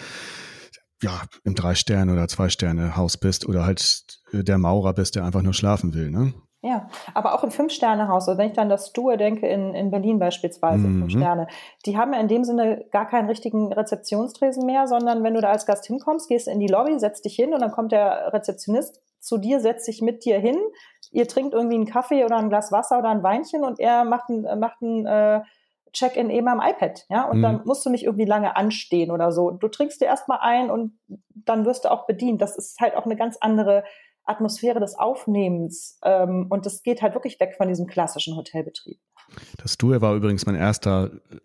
ja, 1.02 1.22
im 1.44 1.54
Drei-Sterne- 1.54 2.12
oder 2.12 2.28
Zwei-Sterne-Haus 2.28 3.18
bist 3.18 3.46
oder 3.46 3.66
halt 3.66 4.04
äh, 4.32 4.42
der 4.42 4.58
Maurer 4.58 4.94
bist, 4.94 5.16
der 5.16 5.24
einfach 5.24 5.42
nur 5.42 5.54
schlafen 5.54 5.94
will, 5.94 6.10
ne? 6.10 6.32
Ja, 6.64 6.88
aber 7.12 7.34
auch 7.34 7.42
im 7.42 7.50
Fünf-Sterne-Haus, 7.50 8.28
also 8.28 8.38
wenn 8.38 8.50
ich 8.50 8.52
dann 8.52 8.68
das 8.68 8.90
Stue 8.90 9.16
denke, 9.16 9.48
in, 9.48 9.74
in 9.74 9.90
Berlin 9.90 10.20
beispielsweise, 10.20 10.86
mhm. 10.86 11.00
Fünf 11.00 11.12
Sterne, 11.12 11.48
die 11.84 11.98
haben 11.98 12.12
ja 12.12 12.20
in 12.20 12.28
dem 12.28 12.44
Sinne 12.44 12.84
gar 12.92 13.08
keinen 13.08 13.28
richtigen 13.28 13.72
Rezeptionstresen 13.72 14.64
mehr, 14.64 14.86
sondern 14.86 15.24
wenn 15.24 15.34
du 15.34 15.40
da 15.40 15.50
als 15.50 15.66
Gast 15.66 15.86
hinkommst, 15.86 16.28
gehst 16.28 16.46
in 16.46 16.60
die 16.60 16.68
Lobby, 16.68 16.96
setzt 17.00 17.24
dich 17.24 17.34
hin 17.34 17.52
und 17.52 17.60
dann 17.62 17.72
kommt 17.72 17.90
der 17.90 18.32
Rezeptionist 18.32 19.00
zu 19.18 19.38
dir, 19.38 19.58
setzt 19.58 19.86
sich 19.86 20.02
mit 20.02 20.24
dir 20.24 20.38
hin, 20.38 20.56
ihr 21.10 21.26
trinkt 21.26 21.52
irgendwie 21.52 21.76
einen 21.76 21.86
Kaffee 21.86 22.24
oder 22.24 22.36
ein 22.36 22.48
Glas 22.48 22.70
Wasser 22.70 23.00
oder 23.00 23.08
ein 23.08 23.24
Weinchen 23.24 23.64
und 23.64 23.80
er 23.80 24.04
macht 24.04 24.28
ein, 24.28 24.60
macht 24.60 24.80
ein 24.82 25.04
äh, 25.06 25.40
Check-in 25.92 26.30
eben 26.30 26.48
am 26.48 26.60
iPad, 26.60 27.04
ja, 27.10 27.28
und 27.28 27.38
mhm. 27.38 27.42
dann 27.42 27.60
musst 27.64 27.84
du 27.84 27.90
nicht 27.90 28.04
irgendwie 28.04 28.24
lange 28.24 28.56
anstehen 28.56 29.10
oder 29.10 29.32
so. 29.32 29.50
Du 29.50 29.68
trinkst 29.68 30.00
dir 30.00 30.06
erstmal 30.06 30.38
ein 30.40 30.70
und 30.70 30.98
dann 31.34 31.64
wirst 31.66 31.84
du 31.84 31.90
auch 31.90 32.06
bedient. 32.06 32.40
Das 32.40 32.56
ist 32.56 32.80
halt 32.80 32.96
auch 32.96 33.04
eine 33.04 33.16
ganz 33.16 33.36
andere 33.40 33.84
Atmosphäre 34.24 34.80
des 34.80 34.98
Aufnehmens 34.98 35.98
ähm, 36.04 36.46
und 36.48 36.64
das 36.64 36.82
geht 36.82 37.02
halt 37.02 37.14
wirklich 37.14 37.40
weg 37.40 37.54
von 37.56 37.68
diesem 37.68 37.86
klassischen 37.86 38.36
Hotelbetrieb. 38.36 38.98
Das 39.60 39.76
Duer 39.78 40.00
war 40.00 40.14
übrigens 40.14 40.46
mein 40.46 40.54
erster 40.54 41.10
äh, 41.30 41.36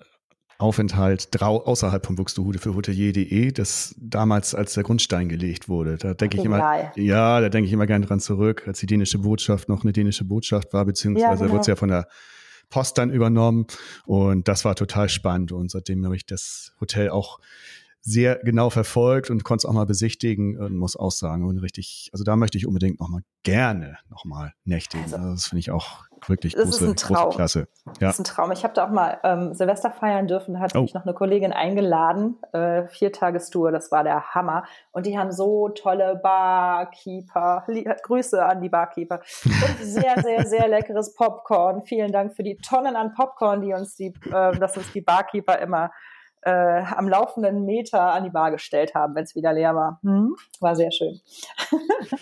Aufenthalt 0.59 1.29
drau 1.31 1.63
außerhalb 1.63 2.05
von 2.05 2.15
Buxtehude 2.15 2.57
für 2.57 2.73
Hotelier.de, 2.73 3.51
das 3.51 3.95
damals 3.99 4.55
als 4.55 4.73
der 4.73 4.83
Grundstein 4.83 5.29
gelegt 5.29 5.69
wurde. 5.69 5.97
Da 5.97 6.13
denke 6.15 6.37
ich 6.37 6.45
immer, 6.45 6.91
ja, 6.95 7.41
da 7.41 7.49
denke 7.49 7.67
ich 7.67 7.73
immer 7.73 7.85
gerne 7.85 8.07
dran 8.07 8.19
zurück, 8.19 8.63
als 8.65 8.79
die 8.79 8.87
dänische 8.87 9.19
Botschaft 9.19 9.69
noch 9.69 9.83
eine 9.83 9.93
dänische 9.93 10.25
Botschaft 10.25 10.73
war, 10.73 10.85
beziehungsweise 10.85 11.25
ja, 11.25 11.35
genau. 11.35 11.51
wurde 11.51 11.61
es 11.61 11.67
ja 11.67 11.75
von 11.75 11.89
der 11.89 12.07
Post 12.69 12.97
dann 12.97 13.11
übernommen. 13.11 13.67
Und 14.05 14.47
das 14.47 14.65
war 14.65 14.75
total 14.75 15.09
spannend. 15.09 15.51
Und 15.51 15.71
seitdem 15.71 16.03
habe 16.05 16.15
ich 16.15 16.25
das 16.25 16.73
Hotel 16.79 17.09
auch 17.09 17.39
sehr 18.07 18.39
genau 18.41 18.69
verfolgt 18.69 19.29
und 19.29 19.43
konnte 19.43 19.65
es 19.65 19.69
auch 19.69 19.73
mal 19.73 19.85
besichtigen 19.85 20.57
und 20.57 20.77
muss 20.77 20.95
auch 20.95 21.11
sagen, 21.11 21.45
und 21.45 21.57
richtig, 21.57 22.09
also 22.13 22.23
da 22.23 22.37
möchte 22.37 22.57
ich 22.57 22.65
unbedingt 22.65 23.01
noch 23.01 23.09
mal 23.09 23.19
gerne 23.43 23.97
noch 24.09 24.23
mal 24.23 24.53
nächtigen. 24.63 25.03
Also, 25.03 25.17
also 25.17 25.31
das 25.31 25.47
finde 25.47 25.59
ich 25.59 25.71
auch 25.71 26.05
wirklich 26.25 26.55
große, 26.55 26.69
ist 26.69 26.81
ein 26.81 26.95
Traum. 26.95 27.25
große 27.25 27.35
Klasse. 27.35 27.67
Ja. 27.85 27.93
Das 27.99 28.13
ist 28.13 28.19
ein 28.21 28.23
Traum. 28.23 28.53
Ich 28.53 28.63
habe 28.63 28.73
da 28.73 28.85
auch 28.85 28.91
mal 28.91 29.19
ähm, 29.25 29.53
Silvester 29.53 29.91
feiern 29.91 30.25
dürfen, 30.25 30.53
da 30.53 30.61
hatte 30.61 30.77
oh. 30.77 30.83
mich 30.83 30.93
noch 30.93 31.03
eine 31.03 31.13
Kollegin 31.13 31.51
eingeladen, 31.51 32.37
äh, 32.53 32.87
Viertagestour, 32.87 33.73
das 33.73 33.91
war 33.91 34.05
der 34.05 34.33
Hammer. 34.33 34.63
Und 34.93 35.05
die 35.05 35.19
haben 35.19 35.33
so 35.33 35.67
tolle 35.67 36.15
Barkeeper, 36.15 37.65
Grüße 38.03 38.43
an 38.43 38.61
die 38.61 38.69
Barkeeper. 38.69 39.19
Und 39.43 39.85
sehr, 39.85 40.21
sehr, 40.23 40.47
sehr 40.47 40.67
leckeres 40.69 41.13
Popcorn. 41.13 41.81
Vielen 41.81 42.13
Dank 42.13 42.37
für 42.37 42.43
die 42.43 42.55
Tonnen 42.55 42.95
an 42.95 43.13
Popcorn, 43.13 43.61
die 43.61 43.73
uns 43.73 43.97
die, 43.97 44.13
äh, 44.31 44.57
dass 44.57 44.77
uns 44.77 44.93
die 44.93 45.01
Barkeeper 45.01 45.59
immer 45.59 45.91
äh, 46.41 46.83
am 46.95 47.07
laufenden 47.07 47.65
Meter 47.65 48.13
an 48.13 48.23
die 48.23 48.29
Bar 48.29 48.51
gestellt 48.51 48.95
haben, 48.95 49.15
wenn 49.15 49.23
es 49.23 49.35
wieder 49.35 49.53
leer 49.53 49.75
war. 49.75 49.99
Hm? 50.03 50.35
War 50.59 50.75
sehr 50.75 50.91
schön. 50.91 51.19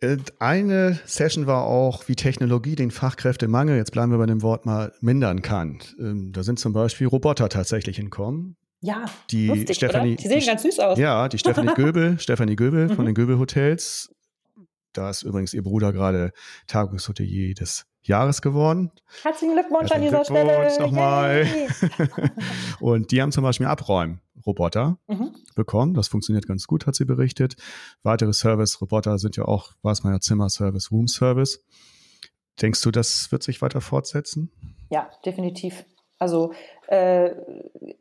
Äh, 0.00 0.18
eine 0.38 1.00
Session 1.06 1.46
war 1.46 1.64
auch, 1.64 2.06
wie 2.08 2.14
Technologie 2.14 2.76
den 2.76 2.90
Fachkräftemangel, 2.90 3.76
jetzt 3.76 3.90
bleiben 3.90 4.12
wir 4.12 4.18
bei 4.18 4.26
dem 4.26 4.42
Wort 4.42 4.64
mal, 4.64 4.92
mindern 5.00 5.42
kann. 5.42 5.80
Ähm, 5.98 6.32
da 6.32 6.42
sind 6.42 6.60
zum 6.60 6.72
Beispiel 6.72 7.08
Roboter 7.08 7.48
tatsächlich 7.48 7.96
hinkommen. 7.96 8.56
Ja, 8.80 9.06
die 9.30 9.48
lustig, 9.48 9.76
Stefanie, 9.76 10.12
oder? 10.12 10.22
Die 10.22 10.28
sehen 10.28 10.40
die, 10.40 10.46
ganz 10.46 10.62
süß 10.62 10.78
aus. 10.78 10.98
Ja, 10.98 11.28
die 11.28 11.38
Stefanie 11.38 11.74
Göbel, 11.74 12.16
Stefanie 12.20 12.54
Göbel 12.54 12.88
von 12.88 12.98
mhm. 12.98 13.06
den 13.06 13.14
Göbel 13.14 13.38
Hotels 13.38 14.14
Da 14.92 15.10
ist 15.10 15.22
übrigens 15.22 15.52
ihr 15.52 15.64
Bruder 15.64 15.92
gerade 15.92 16.32
Tagungshotelier 16.68 17.54
des 17.54 17.87
Jahres 18.02 18.42
geworden. 18.42 18.90
Herzlichen 19.22 19.54
Glückwunsch 19.54 19.92
an 19.92 20.02
dieser 20.02 20.22
Glückwunsch 20.22 20.72
Stelle. 20.74 20.86
nochmal. 20.86 21.46
und 22.80 23.10
die 23.10 23.20
haben 23.20 23.32
zum 23.32 23.44
Beispiel 23.44 23.66
Abräumroboter 23.66 24.98
mhm. 25.06 25.34
bekommen. 25.54 25.94
Das 25.94 26.08
funktioniert 26.08 26.46
ganz 26.46 26.66
gut, 26.66 26.86
hat 26.86 26.94
sie 26.94 27.04
berichtet. 27.04 27.56
Weitere 28.02 28.32
Service-Roboter 28.32 29.18
sind 29.18 29.36
ja 29.36 29.44
auch, 29.44 29.72
was 29.82 30.04
man 30.04 30.12
ja 30.12 30.20
Zimmerservice, 30.20 30.90
Room-Service. 30.90 31.64
Denkst 32.60 32.82
du, 32.82 32.90
das 32.90 33.30
wird 33.30 33.42
sich 33.42 33.62
weiter 33.62 33.80
fortsetzen? 33.80 34.50
Ja, 34.90 35.10
definitiv. 35.24 35.84
Also 36.18 36.52
äh, 36.88 37.30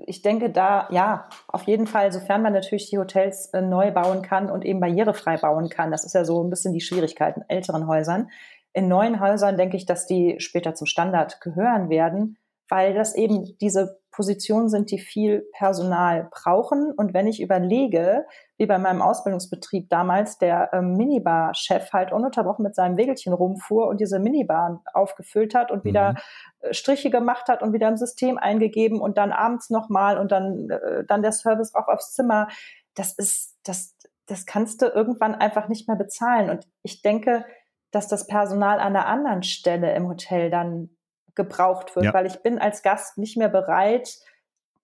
ich 0.08 0.24
denke 0.24 0.50
da, 0.50 0.88
ja, 0.92 1.30
auf 1.48 1.64
jeden 1.64 1.86
Fall, 1.86 2.12
sofern 2.12 2.42
man 2.42 2.54
natürlich 2.54 2.90
die 2.90 2.98
Hotels 2.98 3.48
äh, 3.54 3.62
neu 3.62 3.92
bauen 3.92 4.24
kann 4.24 4.50
und 4.50 4.66
eben 4.66 4.80
barrierefrei 4.80 5.38
bauen 5.38 5.70
kann. 5.70 5.92
Das 5.92 6.04
ist 6.04 6.14
ja 6.14 6.26
so 6.26 6.44
ein 6.44 6.50
bisschen 6.50 6.74
die 6.74 6.82
Schwierigkeit 6.82 7.38
in 7.38 7.44
älteren 7.48 7.86
Häusern. 7.88 8.30
In 8.78 8.88
neuen 8.88 9.20
Häusern 9.20 9.58
denke 9.58 9.76
ich, 9.76 9.88
dass 9.88 10.06
die 10.06 10.36
später 10.38 10.76
zum 10.76 10.86
Standard 10.86 11.42
gehören 11.42 11.90
werden, 11.90 12.38
weil 12.70 12.94
das 12.94 13.16
eben 13.16 13.58
diese 13.58 14.00
Positionen 14.12 14.70
sind, 14.70 14.92
die 14.92 15.00
viel 15.00 15.48
Personal 15.58 16.30
brauchen. 16.30 16.92
Und 16.92 17.12
wenn 17.16 17.26
ich 17.26 17.42
überlege, 17.42 18.28
wie 18.56 18.68
bei 18.68 18.78
meinem 18.78 19.02
Ausbildungsbetrieb 19.02 19.90
damals 19.90 20.38
der 20.38 20.70
ähm, 20.74 20.94
Minibar-Chef 20.94 21.92
halt 21.92 22.12
ununterbrochen 22.12 22.62
mit 22.62 22.76
seinem 22.76 22.98
Wägelchen 22.98 23.34
rumfuhr 23.34 23.88
und 23.88 24.00
diese 24.00 24.20
Minibar 24.20 24.84
aufgefüllt 24.94 25.56
hat 25.56 25.72
und 25.72 25.84
mhm. 25.84 25.90
wieder 25.90 26.16
äh, 26.60 26.72
Striche 26.72 27.10
gemacht 27.10 27.48
hat 27.48 27.64
und 27.64 27.74
wieder 27.74 27.88
im 27.88 27.98
System 27.98 28.38
eingegeben 28.38 29.02
und 29.02 29.18
dann 29.18 29.32
abends 29.32 29.72
nochmal 29.72 30.20
und 30.20 30.32
dann, 30.32 30.70
äh, 30.70 31.04
dann 31.04 31.24
der 31.24 31.32
Service 31.32 31.74
auch 31.74 31.88
aufs 31.88 32.14
Zimmer. 32.14 32.48
Das 32.94 33.14
ist, 33.14 33.58
das, 33.64 33.96
das 34.28 34.46
kannst 34.46 34.84
du 34.84 34.86
irgendwann 34.86 35.34
einfach 35.34 35.68
nicht 35.68 35.88
mehr 35.88 35.98
bezahlen. 35.98 36.52
Und 36.52 36.68
ich 36.84 37.02
denke, 37.02 37.44
dass 37.92 38.08
das 38.08 38.28
Personal 38.28 38.80
an 38.80 38.96
einer 38.96 39.08
anderen 39.08 39.44
Stelle 39.44 39.94
im 39.96 40.08
Hotel 40.08 40.50
dann 40.50 40.90
gebraucht 41.36 41.96
wird, 41.96 42.06
ja. 42.06 42.14
weil 42.14 42.26
ich 42.26 42.42
bin 42.42 42.60
als 42.60 42.82
Gast 42.82 43.18
nicht 43.18 43.38
mehr 43.38 43.50
bereit, 43.50 44.18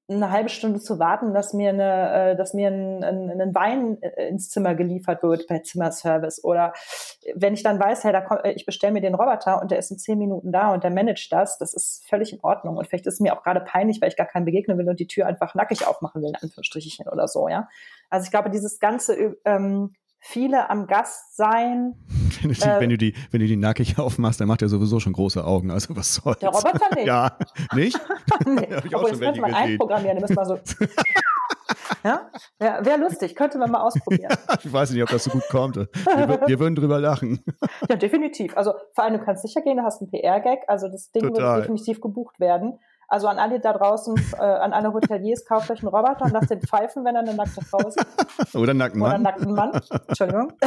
eine 0.10 0.32
halbe 0.32 0.49
Stunde 0.49 0.82
zu 0.82 0.99
warten, 0.99 1.34
dass 1.34 1.54
mir 1.54 1.70
eine, 1.70 2.32
äh, 2.32 2.36
dass 2.36 2.54
mir 2.54 2.68
ein, 2.68 3.04
ein, 3.04 3.41
ein 3.41 3.56
Wein 3.56 4.01
äh, 4.01 4.28
ins 4.28 4.49
Zimmer 4.49 4.76
geliefert 4.76 5.24
wird 5.24 5.47
bei 5.47 5.60
Zimmerservice 5.60 6.43
oder 6.43 6.74
wenn 7.36 7.54
ich 7.54 7.64
dann 7.64 7.80
weiß, 7.80 8.04
hey, 8.04 8.12
da 8.12 8.20
komm, 8.20 8.39
ich 8.43 8.66
bestelle 8.66 8.91
mir 8.91 9.01
den 9.01 9.16
Roboter 9.16 9.62
und 9.62 9.72
der 9.72 9.80
ist 9.80 9.91
in 9.91 9.97
zehn 9.97 10.20
Minuten 10.20 10.51
da 10.51 10.74
und 10.74 10.84
der 10.84 10.91
managt 10.91 11.32
das, 11.32 11.58
das 11.58 11.74
ist 11.74 12.06
völlig 12.08 12.34
in 12.34 12.39
Ordnung 12.41 12.76
und 12.76 12.86
vielleicht 12.86 13.08
ist 13.08 13.16
es 13.16 13.20
mir 13.22 13.36
auch 13.36 13.43
gerade 13.43 13.62
peinlich, 13.62 14.01
weil 14.01 14.10
ich 14.10 14.18
gar 14.18 14.28
keinen 14.28 14.45
begegnen 14.45 14.78
will 14.78 14.89
und 14.89 14.99
die 14.99 15.08
Tür 15.08 15.26
einfach 15.26 15.56
nackig 15.56 15.88
aufmachen 15.88 16.22
will, 16.22 16.30
in 16.30 16.36
Anführungsstrichen 16.36 17.08
oder 17.08 17.30
so, 17.30 17.47
ja. 17.47 17.70
Also 18.10 18.26
ich 18.26 18.32
glaube, 18.32 18.49
dieses 18.49 18.80
ganze 18.80 19.38
ähm, 19.45 19.95
viele 20.20 20.70
am 20.70 20.88
Gast 20.88 21.36
sein. 21.36 21.95
Wenn 22.43 22.49
du, 22.49 22.55
die, 22.55 22.69
äh, 22.69 22.79
wenn 22.79 22.89
du, 22.89 22.97
die, 22.97 23.13
wenn 23.31 23.39
du 23.39 23.47
die 23.47 23.55
nackig 23.55 23.97
aufmachst, 23.99 24.41
dann 24.41 24.47
macht 24.47 24.61
er 24.61 24.69
sowieso 24.69 24.99
schon 24.99 25.13
große 25.13 25.43
Augen. 25.43 25.71
Also 25.71 25.95
was 25.95 26.15
soll's? 26.15 26.39
Der 26.39 26.49
Roboter 26.49 26.89
nicht. 26.95 27.07
ja, 27.07 27.37
nicht? 27.73 27.99
nee. 28.45 28.67
ich 28.85 28.95
Obwohl, 28.95 29.11
das 29.11 29.19
könnte 29.19 29.41
man 29.41 29.53
einprogrammieren. 29.53 30.17
Den 30.17 30.21
müssen 30.21 30.35
wir 30.35 30.45
so. 30.45 30.59
ja, 32.03 32.29
ja 32.59 32.85
wäre 32.85 32.99
lustig. 32.99 33.35
Könnte 33.35 33.57
man 33.57 33.71
mal 33.71 33.81
ausprobieren. 33.81 34.35
ich 34.63 34.71
weiß 34.71 34.91
nicht, 34.91 35.03
ob 35.03 35.09
das 35.09 35.23
so 35.23 35.31
gut 35.31 35.47
kommt. 35.49 35.75
Wir, 35.75 35.87
wir, 36.47 36.59
würden 36.59 36.75
drüber 36.75 36.99
lachen. 36.99 37.43
ja, 37.89 37.95
definitiv. 37.95 38.55
Also 38.57 38.73
vor 38.93 39.03
allem, 39.03 39.17
du 39.17 39.23
kannst 39.23 39.43
sicher 39.43 39.61
gehen, 39.61 39.77
du 39.77 39.83
hast 39.83 40.01
einen 40.01 40.11
PR-Gag. 40.11 40.63
Also 40.67 40.87
das 40.87 41.11
Ding 41.11 41.23
Total. 41.23 41.55
wird 41.55 41.63
definitiv 41.65 42.01
gebucht 42.01 42.39
werden. 42.39 42.79
Also 43.08 43.28
an 43.28 43.38
alle 43.38 43.60
da 43.60 43.74
draußen, 43.74 44.16
äh, 44.34 44.41
an 44.41 44.74
alle 44.74 44.93
Hoteliers, 44.93 45.45
kauft 45.45 45.70
euch 45.70 45.80
einen 45.80 45.89
Roboter 45.89 46.26
und 46.26 46.32
lasst 46.32 46.49
den 46.49 46.62
pfeifen, 46.62 47.06
wenn 47.06 47.16
er 47.16 47.22
eine 47.22 47.34
nackte 47.34 47.64
Frau 47.64 47.80
ist. 47.88 48.04
Oder 48.56 48.72
einen 48.72 48.80
nackten 48.80 48.99
Mann. 48.99 49.10
Oder 49.10 49.16
einen 49.16 49.24
nackten 49.24 49.54
Mann. 49.54 49.82
Entschuldigung. 50.08 50.54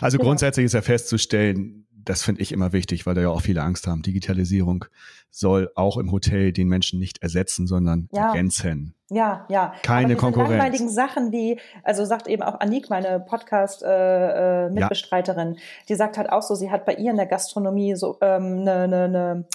Also 0.00 0.16
genau. 0.16 0.30
grundsätzlich 0.30 0.64
ist 0.64 0.72
ja 0.72 0.82
festzustellen, 0.82 1.86
das 2.04 2.22
finde 2.22 2.42
ich 2.42 2.52
immer 2.52 2.72
wichtig, 2.72 3.06
weil 3.06 3.14
da 3.14 3.22
ja 3.22 3.30
auch 3.30 3.40
viele 3.40 3.62
Angst 3.62 3.86
haben. 3.86 4.02
Digitalisierung 4.02 4.84
soll 5.30 5.70
auch 5.74 5.96
im 5.96 6.12
Hotel 6.12 6.52
den 6.52 6.68
Menschen 6.68 6.98
nicht 6.98 7.22
ersetzen, 7.22 7.66
sondern 7.66 8.10
ja. 8.12 8.26
ergänzen. 8.28 8.94
Ja, 9.10 9.46
ja. 9.48 9.72
Keine 9.82 10.12
Aber 10.12 10.20
Konkurrenz. 10.20 10.50
langweiligen 10.50 10.90
Sachen, 10.90 11.30
die, 11.30 11.58
also 11.82 12.04
sagt 12.04 12.28
eben 12.28 12.42
auch 12.42 12.60
Anik, 12.60 12.90
meine 12.90 13.20
Podcast-Mitbestreiterin, 13.20 15.48
äh, 15.48 15.52
äh 15.52 15.56
ja. 15.56 15.62
die 15.88 15.94
sagt 15.94 16.18
halt 16.18 16.30
auch 16.30 16.42
so, 16.42 16.54
sie 16.54 16.70
hat 16.70 16.84
bei 16.84 16.94
ihr 16.94 17.10
in 17.10 17.16
der 17.16 17.26
Gastronomie 17.26 17.96
so 17.96 18.18
ähm, 18.20 18.58
eine, 18.60 18.72
eine, 18.72 19.04
eine 19.04 19.44
Ah, 19.44 19.48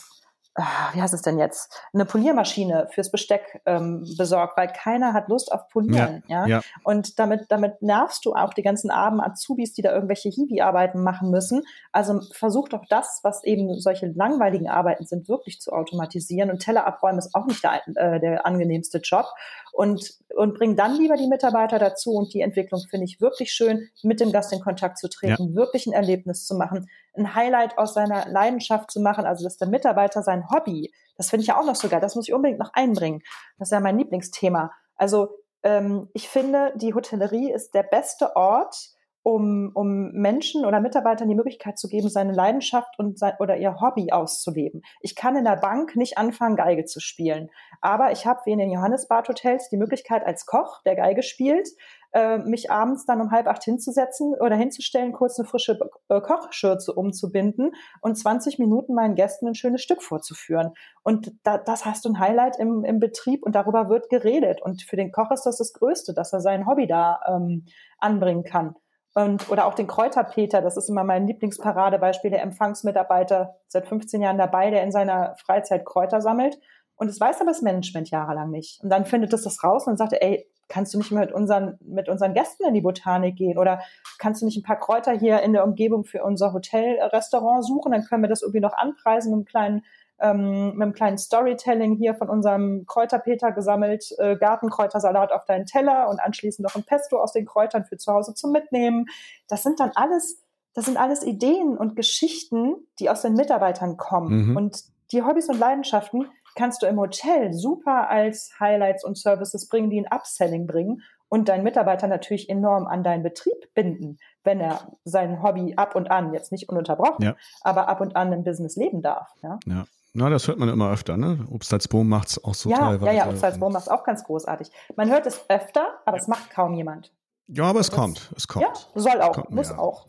wie 0.94 1.02
heißt 1.02 1.14
es 1.14 1.22
denn 1.22 1.38
jetzt, 1.38 1.72
eine 1.94 2.06
Poliermaschine 2.06 2.88
fürs 2.92 3.12
Besteck 3.12 3.62
ähm, 3.66 4.06
besorgt, 4.18 4.58
weil 4.58 4.68
keiner 4.68 5.14
hat 5.14 5.30
Lust 5.30 5.52
auf 5.52 5.70
Polieren. 5.70 6.24
Ja, 6.28 6.46
ja? 6.46 6.58
ja. 6.58 6.62
Und 6.84 7.20
damit, 7.20 7.46
damit 7.50 7.82
nervst 7.82 8.26
du 8.26 8.34
auch 8.34 8.54
die 8.54 8.64
ganzen 8.64 8.90
armen 8.90 9.22
Azubis, 9.22 9.74
die 9.74 9.82
da 9.82 9.94
irgendwelche 9.94 10.30
Hiwi-Arbeiten 10.30 11.04
machen 11.04 11.30
müssen. 11.30 11.64
Also 11.92 12.22
versuch 12.32 12.68
doch 12.70 12.86
das, 12.90 13.20
was 13.24 13.44
eben 13.44 13.80
solche 13.80 14.08
langweiligen 14.08 14.68
Arbeiten 14.68 15.06
sind, 15.06 15.30
wirklich 15.30 15.62
zu 15.62 15.72
automatisieren. 15.72 16.50
Und 16.50 16.60
Teller 16.60 16.86
abräumen 16.86 17.20
ist 17.20 17.34
auch 17.36 17.46
nicht 17.46 17.64
der, 17.64 17.82
äh, 17.96 18.20
der 18.20 18.46
angenehmste 18.46 19.00
Job. 19.00 19.28
Und, 19.72 20.16
und 20.36 20.56
bring 20.56 20.76
dann 20.76 20.96
lieber 20.96 21.16
die 21.16 21.28
Mitarbeiter 21.28 21.80
dazu. 21.80 22.12
Und 22.12 22.34
die 22.34 22.42
Entwicklung 22.42 22.82
finde 22.90 23.06
ich 23.06 23.22
wirklich 23.22 23.52
schön, 23.52 23.88
mit 24.04 24.20
dem 24.20 24.32
Gast 24.32 24.52
in 24.52 24.60
Kontakt 24.60 24.98
zu 24.98 25.08
treten, 25.10 25.50
ja. 25.50 25.56
wirklich 25.56 25.88
ein 25.88 25.94
Erlebnis 25.94 26.46
zu 26.46 26.56
machen, 26.56 26.90
ein 27.20 27.36
Highlight 27.36 27.78
aus 27.78 27.94
seiner 27.94 28.28
Leidenschaft 28.28 28.92
zu 28.92 29.02
machen, 29.02 29.26
also 29.26 29.44
dass 29.44 29.58
der 29.58 29.68
Mitarbeiter 29.68 30.24
sein 30.24 30.50
Hobby, 30.50 30.92
das 31.18 31.30
finde 31.30 31.42
ich 31.42 31.48
ja 31.48 31.60
auch 31.60 31.66
noch 31.66 31.76
so 31.76 31.90
geil, 31.90 32.02
das 32.02 32.16
muss 32.16 32.28
ich 32.28 32.34
unbedingt 32.34 32.60
noch 32.60 32.74
einbringen. 32.74 33.22
Das 33.58 33.68
ist 33.68 33.74
ja 33.74 33.80
mein 33.80 33.98
Lieblingsthema. 33.98 34.72
Also 34.96 35.30
ähm, 35.64 36.10
ich 36.14 36.30
finde, 36.30 36.74
die 36.76 36.94
Hotellerie 36.94 37.52
ist 37.52 37.74
der 37.74 37.84
beste 37.84 38.36
Ort, 38.36 38.76
um, 39.22 39.72
um 39.74 40.12
Menschen 40.12 40.66
oder 40.66 40.80
Mitarbeitern 40.80 41.28
die 41.28 41.36
Möglichkeit 41.36 41.78
zu 41.78 41.88
geben, 41.88 42.10
seine 42.10 42.34
Leidenschaft 42.34 42.98
und 42.98 43.20
sein, 43.20 43.34
oder 43.40 43.58
ihr 43.58 43.80
Hobby 43.82 44.12
auszuleben. 44.12 44.82
Ich 45.02 45.16
kann 45.16 45.36
in 45.36 45.44
der 45.44 45.58
Bank 45.58 45.96
nicht 45.96 46.18
anfangen, 46.18 46.56
Geige 46.56 46.86
zu 46.86 47.00
spielen. 47.00 47.50
Aber 47.82 48.12
ich 48.12 48.26
habe 48.26 48.42
wie 48.46 48.52
in 48.52 48.60
den 48.60 48.72
Johannesbad 48.72 49.28
Hotels 49.28 49.70
die 49.70 49.78
Möglichkeit 49.78 50.26
als 50.26 50.46
Koch, 50.46 50.82
der 50.84 50.96
Geige 50.96 51.22
spielt, 51.22 51.68
äh, 52.12 52.40
mich 52.40 52.72
abends 52.72 53.06
dann 53.06 53.22
um 53.22 53.32
halb 53.32 53.48
acht 53.48 53.64
hinzusetzen 53.64 54.34
oder 54.40 54.56
hinzustellen, 54.56 55.12
kurz 55.14 55.38
eine 55.40 55.48
frische 55.48 55.80
äh, 56.10 56.22
Kochschürze 56.22 56.94
umzubinden 56.94 57.72
und 58.02 58.18
20 58.18 58.60
Minuten 58.60 58.94
meinen 58.94 59.16
Gästen 59.16 59.48
ein 59.48 59.56
schönes 59.56 59.82
Stück 59.82 60.02
vorzuführen. 60.02 60.74
Und 61.04 61.32
da, 61.44 61.58
das 61.58 61.86
hast 61.86 62.06
du 62.06 62.10
ein 62.10 62.20
Highlight 62.20 62.58
im, 62.58 62.84
im 62.84 63.00
Betrieb 63.00 63.44
und 63.44 63.54
darüber 63.54 63.90
wird 63.90 64.10
geredet. 64.10 64.62
Und 64.62 64.82
für 64.82 64.96
den 64.96 65.12
Koch 65.12 65.32
ist 65.32 65.44
das 65.44 65.58
das 65.58 65.74
Größte, 65.74 66.14
dass 66.14 66.34
er 66.34 66.42
sein 66.42 66.66
Hobby 66.66 66.88
da 66.88 67.20
ähm, 67.28 67.66
anbringen 68.00 68.44
kann. 68.44 68.76
Und, 69.16 69.50
oder 69.50 69.66
auch 69.66 69.74
den 69.74 69.88
Kräuterpeter, 69.88 70.62
das 70.62 70.78
ist 70.78 70.90
immer 70.90 71.04
mein 71.04 71.28
Lieblingsparadebeispiel, 71.28 72.32
der 72.32 72.44
Empfangsmitarbeiter, 72.44 73.56
seit 73.68 73.88
15 73.88 74.22
Jahren 74.22 74.38
dabei, 74.38 74.70
der 74.70 74.84
in 74.84 74.92
seiner 74.92 75.36
Freizeit 75.38 75.86
Kräuter 75.86 76.22
sammelt. 76.22 76.60
Und 76.96 77.08
es 77.08 77.20
weiß 77.20 77.42
aber 77.42 77.52
das 77.52 77.62
Management 77.62 78.10
jahrelang 78.12 78.52
nicht. 78.52 78.82
Und 78.84 78.90
dann 78.90 79.06
findet 79.06 79.34
es 79.34 79.44
das 79.44 79.64
raus 79.64 79.88
und 79.88 79.98
sagt, 79.98 80.14
ey, 80.14 80.48
kannst 80.70 80.94
du 80.94 81.00
nicht 81.00 81.12
mehr 81.12 81.26
mit 81.26 81.34
unseren, 81.34 81.78
mit 81.82 82.08
unseren 82.08 82.34
Gästen 82.34 82.66
in 82.66 82.74
die 82.74 82.82
Botanik 82.82 83.36
gehen 83.36 83.58
oder 83.58 83.82
kannst 84.20 84.42
du 84.42 84.46
nicht 84.46 84.58
ein 84.58 84.64
paar 84.64 84.80
Kräuter 84.80 85.12
hier 85.12 85.42
in 85.42 85.52
der 85.52 85.66
Umgebung 85.66 86.06
für 86.06 86.24
unser 86.24 86.54
Hotelrestaurant 86.54 87.66
suchen, 87.66 87.92
dann 87.92 88.06
können 88.06 88.24
wir 88.24 88.30
das 88.30 88.44
irgendwie 88.44 88.62
noch 88.62 88.74
anpreisen 88.74 89.32
mit 89.32 89.38
einem 89.38 89.46
kleinen, 89.46 89.86
ähm, 90.20 90.74
mit 90.74 90.82
einem 90.82 90.94
kleinen 90.94 91.18
Storytelling 91.18 91.96
hier 91.96 92.14
von 92.14 92.30
unserem 92.30 92.86
Kräuterpeter 92.86 93.52
gesammelt, 93.52 94.14
äh, 94.20 94.38
Gartenkräutersalat 94.38 95.32
auf 95.32 95.46
deinen 95.46 95.66
Teller 95.66 96.08
und 96.10 96.20
anschließend 96.20 96.66
noch 96.66 96.76
ein 96.76 96.84
Pesto 96.84 97.20
aus 97.20 97.34
den 97.34 97.46
Kräutern 97.46 97.86
für 97.86 97.98
zu 97.98 98.14
Hause 98.14 98.36
zum 98.36 98.52
Mitnehmen. 98.52 99.08
Das 99.48 99.64
sind 99.64 99.80
dann 99.80 99.92
alles, 99.96 100.44
das 100.74 100.86
sind 100.86 100.98
alles 100.98 101.24
Ideen 101.24 101.78
und 101.78 101.96
Geschichten, 101.96 102.76
die 103.00 103.10
aus 103.10 103.24
den 103.24 103.34
Mitarbeitern 103.34 103.98
kommen. 103.98 104.50
Mhm. 104.50 104.58
Und 104.58 104.84
die 105.12 105.24
Hobbys 105.24 105.50
und 105.50 105.58
Leidenschaften, 105.58 106.28
kannst 106.60 106.82
du 106.82 106.88
im 106.88 107.00
Hotel 107.00 107.54
super 107.54 108.10
als 108.10 108.52
Highlights 108.60 109.06
und 109.06 109.18
Services 109.18 109.70
bringen, 109.70 109.90
die 109.90 110.02
ein 110.02 110.12
Upselling 110.12 110.68
bringen 110.68 111.02
und 111.30 111.48
deinen 111.48 111.64
Mitarbeiter 111.64 112.08
natürlich 112.08 112.50
enorm 112.50 112.86
an 112.86 113.02
deinen 113.02 113.24
Betrieb 113.24 113.74
binden, 113.74 114.18
wenn 114.44 114.60
er 114.60 114.92
sein 115.06 115.42
Hobby 115.42 115.76
ab 115.78 115.96
und 115.96 116.12
an, 116.12 116.34
jetzt 116.34 116.52
nicht 116.52 116.68
ununterbrochen, 116.68 117.24
ja. 117.24 117.36
aber 117.62 117.88
ab 117.88 118.02
und 118.02 118.18
an 118.18 118.34
im 118.34 118.44
Business 118.44 118.76
leben 118.76 119.02
darf. 119.02 119.30
Ja. 119.42 119.58
ja. 119.66 119.86
Na, 120.12 120.30
das 120.30 120.50
hört 120.50 120.58
man 120.58 120.68
immer 120.68 120.92
öfter, 120.92 121.16
ne? 121.16 121.48
Obstalsboom 121.50 122.10
macht 122.10 122.28
es 122.28 122.44
auch 122.44 122.56
so 122.56 122.70
ja, 122.70 122.78
teilweise. 122.78 123.06
Ja, 123.06 123.26
ja, 123.26 123.30
Obstalsboom 123.30 123.72
macht 123.72 123.84
es 123.84 123.90
auch 123.90 124.04
ganz 124.04 124.26
großartig. 124.26 124.70
Man 124.98 125.10
hört 125.10 125.28
es 125.28 125.50
öfter, 125.50 125.88
aber 126.06 126.18
ja. 126.18 126.22
es 126.24 126.28
macht 126.28 126.50
kaum 126.50 126.74
jemand. 126.74 127.14
Ja, 127.48 127.66
aber 127.66 127.80
es 127.80 127.90
das, 127.90 127.96
kommt, 127.96 128.34
es 128.36 128.48
kommt. 128.48 128.66
Ja, 128.66 129.02
soll 129.02 129.22
auch, 129.22 129.34
kommt, 129.34 129.52
muss 129.52 129.72
auch. 129.72 130.08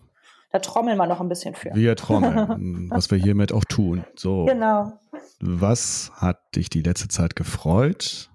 Da 0.51 0.59
trommeln 0.59 0.97
wir 0.99 1.07
noch 1.07 1.21
ein 1.21 1.29
bisschen 1.29 1.55
für. 1.55 1.71
Wir 1.75 1.95
trommeln, 1.95 2.91
was 2.91 3.11
wir 3.11 3.19
hiermit 3.19 3.53
auch 3.53 3.65
tun. 3.65 4.05
So. 4.17 4.47
Genau. 4.47 4.99
Was 5.41 6.11
hat 6.17 6.57
dich 6.57 6.71
die 6.71 6.83
letzte 6.83 7.09
Zeit 7.09 7.37
gefreut 7.37 8.31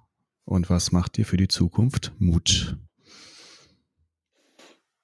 und 0.46 0.70
was 0.70 0.92
macht 0.92 1.18
dir 1.18 1.26
für 1.26 1.38
die 1.38 1.50
Zukunft 1.50 2.14
Mut? 2.20 2.78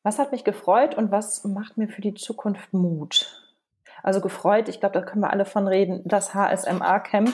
Was 0.03 0.17
hat 0.19 0.31
mich 0.31 0.43
gefreut 0.43 0.95
und 0.95 1.11
was 1.11 1.43
macht 1.43 1.77
mir 1.77 1.87
für 1.87 2.01
die 2.01 2.13
Zukunft 2.13 2.73
Mut? 2.73 3.37
Also 4.03 4.19
gefreut, 4.19 4.67
ich 4.67 4.79
glaube, 4.79 4.93
da 4.93 5.05
können 5.05 5.21
wir 5.21 5.29
alle 5.29 5.45
von 5.45 5.67
reden, 5.67 6.01
das 6.05 6.33
HSMA-Camp, 6.33 7.31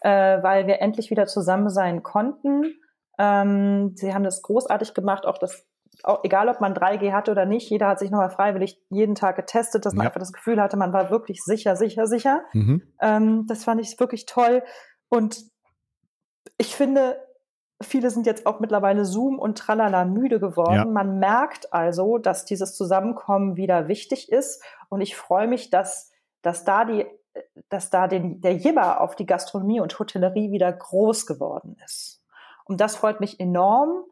äh, 0.00 0.42
weil 0.42 0.66
wir 0.66 0.80
endlich 0.80 1.10
wieder 1.10 1.26
zusammen 1.26 1.70
sein 1.70 2.02
konnten. 2.02 2.74
Ähm, 3.18 3.92
sie 3.94 4.12
haben 4.12 4.24
das 4.24 4.42
großartig 4.42 4.94
gemacht, 4.94 5.24
auch 5.24 5.38
das 5.38 5.66
egal 6.22 6.48
ob 6.48 6.60
man 6.60 6.74
3G 6.74 7.12
hatte 7.12 7.30
oder 7.30 7.46
nicht, 7.46 7.70
jeder 7.70 7.88
hat 7.88 7.98
sich 7.98 8.10
nochmal 8.10 8.30
freiwillig 8.30 8.80
jeden 8.88 9.14
Tag 9.14 9.36
getestet, 9.36 9.84
dass 9.84 9.94
man 9.94 10.04
ja. 10.04 10.10
einfach 10.10 10.20
das 10.20 10.32
Gefühl 10.32 10.60
hatte, 10.60 10.76
man 10.76 10.92
war 10.92 11.10
wirklich 11.10 11.42
sicher, 11.42 11.76
sicher, 11.76 12.06
sicher. 12.06 12.42
Mhm. 12.52 12.82
Ähm, 13.00 13.46
das 13.46 13.64
fand 13.64 13.80
ich 13.80 13.98
wirklich 13.98 14.26
toll. 14.26 14.62
Und 15.08 15.44
ich 16.58 16.74
finde, 16.74 17.20
viele 17.82 18.10
sind 18.10 18.26
jetzt 18.26 18.46
auch 18.46 18.60
mittlerweile 18.60 19.04
Zoom 19.04 19.38
und 19.38 19.58
Tralala 19.58 20.04
müde 20.04 20.40
geworden. 20.40 20.74
Ja. 20.74 20.84
Man 20.84 21.18
merkt 21.18 21.72
also, 21.72 22.18
dass 22.18 22.44
dieses 22.44 22.74
Zusammenkommen 22.74 23.56
wieder 23.56 23.88
wichtig 23.88 24.30
ist. 24.30 24.62
Und 24.88 25.00
ich 25.00 25.16
freue 25.16 25.48
mich, 25.48 25.70
dass, 25.70 26.10
dass 26.42 26.64
da 26.64 26.84
die 26.84 27.06
dass 27.68 27.90
da 27.90 28.08
den, 28.08 28.40
der 28.40 28.54
Jibber 28.56 29.00
auf 29.00 29.14
die 29.14 29.26
Gastronomie 29.26 29.80
und 29.80 29.98
Hotellerie 29.98 30.50
wieder 30.50 30.72
groß 30.72 31.26
geworden 31.26 31.76
ist. 31.84 32.22
Und 32.64 32.80
das 32.80 32.96
freut 32.96 33.20
mich 33.20 33.40
enorm, 33.40 34.04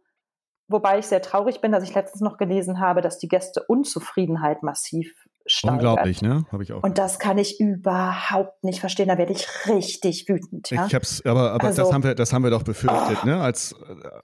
wobei 0.69 0.99
ich 0.99 1.07
sehr 1.07 1.23
traurig 1.23 1.61
bin, 1.61 1.73
dass 1.73 1.83
ich 1.83 1.95
letztens 1.95 2.21
noch 2.21 2.37
gelesen 2.37 2.81
habe, 2.81 3.01
dass 3.01 3.19
die 3.19 3.29
Gäste 3.29 3.65
Unzufriedenheit 3.67 4.63
massiv 4.63 5.13
steigert. 5.47 5.79
Unglaublich, 5.79 6.23
ne? 6.23 6.45
Habe 6.53 6.63
ich 6.63 6.73
auch. 6.73 6.83
Und 6.83 6.99
das 6.99 7.19
kann 7.19 7.39
ich 7.39 7.59
überhaupt 7.61 8.63
nicht 8.65 8.81
verstehen. 8.81 9.09
Da 9.09 9.19
werde 9.19 9.33
ich 9.33 9.47
richtig 9.67 10.29
wütend. 10.29 10.71
Ja? 10.71 10.87
Ich 10.87 10.95
hab's, 10.95 11.25
aber, 11.25 11.53
aber 11.53 11.65
also, 11.65 11.83
das 11.83 11.93
haben 11.93 12.05
wir, 12.05 12.15
das 12.15 12.33
haben 12.33 12.43
wir 12.43 12.51
doch 12.51 12.63
befürchtet, 12.63 13.19
oh. 13.23 13.27
ne? 13.27 13.41
Als, 13.41 13.75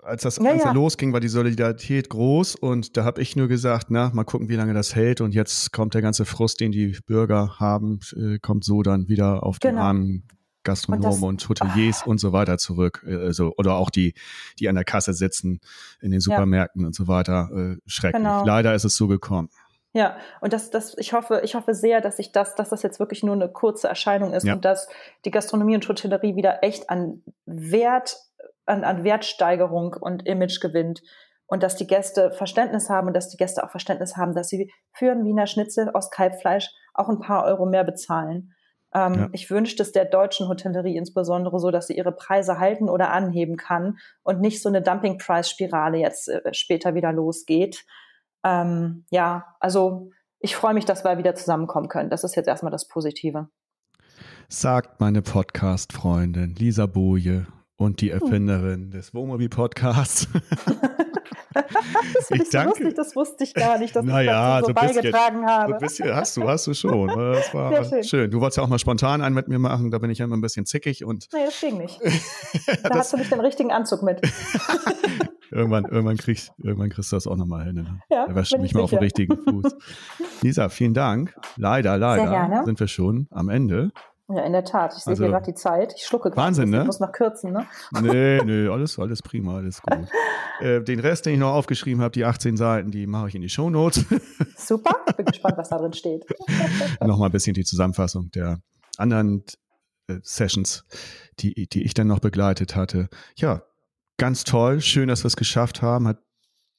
als 0.03 0.23
das 0.23 0.37
ja, 0.37 0.45
Ganze 0.45 0.67
ja. 0.67 0.73
losging, 0.73 1.13
war 1.13 1.21
die 1.21 1.29
Solidarität 1.29 2.11
groß 2.11 2.57
und 2.57 2.97
da 2.97 3.05
habe 3.05 3.23
ich 3.23 3.37
nur 3.37 3.49
gesagt, 3.49 3.87
na, 3.89 4.11
mal 4.13 4.25
gucken, 4.25 4.49
wie 4.49 4.57
lange 4.57 4.75
das 4.75 4.95
hält. 4.95 5.21
Und 5.21 5.35
jetzt 5.35 5.73
kommt 5.73 5.95
der 5.95 6.03
ganze 6.03 6.25
Frust, 6.25 6.61
den 6.61 6.73
die 6.73 6.97
Bürger 7.07 7.57
haben, 7.59 8.01
äh, 8.17 8.39
kommt 8.39 8.65
so 8.65 8.83
dann 8.83 9.09
wieder 9.09 9.43
auf 9.43 9.59
genau. 9.61 9.75
die 9.75 9.81
armen 9.81 10.29
Gastronomen 10.65 11.07
und, 11.07 11.43
das, 11.43 11.49
und 11.49 11.49
Hoteliers 11.49 12.03
oh. 12.07 12.11
und 12.11 12.19
so 12.19 12.33
weiter 12.33 12.59
zurück. 12.59 13.05
Äh, 13.07 13.17
also, 13.17 13.53
oder 13.57 13.75
auch 13.75 13.91
die, 13.91 14.15
die 14.59 14.69
an 14.69 14.75
der 14.75 14.85
Kasse 14.85 15.15
sitzen 15.15 15.61
in 16.01 16.11
den 16.11 16.21
Supermärkten 16.21 16.83
ja. 16.83 16.87
und 16.87 16.95
so 16.95 17.09
weiter. 17.09 17.51
Äh, 17.55 17.77
schrecklich. 17.87 18.23
Genau. 18.23 18.45
Leider 18.45 18.75
ist 18.75 18.85
es 18.85 18.97
so 18.97 19.07
gekommen. 19.07 19.49
Ja, 19.97 20.17
und 20.41 20.53
das, 20.53 20.71
das, 20.71 20.99
ich 20.99 21.13
hoffe, 21.13 21.43
ich 21.45 21.55
hoffe 21.55 21.73
sehr, 21.73 22.01
dass 22.01 22.19
ich 22.19 22.33
das, 22.33 22.57
dass 22.57 22.71
das 22.71 22.83
jetzt 22.83 22.99
wirklich 22.99 23.23
nur 23.23 23.35
eine 23.35 23.49
kurze 23.49 23.87
Erscheinung 23.87 24.35
ist 24.35 24.45
ja. 24.45 24.55
und 24.55 24.65
dass 24.65 24.89
die 25.25 25.31
Gastronomie 25.31 25.77
und 25.77 25.89
Hotellerie 25.89 26.35
wieder 26.35 26.65
echt 26.65 26.91
an 26.91 27.23
Wert, 27.47 28.17
an, 28.67 28.83
an 28.83 29.05
Wertsteigerung 29.05 29.95
und 29.95 30.27
Image 30.27 30.61
gewinnt 30.61 31.03
und 31.47 31.63
dass 31.63 31.77
die 31.77 31.87
Gäste 31.87 32.33
Verständnis 32.33 32.91
haben 32.91 33.07
und 33.07 33.15
dass 33.15 33.29
die 33.29 33.37
Gäste 33.37 33.63
auch 33.63 33.71
Verständnis 33.71 34.17
haben, 34.17 34.35
dass 34.35 34.49
sie 34.49 34.73
für 34.93 35.13
ein 35.13 35.25
Wiener 35.25 35.47
Schnitzel 35.47 35.89
aus 35.91 36.11
Kalbfleisch 36.11 36.71
auch 36.93 37.09
ein 37.09 37.21
paar 37.21 37.45
Euro 37.45 37.65
mehr 37.65 37.85
bezahlen. 37.85 38.53
Ähm, 38.95 39.15
ja. 39.15 39.29
Ich 39.33 39.51
wünschte 39.51 39.83
es 39.83 39.93
der 39.93 40.05
deutschen 40.05 40.49
Hotellerie 40.49 40.97
insbesondere 40.97 41.59
so, 41.59 41.71
dass 41.71 41.89
sie 41.89 41.97
ihre 41.97 42.13
Preise 42.13 42.59
halten 42.59 42.89
oder 42.89 43.11
anheben 43.11 43.57
kann 43.57 43.99
und 44.23 44.41
nicht 44.41 44.63
so 44.63 44.69
eine 44.69 44.83
Dumping-Price-Spirale 44.83 45.99
jetzt 45.99 46.29
äh, 46.29 46.55
später 46.55 46.95
wieder 46.95 47.13
losgeht 47.13 47.85
ähm, 48.45 49.05
ja, 49.11 49.57
also 49.59 50.11
ich 50.39 50.55
freue 50.55 50.75
mich, 50.75 50.85
dass 50.85 51.03
wir 51.03 51.19
wieder 51.19 51.35
zusammenkommen 51.35 51.89
können. 51.89 52.11
Das 52.11 52.23
ist 52.23 52.37
jetzt 52.37 52.47
erstmal 52.47 52.71
das 52.71 52.87
Positive. 52.87 53.49
Sagt 54.49 55.01
meine 55.01 55.23
Podcast-Freundin 55.23 56.55
Lisa 56.55 56.87
Boje 56.87 57.47
und 57.77 58.01
die 58.01 58.13
hm. 58.13 58.21
Erfinderin 58.21 58.91
des 58.91 59.15
Wohnmobil-Podcasts. 59.15 60.29
das 62.15 62.31
ich 62.31 62.51
danke. 62.51 62.75
So 62.77 62.83
lustig, 62.83 62.95
das 62.95 63.17
wusste 63.17 63.45
ich 63.45 63.55
gar 63.55 63.79
nicht, 63.79 63.95
dass 63.95 64.05
naja, 64.05 64.61
ich 64.61 64.67
das 64.67 64.67
so, 64.67 64.67
so 64.67 64.75
beigetragen 64.75 65.41
bisschen, 65.41 65.51
habe. 65.51 65.73
So 65.73 65.79
bisschen, 65.79 66.15
hast 66.15 66.37
du, 66.37 66.49
hast 66.49 66.67
du 66.67 66.75
schon. 66.75 67.09
Das 67.09 67.55
war 67.55 67.85
schön. 67.85 68.05
schön. 68.05 68.31
Du 68.31 68.41
wolltest 68.41 68.59
ja 68.59 68.65
auch 68.65 68.69
mal 68.69 68.79
spontan 68.79 69.23
einen 69.23 69.35
mit 69.35 69.49
mir 69.49 69.59
machen, 69.59 69.91
da 69.91 69.99
bin 69.99 70.11
ich 70.11 70.19
ja 70.19 70.25
immer 70.25 70.37
ein 70.37 70.41
bisschen 70.41 70.67
zickig 70.67 71.05
und. 71.05 71.29
Nee, 71.33 71.45
das 71.45 71.61
ging 71.61 71.79
nicht. 71.79 72.01
da 72.83 72.95
hast 72.95 73.13
du 73.13 73.17
nicht 73.17 73.31
den 73.31 73.41
richtigen 73.41 73.73
Anzug 73.73 74.03
mit. 74.03 74.21
irgendwann, 75.51 75.85
irgendwann, 75.85 76.17
kriegst, 76.17 76.53
irgendwann 76.63 76.91
kriegst 76.91 77.13
du 77.13 77.17
das 77.17 77.27
auch 77.27 77.37
nochmal 77.37 77.65
hin. 77.65 77.77
Ne? 77.77 78.01
Ja, 78.11 78.27
er 78.27 78.35
wäscht 78.35 78.57
mich 78.59 78.75
mal 78.75 78.83
auf 78.83 78.91
den 78.91 79.01
richtigen 79.01 79.37
Fuß. 79.37 79.75
Lisa, 80.43 80.69
vielen 80.69 80.95
Dank. 80.95 81.35
Leider, 81.57 81.99
leider 81.99 82.65
sind 82.65 82.81
wir 82.81 82.89
schon 82.89 83.29
am 83.31 83.49
Ende. 83.49 83.93
Ja, 84.29 84.43
in 84.43 84.53
der 84.53 84.65
Tat. 84.65 84.95
Ich 84.97 85.05
sehe 85.05 85.13
also, 85.13 85.25
hier 85.25 85.33
gerade 85.33 85.45
die 85.45 85.55
Zeit. 85.55 85.93
Ich 85.97 86.07
schlucke 86.07 86.31
gerade. 86.31 86.41
Wahnsinn, 86.41 86.71
ne? 86.71 86.81
Ich 86.81 86.87
muss 86.87 87.01
noch 87.01 87.13
kürzen, 87.13 87.53
ne? 87.53 87.67
Nee, 88.01 88.43
nee, 88.43 88.69
alles, 88.69 88.99
alles 88.99 89.21
prima, 89.21 89.57
alles 89.57 89.83
gut. 89.83 90.09
äh, 90.61 90.83
den 90.83 90.99
Rest, 90.99 91.27
den 91.27 91.35
ich 91.35 91.39
noch 91.41 91.53
aufgeschrieben 91.53 92.03
habe, 92.03 92.13
die 92.13 92.25
18 92.25 92.57
Seiten, 92.57 92.91
die 92.91 93.07
mache 93.07 93.29
ich 93.29 93.35
in 93.35 93.43
die 93.43 93.51
Shownotes. 93.51 94.07
Super, 94.57 94.97
bin 95.17 95.27
gespannt, 95.27 95.59
was 95.59 95.69
da 95.69 95.77
drin 95.77 95.93
steht. 95.93 96.25
Nochmal 97.01 97.29
ein 97.29 97.33
bisschen 97.33 97.53
die 97.53 97.65
Zusammenfassung 97.65 98.31
der 98.31 98.61
anderen 98.97 99.45
äh, 100.07 100.19
Sessions, 100.23 100.87
die, 101.41 101.69
die 101.69 101.85
ich 101.85 101.93
dann 101.93 102.07
noch 102.07 102.21
begleitet 102.21 102.77
hatte. 102.77 103.09
Ja, 103.37 103.63
ganz 104.17 104.45
toll. 104.45 104.81
Schön, 104.81 105.09
dass 105.09 105.23
wir 105.25 105.29
es 105.29 105.37
geschafft 105.37 105.83
haben. 105.83 106.09
Hat 106.09 106.23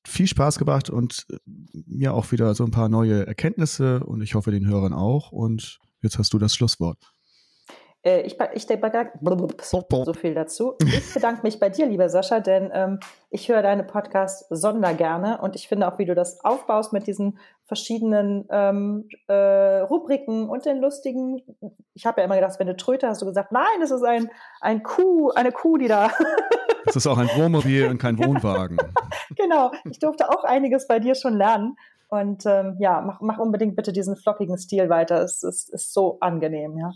viel 0.07 0.27
Spaß 0.27 0.57
gemacht 0.57 0.89
und 0.89 1.27
äh, 1.29 1.37
mir 1.85 2.15
auch 2.15 2.31
wieder 2.31 2.55
so 2.55 2.63
ein 2.63 2.71
paar 2.71 2.89
neue 2.89 3.27
Erkenntnisse 3.27 4.03
und 4.03 4.21
ich 4.21 4.33
hoffe 4.33 4.49
den 4.49 4.67
Hörern 4.67 4.93
auch. 4.93 5.31
Und 5.31 5.79
jetzt 6.01 6.17
hast 6.17 6.33
du 6.33 6.39
das 6.39 6.55
Schlusswort. 6.55 6.97
Äh, 8.05 8.21
ich, 8.21 8.37
ich 8.53 8.67
so 10.05 10.13
viel 10.13 10.35
dazu. 10.35 10.75
Ich 10.85 11.13
bedanke 11.13 11.41
mich 11.41 11.59
bei 11.59 11.69
dir, 11.69 11.87
lieber 11.87 12.07
Sascha, 12.07 12.39
denn 12.39 12.69
ähm, 12.71 12.99
ich 13.31 13.49
höre 13.49 13.63
deine 13.63 13.83
Podcasts 13.83 14.45
sonder 14.49 14.93
gerne 14.93 15.39
und 15.41 15.55
ich 15.55 15.67
finde 15.67 15.91
auch, 15.91 15.97
wie 15.97 16.05
du 16.05 16.13
das 16.13 16.45
aufbaust 16.45 16.93
mit 16.93 17.07
diesen 17.07 17.39
verschiedenen 17.65 18.45
ähm, 18.51 19.09
äh, 19.27 19.79
Rubriken 19.79 20.47
und 20.47 20.65
den 20.65 20.79
lustigen. 20.79 21.41
Ich 21.95 22.05
habe 22.05 22.21
ja 22.21 22.25
immer 22.25 22.35
gedacht, 22.35 22.59
wenn 22.59 22.67
du 22.67 22.77
Tröte 22.77 23.07
hast 23.07 23.23
du 23.23 23.25
gesagt, 23.25 23.51
nein, 23.51 23.81
es 23.81 23.89
ist 23.89 24.03
ein, 24.03 24.29
ein 24.61 24.83
Kuh, 24.83 25.31
eine 25.31 25.51
Kuh, 25.51 25.77
die 25.77 25.87
da. 25.87 26.11
Es 26.87 26.95
ist 26.95 27.07
auch 27.07 27.17
ein 27.17 27.29
Wohnmobil 27.35 27.87
und 27.87 27.97
kein 27.97 28.19
Wohnwagen. 28.19 28.77
genau, 29.35 29.71
ich 29.89 29.97
durfte 29.97 30.29
auch 30.29 30.43
einiges 30.43 30.85
bei 30.87 30.99
dir 30.99 31.15
schon 31.15 31.35
lernen. 31.35 31.77
Und 32.09 32.45
ähm, 32.45 32.75
ja, 32.79 33.01
mach, 33.01 33.21
mach 33.21 33.39
unbedingt 33.39 33.75
bitte 33.75 33.91
diesen 33.91 34.15
flockigen 34.15 34.59
Stil 34.59 34.87
weiter. 34.89 35.23
Es 35.23 35.41
ist, 35.41 35.73
ist 35.73 35.93
so 35.93 36.19
angenehm, 36.19 36.77
ja. 36.77 36.91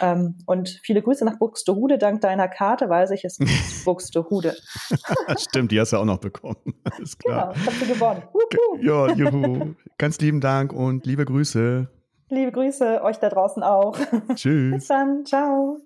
Ähm, 0.00 0.36
und 0.46 0.80
viele 0.82 1.02
Grüße 1.02 1.24
nach 1.24 1.38
Buxtehude. 1.38 1.98
Dank 1.98 2.20
deiner 2.20 2.48
Karte 2.48 2.88
weiß 2.88 3.10
ich, 3.10 3.24
es 3.24 3.38
ist 3.38 3.84
Buxtehude. 3.84 4.56
Stimmt, 5.38 5.72
die 5.72 5.80
hast 5.80 5.92
du 5.92 5.96
auch 5.96 6.04
noch 6.04 6.18
bekommen. 6.18 6.56
Alles 6.84 7.18
klar. 7.18 7.52
Genau, 7.54 7.66
hast 7.66 7.82
du 7.82 7.86
gewonnen. 7.86 8.22
Wuhu. 8.32 8.82
Ja, 8.82 9.12
juhu. 9.14 9.74
Ganz 9.98 10.18
lieben 10.20 10.40
Dank 10.40 10.72
und 10.72 11.06
liebe 11.06 11.24
Grüße. 11.24 11.88
Liebe 12.30 12.52
Grüße 12.52 13.02
euch 13.02 13.18
da 13.18 13.30
draußen 13.30 13.62
auch. 13.62 13.96
Tschüss. 14.34 14.74
Bis 14.74 14.86
dann. 14.88 15.24
Ciao. 15.24 15.78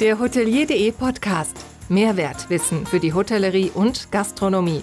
Der 0.00 0.18
Hotelier.de 0.18 0.92
Podcast. 0.92 1.56
Mehrwertwissen 1.88 2.84
für 2.84 2.98
die 2.98 3.14
Hotellerie 3.14 3.70
und 3.72 4.10
Gastronomie. 4.10 4.82